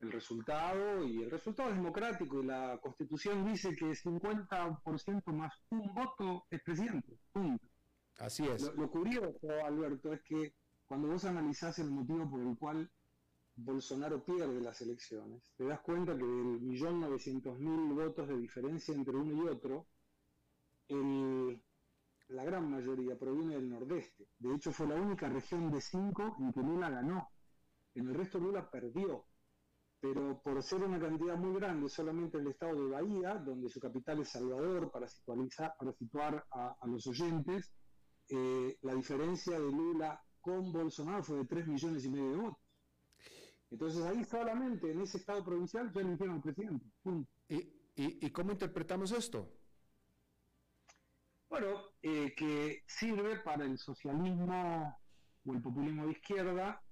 el 0.00 0.12
resultado. 0.12 1.04
Y 1.04 1.22
el 1.22 1.30
resultado 1.30 1.70
es 1.70 1.76
democrático 1.76 2.42
y 2.42 2.46
la 2.46 2.78
Constitución 2.82 3.44
dice 3.46 3.74
que 3.74 3.86
50% 3.86 5.32
más 5.32 5.52
un 5.70 5.94
voto 5.94 6.46
es 6.50 6.62
presidente. 6.62 7.18
Así 8.18 8.46
es. 8.46 8.62
Lo, 8.74 8.90
curioso, 8.90 9.48
Alberto, 9.64 10.12
es 10.12 10.22
que 10.22 10.54
cuando 10.86 11.08
vos 11.08 11.24
analizás 11.24 11.78
el 11.78 11.90
motivo 11.90 12.28
por 12.30 12.40
el 12.40 12.56
cual 12.56 12.90
Bolsonaro 13.56 14.24
pierde 14.24 14.60
las 14.60 14.80
elecciones, 14.82 15.52
te 15.56 15.64
das 15.64 15.80
cuenta 15.80 16.16
que 16.16 16.24
del 16.24 16.60
millón 16.60 17.00
novecientos 17.00 17.58
mil 17.58 17.92
votos 17.94 18.28
de 18.28 18.36
diferencia 18.36 18.94
entre 18.94 19.16
uno 19.16 19.44
y 19.44 19.48
otro, 19.48 19.86
la 22.28 22.44
gran 22.44 22.70
mayoría 22.70 23.18
proviene 23.18 23.54
del 23.54 23.68
nordeste. 23.68 24.28
De 24.38 24.54
hecho, 24.54 24.72
fue 24.72 24.86
la 24.86 24.94
única 24.94 25.28
región 25.28 25.70
de 25.70 25.80
cinco 25.80 26.36
en 26.38 26.52
que 26.52 26.60
Lula 26.60 26.90
ganó. 26.90 27.30
En 27.94 28.08
el 28.08 28.14
resto 28.14 28.38
Lula 28.38 28.70
perdió. 28.70 29.24
Pero 30.00 30.40
por 30.42 30.62
ser 30.62 30.82
una 30.82 31.00
cantidad 31.00 31.36
muy 31.36 31.58
grande 31.58 31.88
solamente 31.88 32.36
en 32.36 32.44
el 32.44 32.50
estado 32.50 32.74
de 32.74 32.90
Bahía, 32.90 33.34
donde 33.36 33.68
su 33.68 33.80
capital 33.80 34.20
es 34.20 34.28
Salvador, 34.28 34.90
para, 34.90 35.06
para 35.78 35.92
situar 35.92 36.46
a, 36.50 36.86
los 36.86 37.06
oyentes, 37.06 37.72
eh, 38.28 38.76
la 38.82 38.94
diferencia 38.94 39.58
de 39.58 39.70
Lula 39.70 40.20
con 40.40 40.72
Bolsonaro 40.72 41.22
fue 41.22 41.38
de 41.38 41.46
3 41.46 41.66
millones 41.66 42.04
y 42.04 42.10
medio 42.10 42.30
de 42.30 42.36
votos. 42.36 42.66
Entonces 43.70 44.04
ahí 44.04 44.24
solamente 44.24 44.92
en 44.92 45.00
ese 45.00 45.18
estado 45.18 45.44
provincial 45.44 45.92
ya 45.92 46.00
eligieron 46.00 46.36
al 46.36 46.42
presidente. 46.42 46.86
¿Y, 47.48 48.30
cómo 48.30 48.52
interpretamos 48.52 49.10
esto? 49.10 49.50
Bueno, 51.48 51.80
eh, 52.02 52.34
que 52.36 52.82
sirve 52.86 53.38
para 53.40 53.64
el 53.64 53.78
socialismo 53.78 54.96
o 55.46 55.52
el 55.52 55.62
populismo 55.62 56.04
de 56.04 56.12
izquierda 56.12 56.82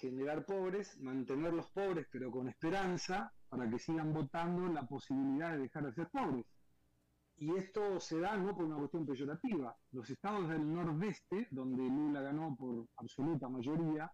generar 0.00 0.44
pobres, 0.46 0.98
mantener 1.00 1.52
los 1.52 1.70
pobres 1.70 2.06
pero 2.10 2.30
con 2.30 2.48
esperanza 2.48 3.32
para 3.48 3.68
que 3.68 3.78
sigan 3.78 4.12
votando 4.12 4.66
la 4.72 4.86
posibilidad 4.86 5.52
de 5.52 5.58
dejar 5.58 5.84
de 5.84 5.92
ser 5.92 6.08
pobres. 6.08 6.46
Y 7.36 7.54
esto 7.56 7.98
se 8.00 8.20
da 8.20 8.36
no 8.36 8.54
por 8.54 8.66
una 8.66 8.76
cuestión 8.76 9.06
peyorativa. 9.06 9.74
Los 9.92 10.10
estados 10.10 10.48
del 10.48 10.72
nordeste, 10.72 11.48
donde 11.50 11.82
Lula 11.82 12.20
ganó 12.20 12.54
por 12.54 12.86
absoluta 12.96 13.48
mayoría, 13.48 14.12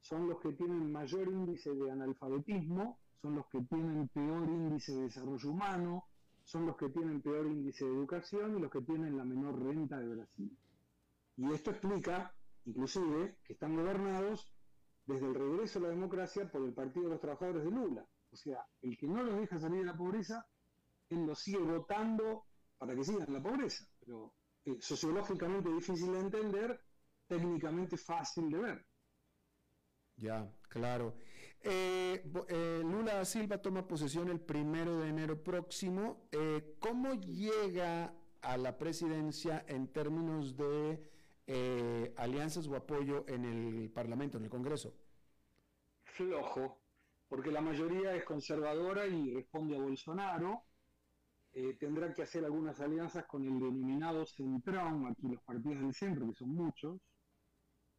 son 0.00 0.28
los 0.28 0.40
que 0.40 0.52
tienen 0.52 0.90
mayor 0.90 1.28
índice 1.28 1.74
de 1.74 1.90
analfabetismo, 1.90 2.98
son 3.20 3.36
los 3.36 3.46
que 3.46 3.60
tienen 3.62 4.08
peor 4.08 4.48
índice 4.48 4.92
de 4.94 5.02
desarrollo 5.02 5.50
humano, 5.50 6.04
son 6.44 6.66
los 6.66 6.76
que 6.76 6.88
tienen 6.90 7.22
peor 7.22 7.46
índice 7.46 7.84
de 7.84 7.90
educación 7.90 8.56
y 8.56 8.60
los 8.60 8.70
que 8.70 8.82
tienen 8.82 9.16
la 9.16 9.24
menor 9.24 9.60
renta 9.62 9.98
de 9.98 10.14
Brasil. 10.14 10.58
Y 11.36 11.52
esto 11.52 11.70
explica, 11.70 12.32
inclusive, 12.64 13.36
que 13.44 13.52
están 13.52 13.76
gobernados 13.76 14.55
desde 15.06 15.26
el 15.26 15.34
regreso 15.34 15.78
a 15.78 15.82
la 15.82 15.88
democracia 15.88 16.50
por 16.50 16.64
el 16.64 16.72
Partido 16.72 17.04
de 17.04 17.10
los 17.12 17.20
Trabajadores 17.20 17.64
de 17.64 17.70
Lula. 17.70 18.06
O 18.32 18.36
sea, 18.36 18.66
el 18.82 18.96
que 18.96 19.06
no 19.06 19.22
los 19.22 19.36
deja 19.38 19.58
salir 19.58 19.78
de 19.78 19.86
la 19.86 19.96
pobreza, 19.96 20.46
él 21.08 21.26
los 21.26 21.38
sigue 21.38 21.58
votando 21.58 22.44
para 22.76 22.94
que 22.94 23.04
sigan 23.04 23.28
en 23.28 23.34
la 23.34 23.42
pobreza. 23.42 23.86
Pero 24.00 24.34
eh, 24.64 24.76
sociológicamente 24.80 25.72
difícil 25.72 26.12
de 26.12 26.20
entender, 26.20 26.80
técnicamente 27.26 27.96
fácil 27.96 28.50
de 28.50 28.58
ver. 28.58 28.86
Ya, 30.16 30.50
claro. 30.68 31.14
Eh, 31.60 32.22
eh, 32.48 32.80
Lula 32.84 33.24
Silva 33.24 33.58
toma 33.58 33.86
posesión 33.86 34.28
el 34.28 34.40
primero 34.40 34.98
de 35.00 35.08
enero 35.08 35.42
próximo. 35.42 36.28
Eh, 36.32 36.76
¿Cómo 36.78 37.14
llega 37.14 38.14
a 38.40 38.56
la 38.56 38.78
presidencia 38.78 39.64
en 39.68 39.92
términos 39.92 40.56
de 40.56 41.10
alianzas 42.16 42.66
o 42.68 42.76
apoyo 42.76 43.24
en 43.28 43.44
el 43.44 43.90
Parlamento, 43.90 44.38
en 44.38 44.44
el 44.44 44.50
Congreso? 44.50 44.94
Flojo, 46.04 46.78
porque 47.28 47.50
la 47.50 47.60
mayoría 47.60 48.14
es 48.14 48.24
conservadora 48.24 49.06
y 49.06 49.34
responde 49.34 49.76
a 49.76 49.80
Bolsonaro. 49.80 50.64
tendrá 51.78 52.12
que 52.12 52.22
hacer 52.22 52.44
algunas 52.44 52.80
alianzas 52.80 53.26
con 53.26 53.44
el 53.44 53.58
denominado 53.60 54.26
centrón, 54.26 55.06
aquí 55.06 55.28
los 55.28 55.42
partidos 55.42 55.80
del 55.80 55.94
centro, 55.94 56.26
que 56.28 56.34
son 56.34 56.50
muchos, 56.50 57.00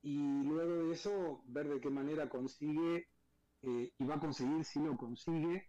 y 0.02 0.44
luego 0.44 0.86
de 0.86 0.94
eso 0.94 1.42
ver 1.48 1.68
de 1.68 1.82
qué 1.82 1.90
manera 1.90 2.30
consigue 2.30 3.08
eh, 3.62 3.92
y 3.98 4.06
va 4.06 4.16
a 4.16 4.20
conseguir, 4.20 4.64
si 4.64 4.80
lo 4.80 4.96
consigue, 4.96 5.68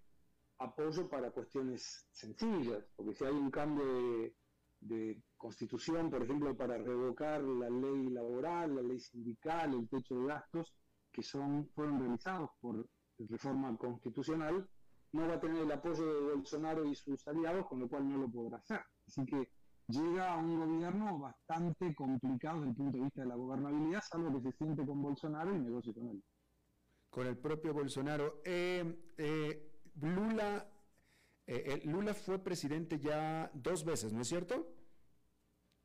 apoyo 0.58 1.08
para 1.08 1.30
cuestiones 1.30 2.06
sencillas, 2.12 2.84
porque 2.96 3.14
si 3.14 3.24
hay 3.24 3.32
un 3.32 3.50
cambio 3.50 3.84
de, 3.84 4.34
constitución, 5.36 6.10
por 6.10 6.22
ejemplo, 6.22 6.56
para 6.56 6.78
revocar 6.78 7.42
la 7.42 7.68
ley 7.68 8.08
laboral, 8.10 8.76
la 8.76 8.82
ley 8.82 8.98
sindical, 8.98 9.74
el 9.74 9.88
techo 9.88 10.18
de 10.20 10.26
gastos, 10.26 10.74
que 11.12 11.22
son, 11.22 11.68
fueron 11.74 12.00
realizados 12.00 12.50
por 12.60 12.88
reforma 13.18 13.76
constitucional, 13.76 14.68
no 15.12 15.26
va 15.26 15.34
a 15.34 15.40
tener 15.40 15.62
el 15.62 15.72
apoyo 15.72 16.06
de 16.06 16.34
Bolsonaro 16.34 16.84
y 16.84 16.94
sus 16.94 17.26
aliados, 17.26 17.66
con 17.66 17.80
lo 17.80 17.88
cual 17.88 18.08
no 18.08 18.18
lo 18.18 18.28
podrá 18.28 18.58
hacer. 18.58 18.80
Así 19.06 19.24
que 19.24 19.50
llega 19.88 20.34
a 20.34 20.36
un 20.36 20.58
gobierno 20.58 21.18
bastante 21.18 21.94
complicado 21.94 22.58
desde 22.58 22.70
el 22.70 22.76
punto 22.76 22.98
de 22.98 23.04
vista 23.04 23.22
de 23.22 23.28
la 23.28 23.36
gobernabilidad, 23.36 24.02
salvo 24.02 24.40
que 24.40 24.50
se 24.50 24.58
siente 24.58 24.86
con 24.86 25.02
Bolsonaro 25.02 25.54
y 25.54 25.60
negocie 25.60 25.94
con 25.94 26.08
él. 26.08 26.22
Con 27.10 27.26
el 27.26 27.38
propio 27.38 27.72
Bolsonaro. 27.72 28.40
Eh, 28.44 29.14
eh, 29.16 29.72
Lula, 30.00 30.70
eh, 31.50 31.80
Lula 31.84 32.14
fue 32.14 32.38
presidente 32.38 32.98
ya 32.98 33.50
dos 33.54 33.84
veces, 33.84 34.12
¿no 34.12 34.20
es 34.20 34.28
cierto? 34.28 34.72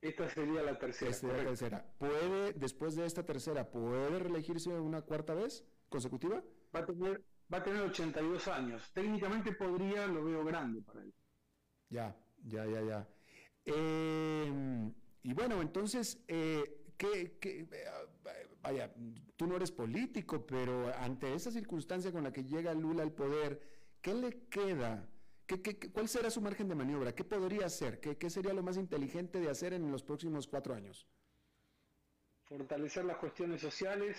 Esta 0.03 0.27
sería 0.27 0.61
la 0.61 0.77
tercera. 0.77 1.11
Esta 1.11 1.27
la 1.27 1.45
tercera. 1.45 1.85
¿Puede, 1.97 2.51
después 2.53 2.95
de 2.95 3.05
esta 3.05 3.25
tercera, 3.25 3.71
puede 3.71 4.19
reelegirse 4.19 4.69
una 4.69 5.01
cuarta 5.01 5.33
vez 5.33 5.63
consecutiva? 5.87 6.43
Va 6.75 6.81
a 6.81 6.85
tener, 6.85 7.23
va 7.51 7.59
a 7.59 7.63
tener 7.63 7.81
82 7.83 8.49
años. 8.49 8.91
Técnicamente 8.93 9.53
podría, 9.53 10.05
lo 10.07 10.25
veo 10.25 10.43
grande 10.43 10.81
para 10.81 11.03
él. 11.03 11.13
Ya, 11.89 12.13
ya, 12.43 12.65
ya, 12.65 12.81
ya. 12.81 13.07
Eh, 13.65 14.91
y 15.21 15.33
bueno, 15.33 15.61
entonces, 15.61 16.21
eh, 16.27 16.83
¿qué, 16.97 17.37
vaya, 18.61 18.93
tú 19.37 19.47
no 19.47 19.55
eres 19.55 19.71
político, 19.71 20.45
pero 20.45 20.93
ante 20.97 21.33
esa 21.33 21.49
circunstancia 21.49 22.11
con 22.11 22.23
la 22.23 22.33
que 22.33 22.43
llega 22.43 22.73
Lula 22.73 23.03
al 23.03 23.13
poder, 23.13 23.61
¿qué 24.01 24.13
le 24.13 24.47
queda? 24.49 25.07
¿Qué, 25.45 25.91
cuál 25.91 26.07
será 26.07 26.29
su 26.29 26.41
margen 26.41 26.67
de 26.67 26.75
maniobra? 26.75 27.13
¿Qué 27.13 27.23
podría 27.23 27.65
hacer? 27.65 27.99
¿Qué, 27.99 28.17
¿Qué 28.17 28.29
sería 28.29 28.53
lo 28.53 28.63
más 28.63 28.77
inteligente 28.77 29.39
de 29.39 29.49
hacer 29.49 29.73
en 29.73 29.91
los 29.91 30.03
próximos 30.03 30.47
cuatro 30.47 30.73
años? 30.73 31.07
Fortalecer 32.45 33.05
las 33.05 33.17
cuestiones 33.17 33.61
sociales 33.61 34.17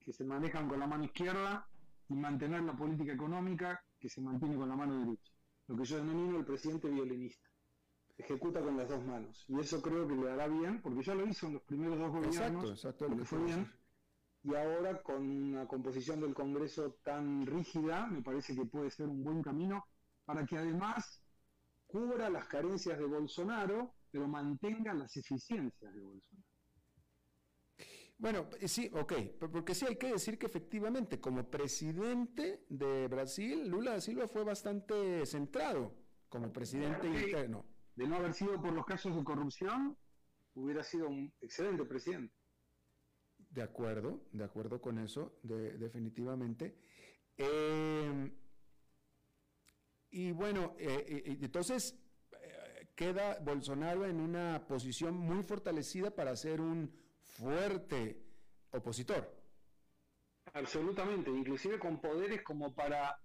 que 0.00 0.12
se 0.12 0.24
manejan 0.24 0.68
con 0.68 0.80
la 0.80 0.86
mano 0.86 1.04
izquierda 1.04 1.68
y 2.08 2.14
mantener 2.14 2.62
la 2.62 2.76
política 2.76 3.12
económica 3.12 3.84
que 3.98 4.08
se 4.08 4.20
mantiene 4.20 4.56
con 4.56 4.68
la 4.68 4.76
mano 4.76 4.98
derecha. 4.98 5.32
Lo 5.68 5.76
que 5.76 5.84
yo 5.84 5.96
denomino 5.98 6.38
el 6.38 6.44
presidente 6.44 6.88
violinista 6.88 7.48
ejecuta 8.18 8.60
con 8.60 8.76
las 8.76 8.88
dos 8.88 9.04
manos. 9.04 9.44
Y 9.48 9.60
eso 9.60 9.80
creo 9.80 10.06
que 10.06 10.14
le 10.14 10.30
hará 10.30 10.48
bien, 10.48 10.80
porque 10.82 11.02
ya 11.02 11.14
lo 11.14 11.26
hizo 11.26 11.46
en 11.46 11.54
los 11.54 11.62
primeros 11.62 11.98
dos 11.98 12.10
gobiernos, 12.10 12.70
exacto, 12.70 13.06
exacto, 13.06 13.24
fue 13.24 13.44
bien. 13.44 13.72
Y 14.44 14.54
ahora 14.54 15.00
con 15.02 15.22
una 15.28 15.66
composición 15.66 16.20
del 16.20 16.34
Congreso 16.34 16.98
tan 17.04 17.46
rígida, 17.46 18.06
me 18.08 18.22
parece 18.22 18.54
que 18.54 18.64
puede 18.64 18.90
ser 18.90 19.08
un 19.08 19.22
buen 19.22 19.42
camino 19.42 19.86
para 20.24 20.44
que 20.46 20.56
además 20.56 21.22
cubra 21.86 22.30
las 22.30 22.46
carencias 22.46 22.98
de 22.98 23.04
Bolsonaro, 23.04 23.94
pero 24.10 24.28
mantenga 24.28 24.94
las 24.94 25.16
eficiencias 25.16 25.94
de 25.94 26.00
Bolsonaro. 26.00 26.48
Bueno, 28.18 28.48
eh, 28.60 28.68
sí, 28.68 28.88
ok, 28.94 29.12
porque 29.40 29.74
sí 29.74 29.84
hay 29.84 29.96
que 29.96 30.12
decir 30.12 30.38
que 30.38 30.46
efectivamente 30.46 31.20
como 31.20 31.50
presidente 31.50 32.64
de 32.68 33.08
Brasil, 33.08 33.68
Lula 33.68 33.92
da 33.92 34.00
Silva 34.00 34.28
fue 34.28 34.44
bastante 34.44 35.26
centrado 35.26 35.92
como 36.28 36.52
presidente 36.52 37.08
interno 37.08 37.66
de 37.94 38.06
no 38.06 38.16
haber 38.16 38.32
sido 38.32 38.60
por 38.60 38.72
los 38.72 38.86
casos 38.86 39.14
de 39.16 39.24
corrupción, 39.24 39.96
hubiera 40.54 40.82
sido 40.82 41.08
un 41.08 41.32
excelente 41.40 41.84
presidente. 41.84 42.34
De 43.50 43.62
acuerdo, 43.62 44.24
de 44.32 44.44
acuerdo 44.44 44.80
con 44.80 44.98
eso, 44.98 45.38
definitivamente. 45.42 46.78
Em, 47.36 48.32
y 50.12 50.30
bueno, 50.32 50.76
eh, 50.78 51.38
entonces 51.40 51.98
eh, 52.32 52.86
queda 52.94 53.38
Bolsonaro 53.40 54.06
en 54.06 54.20
una 54.20 54.64
posición 54.68 55.16
muy 55.16 55.42
fortalecida 55.42 56.14
para 56.14 56.36
ser 56.36 56.60
un 56.60 56.94
fuerte 57.20 58.22
opositor. 58.70 59.34
Absolutamente, 60.52 61.30
inclusive 61.30 61.78
con 61.78 62.00
poderes 62.00 62.42
como 62.42 62.74
para, 62.74 63.18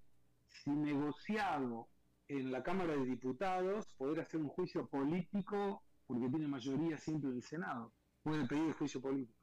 si 0.48 0.72
negociado 0.72 1.90
en 2.28 2.52
la 2.52 2.64
Cámara 2.64 2.96
de 2.96 3.06
Diputados 3.06 3.86
poder 3.98 4.22
hacer 4.22 4.40
un 4.40 4.50
juicio 4.50 4.88
político, 4.88 5.84
porque 6.06 6.30
tiene 6.30 6.48
mayoría 6.48 6.98
siempre 6.98 7.30
en 7.30 7.36
el 7.36 7.44
Senado, 7.44 7.94
puede 8.24 8.48
pedir 8.48 8.64
el 8.64 8.74
juicio 8.74 9.02
político 9.02 9.38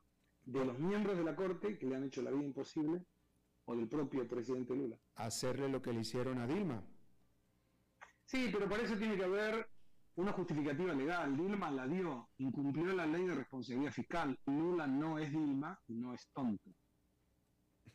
de 0.47 0.65
los 0.65 0.79
miembros 0.79 1.17
de 1.17 1.25
la 1.25 1.35
Corte 1.37 1.79
que 1.79 1.87
le 1.87 1.97
han 1.97 2.05
hecho 2.05 2.23
la 2.23 2.31
vida 2.31 2.45
imposible 2.45 3.05
o 3.67 3.77
del 3.77 3.89
propio 3.89 4.27
presidente 4.27 4.75
Lula. 4.75 4.99
Hacerle 5.17 5.69
lo 5.69 5.81
que 5.81 5.93
le 5.93 6.01
hicieron 6.01 6.39
a 6.39 6.47
Dilma. 6.47 6.83
Sí, 8.25 8.49
pero 8.53 8.69
para 8.69 8.83
eso 8.83 8.97
tiene 8.97 9.17
que 9.17 9.25
haber 9.25 9.69
una 10.17 10.33
justificativa 10.33 10.93
legal. 10.95 11.37
Dilma 11.37 11.71
la 11.71 11.87
dio, 11.87 12.29
incumplió 12.39 12.93
la 12.93 13.07
ley 13.07 13.27
de 13.27 13.35
responsabilidad 13.35 13.93
fiscal. 13.93 14.39
Lula 14.47 14.87
no 14.87 15.19
es 15.19 15.31
Dilma 15.31 15.79
y 15.89 15.95
no 15.95 16.15
es 16.15 16.29
tonto. 16.33 16.71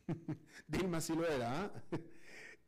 Dilma 0.67 1.01
sí 1.01 1.15
lo 1.15 1.27
era, 1.27 1.63
¿ah? 1.63 1.71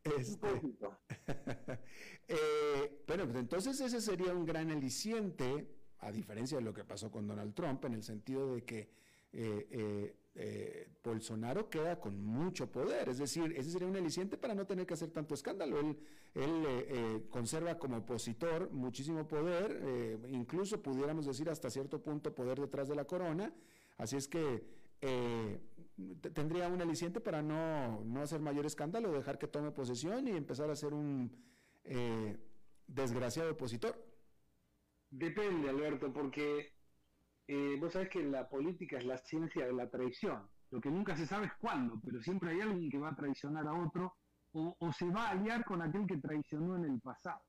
Este, 0.04 0.48
eh, 2.26 3.04
bueno, 3.06 3.24
pues 3.24 3.36
entonces 3.36 3.80
ese 3.80 4.00
sería 4.00 4.34
un 4.34 4.44
gran 4.44 4.68
aliciente, 4.72 5.76
a 5.98 6.10
diferencia 6.10 6.58
de 6.58 6.64
lo 6.64 6.74
que 6.74 6.82
pasó 6.82 7.08
con 7.08 7.28
Donald 7.28 7.54
Trump, 7.54 7.84
en 7.84 7.94
el 7.94 8.02
sentido 8.02 8.52
de 8.52 8.64
que 8.64 8.90
eh, 9.32 10.16
eh, 10.34 10.88
Bolsonaro 11.04 11.68
queda 11.68 12.00
con 12.00 12.22
mucho 12.24 12.70
poder, 12.70 13.08
es 13.08 13.18
decir, 13.18 13.52
ese 13.56 13.70
sería 13.70 13.88
un 13.88 13.96
aliciente 13.96 14.36
para 14.38 14.54
no 14.54 14.66
tener 14.66 14.86
que 14.86 14.94
hacer 14.94 15.10
tanto 15.10 15.34
escándalo. 15.34 15.78
Él, 15.78 15.96
él 16.34 17.26
conserva 17.28 17.78
como 17.78 17.98
opositor 17.98 18.70
muchísimo 18.70 19.26
poder, 19.26 20.18
incluso 20.28 20.82
pudiéramos 20.82 21.26
decir 21.26 21.50
hasta 21.50 21.70
cierto 21.70 22.02
punto 22.02 22.34
poder 22.34 22.60
detrás 22.60 22.88
de 22.88 22.94
la 22.94 23.04
corona, 23.04 23.52
así 23.98 24.16
es 24.16 24.28
que 24.28 24.62
tendría 26.32 26.68
un 26.68 26.80
aliciente 26.80 27.20
para 27.20 27.42
no, 27.42 28.02
no, 28.04 28.22
hacer 28.22 28.40
mayor 28.40 28.66
escándalo, 28.66 29.12
dejar 29.12 29.38
que 29.38 29.48
tome 29.48 29.70
posesión 29.70 30.26
y 30.28 30.30
empezar 30.30 30.70
a 30.70 30.76
ser 30.76 30.94
un 30.94 31.30
eh, 31.84 32.36
desgraciado 32.86 33.52
opositor. 33.52 33.94
Depende, 35.10 35.68
Alberto, 35.68 36.12
porque 36.12 36.72
eh, 37.54 37.76
vos 37.78 37.92
sabés 37.92 38.08
que 38.08 38.22
la 38.22 38.48
política 38.48 38.96
es 38.96 39.04
la 39.04 39.18
ciencia 39.18 39.66
de 39.66 39.74
la 39.74 39.86
traición. 39.90 40.48
Lo 40.70 40.80
que 40.80 40.90
nunca 40.90 41.14
se 41.14 41.26
sabe 41.26 41.46
es 41.46 41.52
cuándo, 41.60 42.00
pero 42.02 42.18
siempre 42.22 42.50
hay 42.50 42.62
alguien 42.62 42.90
que 42.90 42.98
va 42.98 43.10
a 43.10 43.14
traicionar 43.14 43.66
a 43.66 43.74
otro 43.74 44.16
o, 44.52 44.92
se 44.92 45.04
va 45.10 45.26
a 45.26 45.30
aliar 45.32 45.62
con 45.62 45.82
aquel 45.82 46.06
que 46.06 46.16
traicionó 46.16 46.76
en 46.76 46.84
el 46.86 46.98
pasado. 47.00 47.42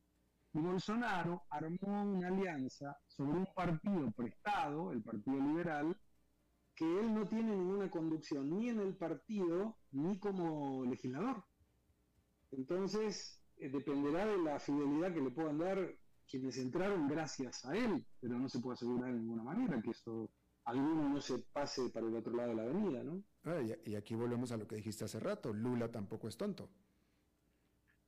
Y 0.51 0.60
Bolsonaro 0.60 1.43
armó 1.49 2.04
una 2.04 2.28
alianza 2.28 2.97
sobre 3.08 3.38
un 3.38 3.47
partido 3.56 4.12
prestado, 4.12 4.91
el 4.91 5.01
Partido 5.01 5.38
Liberal, 5.38 5.97
que 6.76 6.99
él 6.99 7.14
no 7.14 7.26
tiene 7.26 7.56
ninguna 7.56 7.89
conducción 7.89 8.49
ni 8.49 8.70
en 8.70 8.82
el 8.82 8.97
partido 8.97 9.78
ni 9.91 10.20
como 10.20 10.84
legislador. 10.84 11.45
Entonces, 12.51 13.41
eh, 13.56 13.70
dependerá 13.70 14.26
de 14.26 14.38
la 14.38 14.60
fidelidad 14.60 15.14
que 15.14 15.22
le 15.22 15.32
puedan 15.32 15.60
dar 15.60 15.95
quienes 16.30 16.58
entraron 16.58 17.08
gracias 17.08 17.66
a 17.66 17.76
él, 17.76 18.06
pero 18.20 18.38
no 18.38 18.50
se 18.50 18.60
puede 18.60 18.76
asegurar 18.76 19.14
de 19.14 19.20
ninguna 19.20 19.44
manera 19.44 19.82
que 19.82 19.92
eso 19.92 20.30
alguno 20.66 21.10
no 21.10 21.22
se 21.22 21.40
pase 21.40 21.90
para 21.90 22.08
el 22.08 22.16
otro 22.16 22.36
lado 22.36 22.50
de 22.50 22.56
la 22.56 22.64
avenida, 22.64 23.04
¿no? 23.04 23.24
Ah, 23.44 23.62
y, 23.62 23.96
aquí 23.96 24.16
volvemos 24.16 24.52
a 24.52 24.58
lo 24.58 24.68
que 24.68 24.78
dijiste 24.78 25.04
hace 25.04 25.20
rato, 25.20 25.54
Lula 25.54 25.92
tampoco 25.92 26.28
es 26.28 26.38
tonto. 26.38 26.70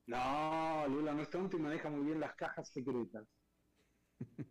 No, 0.08 0.88
Lula 0.88 1.14
no 1.14 1.22
es 1.22 1.30
tonto 1.30 1.58
y 1.58 1.60
maneja 1.60 1.90
muy 1.90 2.06
bien 2.06 2.20
las 2.20 2.36
cajas 2.36 2.70
secretas. 2.72 3.28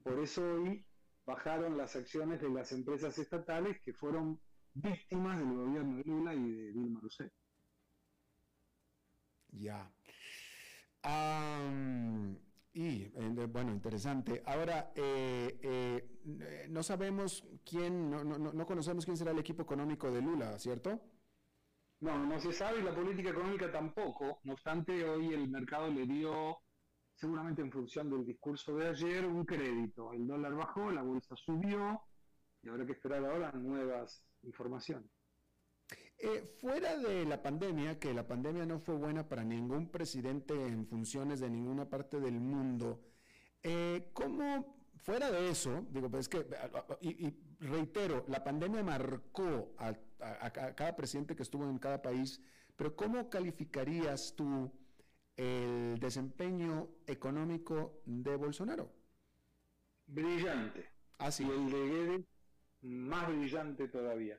Por 0.02 0.18
eso 0.20 0.42
hoy 0.42 0.84
bajaron 1.24 1.78
las 1.78 1.96
acciones 1.96 2.40
de 2.40 2.50
las 2.50 2.72
empresas 2.72 3.16
estatales 3.18 3.80
que 3.82 3.94
fueron 3.94 4.38
víctimas 4.74 5.38
del 5.38 5.54
gobierno 5.54 5.96
de 5.96 6.04
Lula 6.04 6.34
y 6.34 6.50
de 6.50 6.72
Dilma 6.72 7.00
Rousseff. 7.00 7.32
Ya. 9.52 9.90
Y 12.74 13.04
eh, 13.14 13.46
bueno, 13.48 13.72
interesante. 13.72 14.42
Ahora, 14.44 14.92
eh, 14.96 15.58
eh, 15.62 16.66
no 16.68 16.82
sabemos 16.82 17.46
quién, 17.64 18.10
no, 18.10 18.24
no, 18.24 18.36
no, 18.36 18.66
conocemos 18.66 19.04
quién 19.04 19.16
será 19.16 19.30
el 19.30 19.38
equipo 19.38 19.62
económico 19.62 20.10
de 20.10 20.20
Lula, 20.20 20.58
¿cierto? 20.58 21.00
No, 22.00 22.26
no 22.26 22.40
se 22.40 22.52
sabe 22.52 22.80
y 22.80 22.82
la 22.82 22.92
política 22.92 23.30
económica 23.30 23.70
tampoco. 23.70 24.40
No 24.42 24.54
obstante, 24.54 25.08
hoy 25.08 25.32
el 25.32 25.48
mercado 25.48 25.88
le 25.88 26.04
dio 26.04 26.58
seguramente 27.14 27.62
en 27.62 27.70
función 27.70 28.10
del 28.10 28.26
discurso 28.26 28.74
de 28.76 28.88
ayer, 28.88 29.24
un 29.24 29.44
crédito. 29.44 30.12
El 30.12 30.26
dólar 30.26 30.54
bajó, 30.56 30.90
la 30.90 31.02
bolsa 31.02 31.36
subió 31.36 32.02
y 32.60 32.68
habrá 32.68 32.84
que 32.84 32.92
esperar 32.92 33.24
ahora 33.24 33.52
nuevas 33.52 34.20
informaciones. 34.42 35.13
Eh, 36.18 36.54
fuera 36.60 36.96
de 36.96 37.24
la 37.24 37.42
pandemia, 37.42 37.98
que 37.98 38.14
la 38.14 38.26
pandemia 38.26 38.64
no 38.64 38.78
fue 38.78 38.94
buena 38.96 39.28
para 39.28 39.44
ningún 39.44 39.90
presidente 39.90 40.54
en 40.54 40.86
funciones 40.86 41.40
de 41.40 41.50
ninguna 41.50 41.88
parte 41.88 42.20
del 42.20 42.40
mundo, 42.40 43.00
eh, 43.62 44.10
¿cómo, 44.12 44.76
fuera 44.96 45.30
de 45.30 45.50
eso, 45.50 45.86
digo, 45.90 46.10
pues 46.10 46.20
es 46.20 46.28
que, 46.28 46.46
y, 47.00 47.34
reitero, 47.60 48.24
la 48.28 48.44
pandemia 48.44 48.82
marcó 48.82 49.74
a, 49.78 49.94
a, 50.20 50.50
cada 50.50 50.96
presidente 50.96 51.34
que 51.34 51.42
estuvo 51.42 51.68
en 51.68 51.78
cada 51.78 52.00
país, 52.00 52.40
pero 52.76 52.94
¿cómo 52.94 53.28
calificarías 53.28 54.34
tú 54.36 54.72
el 55.36 55.98
desempeño 55.98 56.88
económico 57.06 58.00
de 58.06 58.36
Bolsonaro? 58.36 58.90
Brillante. 60.06 60.88
Así. 61.18 61.44
Ah, 61.44 61.48
y 61.48 61.50
el 61.50 61.70
de 61.70 61.88
Guedes, 61.88 62.26
más 62.82 63.28
brillante 63.28 63.88
todavía. 63.88 64.38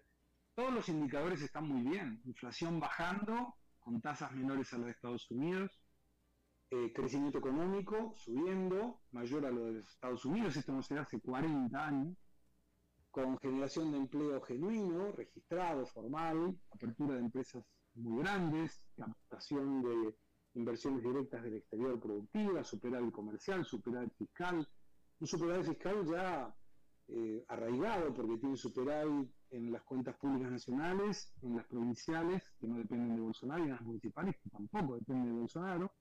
Todos 0.56 0.74
los 0.74 0.88
indicadores 0.88 1.42
están 1.42 1.68
muy 1.68 1.82
bien. 1.82 2.22
Inflación 2.24 2.80
bajando, 2.80 3.56
con 3.78 4.00
tasas 4.00 4.32
menores 4.32 4.72
a 4.72 4.78
las 4.78 4.86
de 4.86 4.92
Estados 4.94 5.30
Unidos. 5.30 5.70
Eh, 6.72 6.94
crecimiento 6.94 7.40
económico 7.40 8.14
subiendo, 8.16 9.02
mayor 9.12 9.46
a 9.46 9.52
lo 9.52 9.66
de 9.66 9.82
Estados 9.82 10.24
Unidos, 10.24 10.56
esto 10.56 10.72
no 10.72 10.82
se 10.82 10.98
hace 10.98 11.20
40 11.20 11.86
años, 11.86 12.18
con 13.12 13.38
generación 13.38 13.92
de 13.92 13.98
empleo 13.98 14.42
genuino, 14.42 15.12
registrado, 15.12 15.86
formal, 15.86 16.58
apertura 16.72 17.16
de 17.16 17.20
empresas 17.20 17.64
muy 17.94 18.24
grandes, 18.24 18.82
captación 18.96 19.84
de 19.84 20.16
inversiones 20.54 21.04
directas 21.04 21.44
del 21.44 21.58
exterior 21.58 22.00
productiva, 22.00 22.64
superávit 22.64 23.12
comercial, 23.12 23.66
superávit 23.66 24.14
fiscal, 24.18 24.68
un 25.20 25.28
superávit 25.28 25.68
fiscal 25.68 26.06
ya 26.06 26.56
eh, 27.10 27.46
arraigado 27.50 28.14
porque 28.14 28.38
tiene 28.38 28.56
superávit 28.56 29.30
en 29.52 29.72
las 29.72 29.84
cuentas 29.84 30.16
públicas 30.18 30.52
nacionales, 30.52 31.34
en 31.42 31.58
las 31.58 31.66
provinciales, 31.66 32.44
que 32.60 32.68
no 32.68 32.78
dependen 32.78 33.16
de 33.16 33.22
Bolsonaro, 33.22 33.64
y 33.64 33.66
en 33.68 33.72
las 33.72 33.82
municipales, 33.82 34.36
que 34.42 34.50
tampoco 34.50 34.96
dependen 34.96 35.26
de 35.26 35.40
Bolsonaro, 35.40 35.92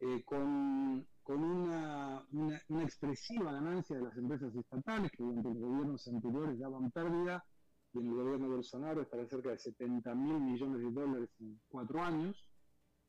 eh, 0.00 0.24
con, 0.24 1.06
una, 1.26 2.26
una, 2.32 2.82
expresiva 2.82 3.52
ganancia 3.52 3.96
de 3.96 4.02
las 4.02 4.16
empresas 4.16 4.54
estatales, 4.54 5.10
que 5.12 5.22
durante 5.22 5.48
los 5.48 5.58
gobiernos 5.58 6.08
anteriores 6.08 6.58
daban 6.58 6.90
pérdida, 6.90 7.44
y 7.92 7.98
en 7.98 8.06
el 8.06 8.14
gobierno 8.14 8.48
de 8.48 8.54
Bolsonaro 8.54 9.02
estará 9.02 9.26
cerca 9.26 9.50
de 9.50 9.58
70 9.58 10.14
mil 10.14 10.40
millones 10.40 10.80
de 10.80 10.90
dólares 10.90 11.30
en 11.40 11.60
cuatro 11.68 12.02
años, 12.02 12.50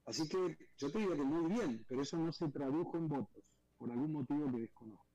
Así 0.06 0.28
que 0.28 0.58
yo 0.78 0.92
te 0.92 1.00
digo 1.00 1.16
que 1.16 1.24
muy 1.24 1.54
bien, 1.54 1.86
pero 1.88 2.02
eso 2.02 2.18
no 2.18 2.32
se 2.32 2.50
tradujo 2.50 2.98
en 2.98 3.08
votos, 3.08 3.44
por 3.78 3.92
algún 3.92 4.12
motivo 4.12 4.52
que 4.52 4.62
desconozco. 4.62 5.11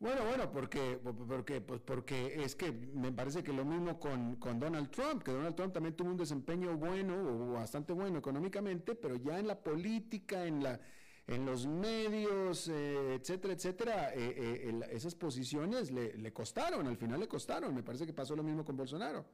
Bueno, 0.00 0.24
bueno, 0.24 0.50
porque, 0.50 0.98
porque, 1.28 1.60
pues 1.60 1.78
porque 1.82 2.42
es 2.42 2.54
que 2.56 2.72
me 2.72 3.12
parece 3.12 3.44
que 3.44 3.52
lo 3.52 3.66
mismo 3.66 4.00
con, 4.00 4.38
Donald 4.58 4.90
Trump, 4.90 5.22
que 5.22 5.30
Donald 5.30 5.54
Trump 5.54 5.74
también 5.74 5.94
tuvo 5.94 6.08
un 6.08 6.16
desempeño 6.16 6.74
bueno 6.78 7.16
o 7.16 7.52
bastante 7.52 7.92
bueno 7.92 8.18
económicamente, 8.18 8.94
pero 8.94 9.16
ya 9.16 9.38
en 9.38 9.46
la 9.46 9.62
política, 9.62 10.46
en 10.46 10.64
la 10.64 10.80
en 11.26 11.44
los 11.44 11.66
medios, 11.66 12.66
eh, 12.68 13.14
etcétera, 13.14 13.54
etcétera, 13.54 14.14
eh, 14.14 14.34
eh, 14.36 14.80
esas 14.90 15.14
posiciones 15.14 15.92
le, 15.92 16.16
le 16.16 16.32
costaron, 16.32 16.86
al 16.88 16.96
final 16.96 17.20
le 17.20 17.28
costaron. 17.28 17.72
Me 17.74 17.82
parece 17.82 18.06
que 18.06 18.14
pasó 18.14 18.34
lo 18.34 18.42
mismo 18.42 18.64
con 18.64 18.76
Bolsonaro. 18.76 19.24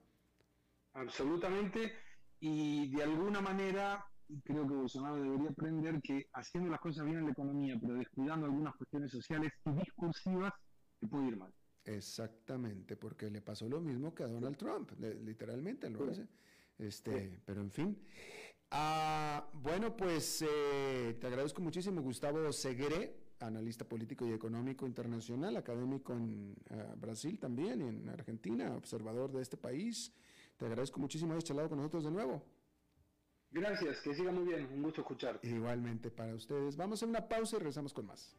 Absolutamente, 0.92 1.94
y 2.40 2.88
de 2.88 3.04
alguna 3.04 3.40
manera 3.40 4.04
creo 4.44 4.66
que 4.66 4.74
Bolsonaro 4.74 5.16
debería 5.16 5.50
aprender 5.50 6.00
que 6.02 6.26
haciendo 6.32 6.70
las 6.70 6.80
cosas 6.80 7.04
bien 7.04 7.18
en 7.18 7.24
la 7.26 7.32
economía, 7.32 7.78
pero 7.80 7.94
descuidando 7.94 8.46
algunas 8.46 8.74
cuestiones 8.76 9.10
sociales 9.10 9.52
y 9.64 9.70
discursivas, 9.70 10.52
se 11.00 11.06
puede 11.06 11.28
ir 11.28 11.36
mal. 11.36 11.52
Exactamente, 11.84 12.96
porque 12.96 13.30
le 13.30 13.40
pasó 13.40 13.68
lo 13.68 13.80
mismo 13.80 14.14
que 14.14 14.24
a 14.24 14.26
Donald 14.26 14.56
Trump, 14.56 14.90
literalmente 14.98 15.88
lo 15.88 16.10
hace. 16.10 16.26
Este, 16.78 17.40
pero 17.44 17.60
en 17.60 17.70
fin. 17.70 17.98
Ah, 18.70 19.48
bueno, 19.54 19.96
pues 19.96 20.42
eh, 20.42 21.16
te 21.20 21.26
agradezco 21.28 21.62
muchísimo, 21.62 22.02
Gustavo 22.02 22.52
Segre, 22.52 23.26
analista 23.40 23.88
político 23.88 24.26
y 24.26 24.32
económico 24.32 24.86
internacional, 24.86 25.56
académico 25.56 26.12
en 26.14 26.56
ah, 26.70 26.94
Brasil 26.96 27.38
también 27.38 27.80
y 27.80 27.88
en 27.88 28.08
Argentina, 28.08 28.74
observador 28.74 29.30
de 29.32 29.42
este 29.42 29.56
país. 29.56 30.12
Te 30.56 30.66
agradezco 30.66 30.98
muchísimo 30.98 31.32
haber 31.32 31.44
charlado 31.44 31.68
con 31.68 31.78
nosotros 31.78 32.04
de 32.04 32.10
nuevo. 32.10 32.42
Gracias, 33.56 34.00
que 34.00 34.14
siga 34.14 34.30
muy 34.30 34.44
bien, 34.44 34.68
un 34.70 34.82
gusto 34.82 35.00
escucharte. 35.00 35.48
Igualmente 35.48 36.10
para 36.10 36.34
ustedes. 36.34 36.76
Vamos 36.76 37.02
a 37.02 37.06
una 37.06 37.26
pausa 37.26 37.56
y 37.56 37.60
regresamos 37.60 37.94
con 37.94 38.06
más. 38.06 38.36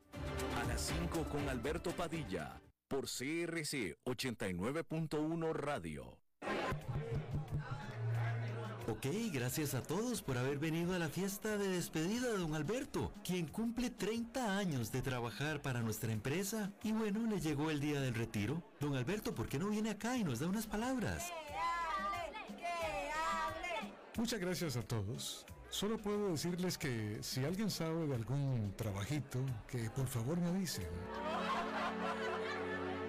A 0.62 0.64
las 0.68 0.80
5 0.82 1.24
con 1.32 1.50
Alberto 1.50 1.90
Padilla, 1.90 2.62
por 2.88 3.06
CRC 3.06 3.98
89.1 4.06 5.54
Radio. 5.54 6.20
Ok, 8.88 9.08
gracias 9.34 9.74
a 9.74 9.82
todos 9.82 10.22
por 10.22 10.38
haber 10.38 10.60
venido 10.60 10.94
a 10.94 11.00
la 11.00 11.10
fiesta 11.10 11.58
de 11.58 11.68
despedida 11.68 12.28
de 12.28 12.38
don 12.38 12.54
Alberto, 12.54 13.12
quien 13.24 13.48
cumple 13.48 13.90
30 13.90 14.58
años 14.58 14.92
de 14.92 15.02
trabajar 15.02 15.64
para 15.64 15.82
nuestra 15.82 16.14
empresa. 16.14 16.72
Y 16.84 16.92
bueno, 16.92 17.26
le 17.26 17.42
llegó 17.42 17.72
el 17.72 17.80
día 17.80 18.00
del 18.00 18.14
retiro. 18.14 18.64
Don 18.80 18.96
Alberto, 18.96 19.34
¿por 19.34 19.50
qué 19.50 19.58
no 19.58 19.70
viene 19.70 19.90
acá 19.90 20.16
y 20.16 20.24
nos 20.24 20.40
da 20.40 20.48
unas 20.48 20.68
palabras? 20.68 21.34
Muchas 24.18 24.40
gracias 24.40 24.76
a 24.76 24.82
todos. 24.82 25.46
Solo 25.70 26.00
puedo 26.00 26.32
decirles 26.32 26.78
que 26.78 27.20
si 27.22 27.46
alguien 27.46 27.70
sabe 27.70 28.08
de 28.08 28.16
algún 28.16 28.74
trabajito, 28.76 29.40
que 29.68 29.92
por 29.92 30.08
favor 30.08 30.40
me 30.40 30.48
avisen. 30.48 30.88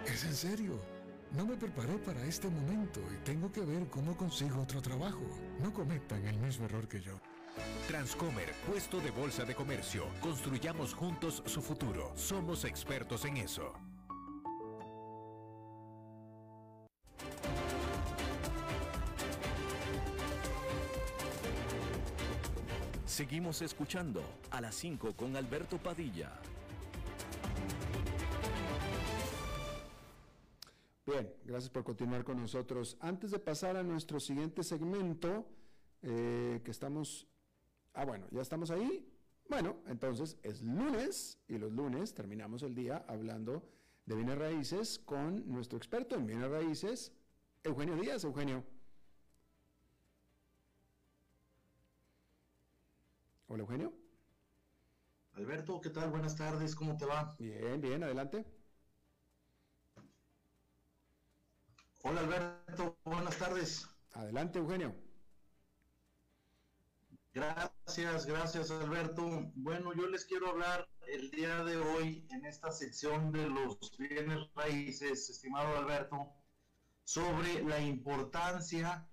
Es 0.05 0.25
en 0.25 0.35
serio. 0.35 0.79
No 1.33 1.47
me 1.47 1.57
preparé 1.57 1.95
para 1.99 2.23
este 2.25 2.49
momento 2.49 3.01
y 3.13 3.25
tengo 3.25 3.51
que 3.51 3.63
ver 3.63 3.89
cómo 3.89 4.17
consigo 4.17 4.61
otro 4.61 4.83
trabajo. 4.83 5.23
No 5.63 5.73
cometan 5.73 6.27
el 6.27 6.39
mismo 6.39 6.67
error 6.67 6.87
que 6.87 7.01
yo. 7.01 7.19
Transcomer, 7.87 8.53
puesto 8.67 9.01
de 9.01 9.11
bolsa 9.11 9.45
de 9.45 9.55
comercio. 9.55 10.05
Construyamos 10.21 10.93
juntos 10.93 11.43
su 11.47 11.63
futuro. 11.63 12.13
Somos 12.17 12.65
expertos 12.65 13.25
en 13.25 13.39
eso. 13.39 13.73
Seguimos 23.19 23.63
escuchando 23.63 24.23
a 24.49 24.61
las 24.61 24.77
5 24.77 25.17
con 25.17 25.35
Alberto 25.35 25.77
Padilla. 25.77 26.39
Bien, 31.05 31.35
gracias 31.45 31.69
por 31.69 31.83
continuar 31.83 32.23
con 32.23 32.41
nosotros. 32.41 32.97
Antes 33.01 33.33
de 33.33 33.41
pasar 33.41 33.77
a 33.77 33.83
nuestro 33.83 34.21
siguiente 34.21 34.63
segmento, 34.63 35.45
eh, 36.01 36.61
que 36.65 36.71
estamos... 36.71 37.27
Ah, 37.93 38.05
bueno, 38.05 38.25
ya 38.31 38.41
estamos 38.41 38.71
ahí. 38.71 39.13
Bueno, 39.49 39.79
entonces 39.89 40.39
es 40.45 40.63
lunes 40.63 41.41
y 41.49 41.59
los 41.59 41.73
lunes 41.73 42.15
terminamos 42.15 42.63
el 42.63 42.77
día 42.77 43.05
hablando 43.09 43.69
de 44.07 44.15
bienes 44.15 44.39
raíces 44.39 45.01
con 45.01 45.43
nuestro 45.51 45.77
experto 45.77 46.15
en 46.15 46.25
bienes 46.25 46.49
raíces, 46.49 47.11
Eugenio 47.65 47.97
Díaz. 47.97 48.23
Eugenio. 48.23 48.78
Hola, 53.51 53.63
Eugenio. 53.63 53.95
Alberto, 55.33 55.81
¿qué 55.81 55.89
tal? 55.89 56.11
Buenas 56.11 56.37
tardes, 56.37 56.75
¿cómo 56.75 56.99
te 56.99 57.07
va? 57.07 57.35
Bien, 57.39 57.81
bien, 57.81 58.03
adelante. 58.03 58.45
Hola, 62.03 62.21
Alberto, 62.21 62.99
buenas 63.05 63.39
tardes. 63.39 63.89
Adelante, 64.13 64.59
Eugenio. 64.59 64.95
Gracias, 67.33 68.27
gracias, 68.27 68.71
Alberto. 68.71 69.51
Bueno, 69.55 69.95
yo 69.95 70.09
les 70.09 70.27
quiero 70.27 70.51
hablar 70.51 70.87
el 71.07 71.31
día 71.31 71.65
de 71.65 71.79
hoy 71.79 72.27
en 72.31 72.45
esta 72.45 72.71
sección 72.71 73.33
de 73.33 73.49
los 73.49 73.79
bienes 73.97 74.47
raíces, 74.55 75.31
estimado 75.31 75.75
Alberto, 75.79 76.35
sobre 77.05 77.65
la 77.65 77.81
importancia 77.81 79.09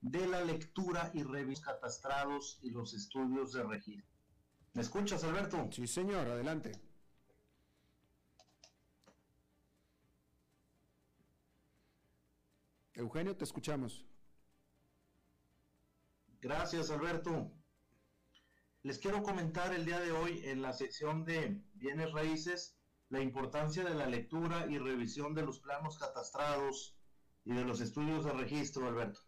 de 0.00 0.26
la 0.26 0.44
lectura 0.44 1.10
y 1.14 1.22
revisos 1.22 1.64
catastrados 1.64 2.58
y 2.62 2.70
los 2.70 2.94
estudios 2.94 3.52
de 3.52 3.62
registro. 3.64 4.08
¿Me 4.72 4.82
escuchas, 4.82 5.24
Alberto? 5.24 5.68
Sí, 5.72 5.86
señor, 5.86 6.28
adelante. 6.28 6.72
Eugenio, 12.94 13.36
te 13.36 13.44
escuchamos. 13.44 14.06
Gracias, 16.40 16.90
Alberto. 16.90 17.50
Les 18.82 18.98
quiero 18.98 19.22
comentar 19.22 19.74
el 19.74 19.84
día 19.84 20.00
de 20.00 20.12
hoy 20.12 20.40
en 20.44 20.62
la 20.62 20.72
sección 20.72 21.24
de 21.24 21.62
bienes 21.74 22.12
raíces 22.12 22.80
la 23.10 23.20
importancia 23.20 23.84
de 23.84 23.94
la 23.94 24.06
lectura 24.06 24.66
y 24.70 24.78
revisión 24.78 25.34
de 25.34 25.42
los 25.42 25.58
planos 25.58 25.98
catastrados 25.98 26.96
y 27.44 27.52
de 27.52 27.64
los 27.64 27.80
estudios 27.80 28.24
de 28.24 28.32
registro, 28.32 28.86
Alberto. 28.86 29.20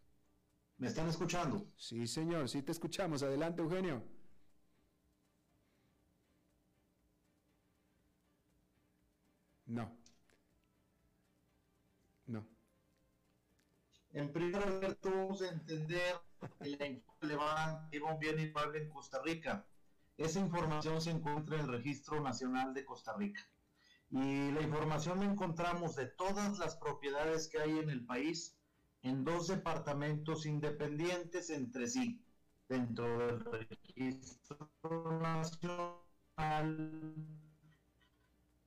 ¿Me 0.83 0.89
están 0.89 1.09
escuchando? 1.09 1.65
Sí, 1.77 2.09
señor, 2.09 2.49
sí 2.49 2.61
te 2.61 2.73
escuchamos. 2.73 3.23
Adelante, 3.23 3.63
Eugenio. 3.63 4.03
No. 9.67 9.97
No. 12.27 12.45
En 14.13 14.33
primer 14.33 14.67
lugar, 14.67 14.99
a 15.41 15.49
entender 15.53 16.21
que 16.61 16.71
la 16.71 16.87
información 16.89 17.89
lleva 17.93 18.13
un 18.15 18.19
bien 18.19 18.41
inmueble 18.41 18.83
en 18.83 18.89
Costa 18.89 19.23
Rica. 19.23 19.65
Esa 20.17 20.41
información 20.41 21.01
se 21.01 21.11
encuentra 21.11 21.61
en 21.61 21.61
el 21.61 21.69
Registro 21.69 22.21
Nacional 22.21 22.75
de 22.75 22.85
Costa 22.85 23.17
Rica. 23.17 23.49
Y 24.11 24.51
la 24.51 24.63
información 24.63 25.21
la 25.21 25.27
encontramos 25.27 25.95
de 25.95 26.07
todas 26.07 26.59
las 26.59 26.75
propiedades 26.75 27.47
que 27.47 27.61
hay 27.61 27.79
en 27.79 27.89
el 27.89 28.05
país 28.05 28.59
en 29.03 29.25
dos 29.25 29.49
departamentos 29.49 30.47
independientes 30.47 31.51
entre 31.51 31.87
sí, 31.89 32.25
dentro 32.69 33.19
del 33.19 33.41
Registro 33.41 34.71
Nacional, 35.21 35.99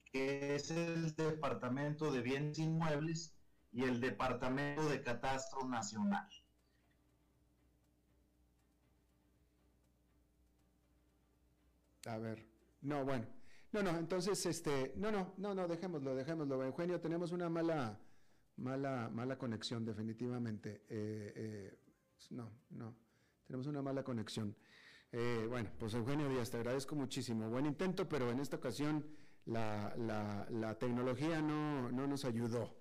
que 0.06 0.56
es 0.56 0.72
el 0.72 1.16
Departamento 1.16 2.12
de 2.12 2.22
Bienes 2.22 2.60
Inmuebles 2.60 3.36
y 3.72 3.84
el 3.84 4.00
Departamento 4.00 4.88
de 4.90 5.02
Catastro 5.02 5.68
Nacional. 5.68 6.28
A 12.08 12.18
ver, 12.18 12.46
no, 12.82 13.04
bueno. 13.04 13.26
No, 13.72 13.82
no, 13.84 13.98
entonces, 13.98 14.46
este, 14.46 14.94
no, 14.96 15.12
no, 15.12 15.34
no, 15.38 15.54
no, 15.54 15.68
dejémoslo, 15.68 16.16
dejémoslo. 16.16 16.64
Eugenio, 16.64 17.02
tenemos 17.02 17.32
una 17.34 17.50
mala, 17.50 18.00
mala, 18.58 19.10
mala 19.10 19.38
conexión, 19.38 19.86
definitivamente. 19.86 20.84
Eh, 20.90 21.34
eh, 21.36 21.78
no, 22.32 22.52
no, 22.72 22.96
tenemos 23.46 23.68
una 23.68 23.82
mala 23.82 24.04
conexión. 24.04 24.56
Eh, 25.12 25.46
bueno, 25.48 25.72
pues 25.80 25.94
Eugenio 25.94 26.30
Díaz, 26.30 26.50
te 26.52 26.58
agradezco 26.58 26.96
muchísimo. 26.96 27.50
Buen 27.50 27.66
intento, 27.66 28.08
pero 28.08 28.32
en 28.32 28.40
esta 28.40 28.58
ocasión 28.58 29.06
la, 29.46 29.94
la, 30.50 30.78
tecnología 30.78 31.42
no, 31.42 31.92
no, 31.92 32.08
nos 32.08 32.26
ayudó. 32.26 32.76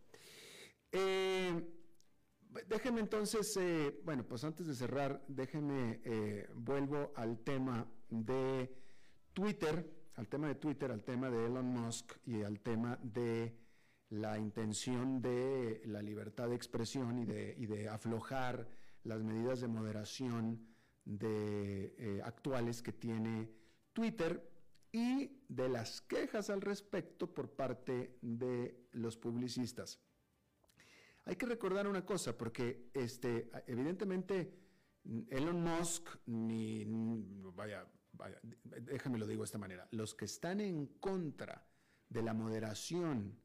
déjeme 2.66 3.00
entonces, 3.00 3.58
bueno, 4.04 4.24
pues 4.26 4.44
antes 4.44 4.66
de 4.66 4.74
cerrar, 4.74 5.24
déjeme, 5.28 6.00
vuelvo 6.54 7.12
al 7.14 7.38
tema 7.40 7.86
de 8.08 8.74
Twitter, 9.32 9.86
al 10.14 10.28
tema 10.28 10.48
de 10.48 10.54
Twitter, 10.54 10.90
al 10.90 11.04
tema 11.04 11.30
de 11.30 11.46
Elon 11.46 11.66
Musk 11.66 12.14
y 12.24 12.42
al 12.42 12.60
tema 12.60 12.98
de 13.02 13.63
la 14.14 14.38
intención 14.38 15.20
de 15.20 15.82
la 15.86 16.00
libertad 16.00 16.48
de 16.48 16.54
expresión 16.54 17.18
y 17.18 17.24
de, 17.24 17.88
aflojar 17.88 18.68
las 19.02 19.22
medidas 19.22 19.60
de 19.60 19.68
moderación 19.68 20.66
de, 21.04 21.94
eh, 21.98 22.20
actuales 22.24 22.80
que 22.80 22.92
tiene 22.92 23.50
Twitter 23.92 24.50
y 24.92 25.42
de 25.48 25.68
las 25.68 26.00
quejas 26.00 26.48
al 26.48 26.60
respecto 26.60 27.34
por 27.34 27.56
parte 27.56 28.18
de 28.22 28.86
los 28.92 29.16
publicistas. 29.16 30.00
Hay 31.24 31.34
que 31.34 31.46
recordar 31.46 31.88
una 31.88 32.06
cosa, 32.06 32.38
porque 32.38 32.90
este, 32.94 33.50
evidentemente 33.66 34.54
Elon 35.28 35.60
Musk 35.60 36.08
ni, 36.26 36.84
vaya, 37.54 37.84
vaya, 38.12 38.38
déjame 38.42 39.18
lo 39.18 39.26
digo 39.26 39.42
de 39.42 39.46
esta 39.46 39.58
manera, 39.58 39.88
los 39.90 40.14
que 40.14 40.26
están 40.26 40.60
en 40.60 40.86
contra 41.00 41.66
de 42.08 42.22
la 42.22 42.32
moderación 42.32 43.43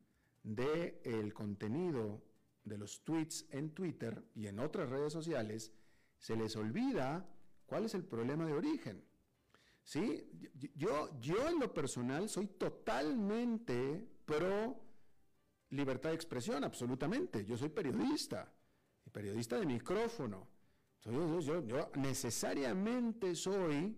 del 0.56 1.00
el 1.04 1.34
contenido 1.34 2.22
de 2.64 2.78
los 2.78 3.04
tweets 3.04 3.46
en 3.52 3.72
Twitter 3.74 4.24
y 4.36 4.48
en 4.48 4.60
otras 4.60 4.90
redes 4.90 5.14
sociales, 5.14 5.72
se 6.18 6.36
les 6.36 6.56
olvida 6.56 7.28
cuál 7.66 7.86
es 7.86 7.94
el 7.94 8.04
problema 8.04 8.46
de 8.46 8.54
origen. 8.54 9.04
¿Sí? 9.84 10.30
Yo, 10.76 11.10
yo 11.20 11.48
en 11.48 11.60
lo 11.60 11.74
personal 11.74 12.30
soy 12.30 12.48
totalmente 12.48 14.08
pro 14.26 14.80
libertad 15.70 16.10
de 16.10 16.16
expresión, 16.16 16.64
absolutamente. 16.64 17.46
Yo 17.46 17.58
soy 17.58 17.70
periodista, 17.70 18.52
periodista 19.12 19.60
de 19.60 19.66
micrófono. 19.66 20.48
yo, 21.04 21.62
yo 21.66 21.92
necesariamente 21.96 23.36
soy 23.36 23.98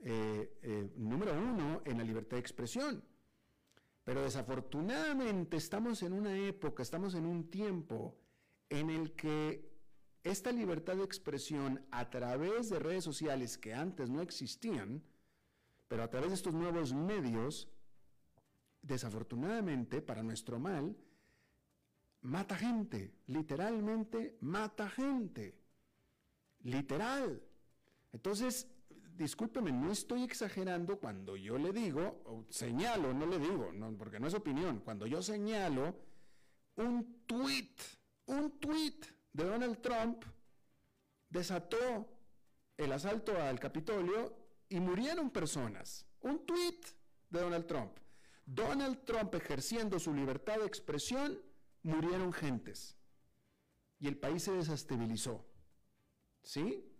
eh, 0.00 0.58
eh, 0.62 0.92
número 0.96 1.32
uno 1.32 1.82
en 1.84 1.98
la 1.98 2.04
libertad 2.04 2.36
de 2.36 2.40
expresión. 2.40 3.04
Pero 4.04 4.22
desafortunadamente 4.22 5.56
estamos 5.56 6.02
en 6.02 6.12
una 6.12 6.36
época, 6.36 6.82
estamos 6.82 7.14
en 7.14 7.24
un 7.24 7.50
tiempo 7.50 8.16
en 8.68 8.90
el 8.90 9.12
que 9.12 9.72
esta 10.22 10.52
libertad 10.52 10.96
de 10.96 11.04
expresión 11.04 11.84
a 11.90 12.10
través 12.10 12.70
de 12.70 12.78
redes 12.78 13.04
sociales 13.04 13.58
que 13.58 13.74
antes 13.74 14.10
no 14.10 14.20
existían, 14.20 15.02
pero 15.88 16.02
a 16.02 16.08
través 16.08 16.30
de 16.30 16.34
estos 16.36 16.54
nuevos 16.54 16.92
medios, 16.92 17.68
desafortunadamente, 18.82 20.02
para 20.02 20.22
nuestro 20.22 20.58
mal, 20.58 20.96
mata 22.22 22.56
gente, 22.56 23.14
literalmente 23.26 24.36
mata 24.40 24.88
gente, 24.88 25.58
literal. 26.62 27.42
Entonces, 28.12 28.66
discúlpeme, 29.16 29.72
no 29.72 29.92
estoy 29.92 30.24
exagerando 30.24 30.98
cuando 30.98 31.36
yo 31.36 31.56
le 31.58 31.72
digo, 31.72 32.46
señalo, 32.48 33.12
no 33.14 33.26
le 33.26 33.38
digo, 33.38 33.70
porque 33.98 34.20
no 34.20 34.26
es 34.26 34.34
opinión, 34.34 34.80
cuando 34.80 35.06
yo 35.06 35.22
señalo 35.22 35.94
un 36.76 37.24
tweet, 37.26 37.74
un 38.26 38.58
tweet 38.58 39.00
de 39.32 39.44
Donald 39.44 39.80
Trump 39.80 40.24
desató 41.28 42.08
el 42.76 42.92
asalto 42.92 43.40
al 43.40 43.60
Capitolio 43.60 44.36
y 44.68 44.80
murieron 44.80 45.30
personas. 45.30 46.06
Un 46.20 46.44
tweet 46.46 46.80
de 47.30 47.40
Donald 47.40 47.66
Trump. 47.66 47.98
Donald 48.46 49.04
Trump 49.04 49.34
ejerciendo 49.34 49.98
su 49.98 50.12
libertad 50.12 50.58
de 50.58 50.66
expresión, 50.66 51.40
murieron 51.82 52.32
gentes. 52.32 52.96
Y 53.98 54.08
el 54.08 54.16
país 54.16 54.42
se 54.42 54.52
desestabilizó. 54.52 55.44
¿Sí? 56.42 56.93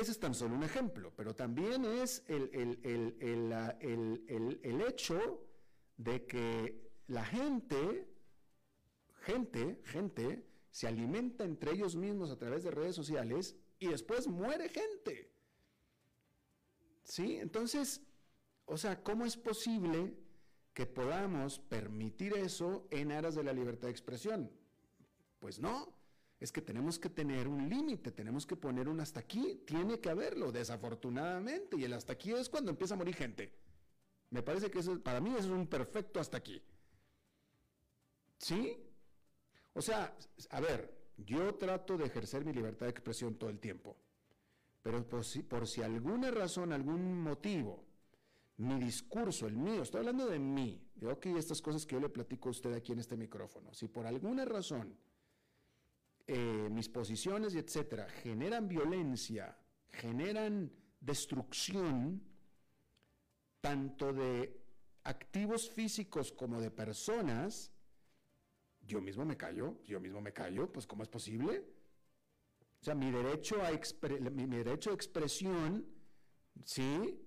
Ese 0.00 0.12
es 0.12 0.20
tan 0.20 0.34
solo 0.34 0.54
un 0.54 0.62
ejemplo, 0.62 1.12
pero 1.16 1.34
también 1.34 1.84
es 1.84 2.24
el, 2.28 2.50
el, 4.62 4.80
hecho 4.82 5.44
de 5.96 6.24
que 6.24 6.90
la 7.08 7.24
gente, 7.24 8.08
gente, 9.22 9.80
gente, 9.84 10.46
se 10.70 10.86
alimenta 10.86 11.44
entre 11.44 11.72
ellos 11.72 11.96
mismos 11.96 12.30
a 12.30 12.38
través 12.38 12.62
de 12.62 12.70
redes 12.70 12.94
sociales 12.94 13.56
y 13.78 13.88
después 13.88 14.28
muere 14.28 14.68
gente. 14.68 15.32
¿Sí? 17.02 17.36
Entonces, 17.36 18.02
o 18.66 18.76
sea, 18.76 19.02
¿cómo 19.02 19.24
es 19.24 19.36
posible 19.36 20.14
que 20.78 20.86
podamos 20.86 21.58
permitir 21.58 22.34
eso 22.34 22.86
en 22.92 23.10
aras 23.10 23.34
de 23.34 23.42
la 23.42 23.52
libertad 23.52 23.88
de 23.88 23.90
expresión. 23.90 24.48
Pues 25.40 25.58
no, 25.58 25.92
es 26.40 26.52
que 26.52 26.62
tenemos 26.62 26.98
que 26.98 27.10
tener 27.10 27.48
un 27.48 27.68
límite, 27.68 28.12
tenemos 28.12 28.46
que 28.46 28.54
poner 28.54 28.88
un 28.88 29.00
hasta 29.00 29.20
aquí, 29.20 29.62
tiene 29.66 29.98
que 29.98 30.08
haberlo, 30.08 30.52
desafortunadamente, 30.52 31.76
y 31.76 31.84
el 31.84 31.92
hasta 31.92 32.12
aquí 32.12 32.32
es 32.32 32.48
cuando 32.48 32.70
empieza 32.70 32.94
a 32.94 32.96
morir 32.96 33.16
gente. 33.16 33.52
Me 34.30 34.42
parece 34.42 34.70
que 34.70 34.78
eso, 34.78 35.02
para 35.02 35.20
mí 35.20 35.30
eso 35.30 35.48
es 35.48 35.52
un 35.52 35.66
perfecto 35.66 36.20
hasta 36.20 36.36
aquí. 36.36 36.62
¿Sí? 38.38 38.76
O 39.72 39.82
sea, 39.82 40.16
a 40.50 40.60
ver, 40.60 40.96
yo 41.16 41.56
trato 41.56 41.96
de 41.96 42.06
ejercer 42.06 42.44
mi 42.44 42.52
libertad 42.52 42.86
de 42.86 42.90
expresión 42.90 43.34
todo 43.34 43.50
el 43.50 43.58
tiempo, 43.58 43.96
pero 44.80 45.08
por 45.08 45.24
si, 45.24 45.42
por 45.42 45.66
si 45.66 45.82
alguna 45.82 46.30
razón, 46.30 46.72
algún 46.72 47.20
motivo, 47.20 47.84
mi 48.58 48.78
discurso, 48.78 49.48
el 49.48 49.56
mío, 49.56 49.82
estoy 49.82 50.00
hablando 50.00 50.26
de 50.26 50.38
mí, 50.38 50.80
de 50.94 51.08
ok, 51.08 51.26
estas 51.26 51.60
cosas 51.60 51.84
que 51.84 51.96
yo 51.96 52.00
le 52.00 52.08
platico 52.08 52.48
a 52.48 52.52
usted 52.52 52.72
aquí 52.74 52.92
en 52.92 53.00
este 53.00 53.16
micrófono, 53.16 53.74
si 53.74 53.88
por 53.88 54.06
alguna 54.06 54.44
razón 54.44 54.96
eh, 56.30 56.68
mis 56.70 56.90
posiciones 56.90 57.54
y 57.54 57.58
etcétera 57.58 58.06
generan 58.22 58.68
violencia, 58.68 59.56
generan 59.88 60.70
destrucción, 61.00 62.22
tanto 63.62 64.12
de 64.12 64.60
activos 65.04 65.70
físicos 65.70 66.30
como 66.30 66.60
de 66.60 66.70
personas, 66.70 67.72
yo 68.82 69.00
mismo 69.00 69.24
me 69.24 69.38
callo, 69.38 69.82
yo 69.84 70.00
mismo 70.00 70.20
me 70.20 70.34
callo, 70.34 70.70
pues 70.70 70.86
¿cómo 70.86 71.02
es 71.02 71.08
posible? 71.08 71.64
O 72.82 72.84
sea, 72.84 72.94
mi 72.94 73.10
derecho 73.10 73.64
a 73.64 73.70
mi, 74.30 74.46
mi 74.46 74.56
derecho 74.58 74.90
de 74.90 74.96
expresión, 74.96 75.86
sí, 76.62 77.18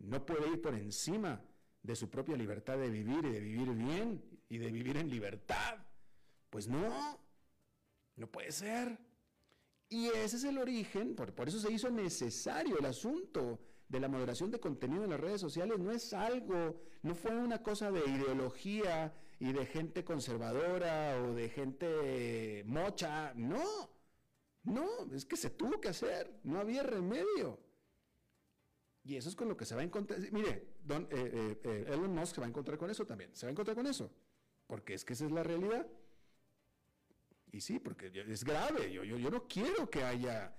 no 0.00 0.26
puede 0.26 0.48
ir 0.48 0.60
por 0.60 0.74
encima 0.74 1.40
de 1.80 1.94
su 1.94 2.10
propia 2.10 2.36
libertad 2.36 2.76
de 2.76 2.90
vivir 2.90 3.24
y 3.24 3.30
de 3.30 3.40
vivir 3.40 3.70
bien 3.70 4.40
y 4.48 4.58
de 4.58 4.72
vivir 4.72 4.96
en 4.96 5.08
libertad. 5.08 5.78
Pues 6.50 6.66
no, 6.66 7.27
no 8.18 8.30
puede 8.30 8.52
ser. 8.52 8.98
Y 9.88 10.08
ese 10.08 10.36
es 10.36 10.44
el 10.44 10.58
origen, 10.58 11.14
por, 11.14 11.34
por, 11.34 11.48
eso 11.48 11.58
se 11.58 11.72
hizo 11.72 11.90
necesario 11.90 12.78
el 12.78 12.84
asunto 12.84 13.58
de 13.88 14.00
la 14.00 14.08
moderación 14.08 14.50
de 14.50 14.60
contenido 14.60 15.04
en 15.04 15.10
las 15.10 15.20
redes 15.20 15.40
sociales. 15.40 15.78
No 15.78 15.90
es 15.90 16.12
algo, 16.12 16.82
no 17.02 17.14
fue 17.14 17.34
una 17.36 17.62
cosa 17.62 17.90
de 17.90 18.00
ideología 18.00 19.14
y 19.40 19.52
de 19.52 19.64
gente 19.64 20.04
conservadora 20.04 21.22
o 21.22 21.34
de 21.34 21.48
gente 21.48 22.64
mocha. 22.66 23.32
No, 23.34 23.90
no, 24.64 24.86
es 25.14 25.24
que 25.24 25.36
se 25.36 25.50
tuvo 25.50 25.80
que 25.80 25.88
hacer, 25.88 26.40
no 26.44 26.58
había 26.58 26.82
remedio. 26.82 27.58
Y 29.04 29.16
eso 29.16 29.30
es 29.30 29.36
con 29.36 29.48
lo 29.48 29.56
que 29.56 29.64
se 29.64 29.74
va 29.74 29.80
a 29.80 29.84
encontrar. 29.84 30.20
Mire, 30.32 30.74
don, 30.84 31.04
eh, 31.04 31.08
eh, 31.12 31.60
eh, 31.64 31.84
Elon 31.88 32.14
Musk 32.14 32.34
se 32.34 32.40
va 32.42 32.46
a 32.46 32.50
encontrar 32.50 32.76
con 32.76 32.90
eso 32.90 33.06
también. 33.06 33.34
Se 33.34 33.46
va 33.46 33.48
a 33.48 33.52
encontrar 33.52 33.74
con 33.74 33.86
eso. 33.86 34.10
Porque 34.66 34.92
es 34.92 35.04
que 35.04 35.14
esa 35.14 35.24
es 35.24 35.32
la 35.32 35.42
realidad. 35.42 35.86
Y 37.52 37.60
sí, 37.60 37.78
porque 37.78 38.10
es 38.14 38.44
grave. 38.44 38.92
Yo, 38.92 39.30
no 39.30 39.46
quiero 39.46 39.88
que 39.88 40.04
haya 40.04 40.54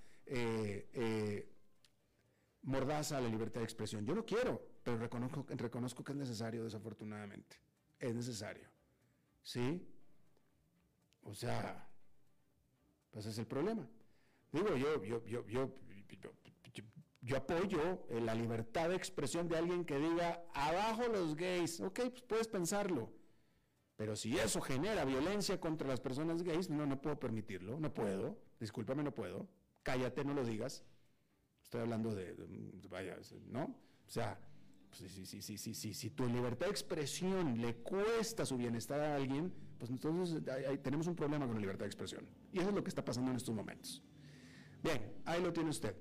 mordaza 2.64 3.18
a 3.18 3.22
la 3.22 3.30
libertad 3.30 3.62
de 3.62 3.66
expresión. 3.66 4.06
Yo 4.06 4.16
no 4.16 4.26
quiero, 4.26 4.62
pero 4.84 4.98
reconozco, 4.98 5.46
reconozco 5.50 6.04
que 6.04 6.12
es 6.12 6.18
necesario, 6.18 6.64
desafortunadamente. 6.64 7.58
Es 8.00 8.14
necesario. 8.14 8.68
¿Sí? 9.44 9.86
O 11.24 11.34
sea, 11.34 11.88
pues 13.12 13.26
es 13.26 13.38
el 13.38 13.46
problema. 13.46 13.88
Digo, 14.52 14.76
yo, 14.76 15.04
yo, 15.04 15.26
yo, 15.26 15.46
yo, 15.48 15.72
yo 17.22 17.38
apoyo 17.38 18.06
la 18.10 18.34
libertad 18.34 18.90
de 18.90 18.96
expresión 18.96 19.48
de 19.48 19.58
alguien 19.58 19.86
que 19.86 19.98
diga, 19.98 20.44
abajo 20.54 21.08
los 21.08 21.36
gays, 21.36 21.80
ok, 21.82 22.00
pues 22.10 22.22
puedes 22.24 22.48
pensarlo, 22.48 23.12
pero 24.00 24.16
si 24.16 24.38
eso 24.38 24.62
genera 24.62 25.04
violencia 25.04 25.60
contra 25.60 25.86
las 25.86 26.00
personas 26.00 26.42
gays, 26.42 26.70
no, 26.70 26.86
no 26.86 27.02
puedo 27.02 27.20
permitirlo, 27.20 27.82
no 27.82 27.94
puedo, 27.94 28.38
discúlpame, 28.58 29.04
no 29.04 29.14
puedo, 29.14 29.46
cállate, 29.84 30.24
no 30.24 30.34
lo 30.34 30.46
digas, 30.46 30.86
estoy 31.62 31.82
hablando 31.82 32.16
de, 32.16 32.34
vaya, 32.90 33.18
¿no? 33.50 33.76
O 34.08 34.10
sea, 34.10 34.40
pues, 34.88 35.12
si, 35.12 35.26
si, 35.26 35.42
si, 35.42 35.74
si, 35.74 35.94
si 35.94 36.10
tu 36.12 36.26
libertad 36.28 36.68
de 36.68 36.72
expresión 36.72 37.60
le 37.60 37.76
cuesta 37.76 38.46
su 38.46 38.56
bienestar 38.56 39.02
a 39.02 39.16
alguien, 39.18 39.52
pues 39.78 39.92
entonces 39.92 40.42
tenemos 40.82 41.08
un 41.08 41.18
problema 41.18 41.46
con 41.46 41.56
la 41.56 41.60
libertad 41.60 41.84
de 41.84 41.88
expresión. 41.88 42.26
Y 42.54 42.60
eso 42.60 42.70
es 42.70 42.76
lo 42.76 42.82
que 42.82 42.90
está 42.90 43.04
pasando 43.04 43.32
en 43.32 43.36
estos 43.36 43.54
momentos. 43.54 44.02
Bien, 44.82 45.12
ahí 45.26 45.44
lo 45.44 45.52
tiene 45.52 45.72
usted. 45.72 45.94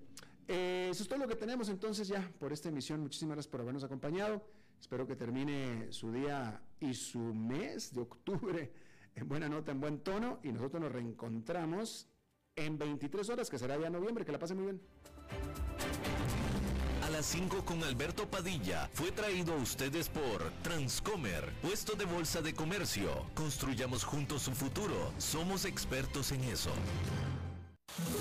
Eh, 0.46 0.86
eso 0.88 1.02
es 1.02 1.08
todo 1.08 1.18
lo 1.18 1.26
que 1.26 1.34
tenemos 1.34 1.68
entonces 1.68 2.06
ya 2.06 2.30
por 2.38 2.52
esta 2.52 2.68
emisión. 2.68 3.00
Muchísimas 3.00 3.34
gracias 3.34 3.50
por 3.50 3.60
habernos 3.60 3.82
acompañado. 3.82 4.40
Espero 4.80 5.06
que 5.06 5.16
termine 5.16 5.92
su 5.92 6.12
día 6.12 6.60
y 6.80 6.94
su 6.94 7.18
mes 7.18 7.94
de 7.94 8.00
octubre 8.02 8.72
en 9.14 9.28
buena 9.28 9.48
nota, 9.48 9.72
en 9.72 9.80
buen 9.80 10.00
tono. 10.00 10.40
Y 10.42 10.52
nosotros 10.52 10.82
nos 10.82 10.92
reencontramos 10.92 12.08
en 12.54 12.78
23 12.78 13.28
horas, 13.30 13.50
que 13.50 13.58
será 13.58 13.78
ya 13.78 13.90
noviembre. 13.90 14.24
Que 14.24 14.32
la 14.32 14.38
pase 14.38 14.54
muy 14.54 14.64
bien. 14.64 14.80
A 17.02 17.10
las 17.10 17.26
5 17.26 17.64
con 17.64 17.82
Alberto 17.84 18.28
Padilla 18.28 18.88
fue 18.92 19.10
traído 19.12 19.54
a 19.54 19.56
ustedes 19.56 20.10
por 20.10 20.50
Transcomer, 20.62 21.52
puesto 21.62 21.94
de 21.94 22.04
bolsa 22.04 22.42
de 22.42 22.52
comercio. 22.52 23.08
Construyamos 23.34 24.04
juntos 24.04 24.42
su 24.42 24.52
futuro. 24.52 25.12
Somos 25.16 25.64
expertos 25.64 26.32
en 26.32 26.44
eso. 26.44 26.70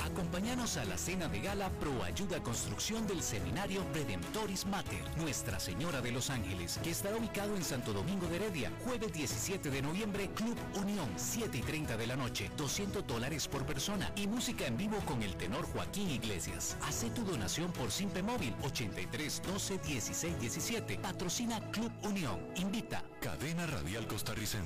Acompáñanos 0.03 0.78
a 0.78 0.86
la 0.86 0.97
cena 0.97 1.28
de 1.28 1.39
gala 1.39 1.70
Pro 1.80 2.03
Ayuda 2.03 2.41
Construcción 2.41 3.05
del 3.05 3.22
Seminario 3.22 3.86
Redemptoris 3.93 4.65
Mater, 4.65 5.03
Nuestra 5.18 5.59
Señora 5.59 6.01
de 6.01 6.11
los 6.11 6.30
Ángeles, 6.30 6.80
que 6.82 6.89
estará 6.89 7.18
ubicado 7.18 7.55
en 7.55 7.63
Santo 7.63 7.93
Domingo 7.93 8.28
de 8.28 8.38
Heredia, 8.38 8.72
jueves 8.84 9.13
17 9.13 9.70
de 9.70 9.82
noviembre, 9.82 10.30
Club 10.34 10.57
Unión, 10.76 11.07
7 11.15 11.57
y 11.57 11.61
30 11.61 11.97
de 11.97 12.07
la 12.07 12.15
noche, 12.15 12.49
200 12.57 13.05
dólares 13.05 13.47
por 13.47 13.65
persona 13.65 14.11
y 14.15 14.28
música 14.28 14.65
en 14.65 14.78
vivo 14.78 14.97
con 15.05 15.22
el 15.22 15.36
tenor 15.36 15.65
Joaquín 15.72 16.09
Iglesias. 16.09 16.78
Hace 16.82 17.09
tu 17.11 17.24
donación 17.24 17.72
por 17.72 17.91
Simpe 17.91 18.24
Móvil 18.24 18.55
83 18.63 19.41
12 19.45 19.78
16 19.80 20.39
17. 20.39 20.97
Patrocina 20.97 21.59
Club 21.72 21.91
Unión. 22.03 22.39
Invita. 22.55 23.03
Cadena 23.22 23.68
Radial 23.68 24.07
Costarricense. 24.07 24.65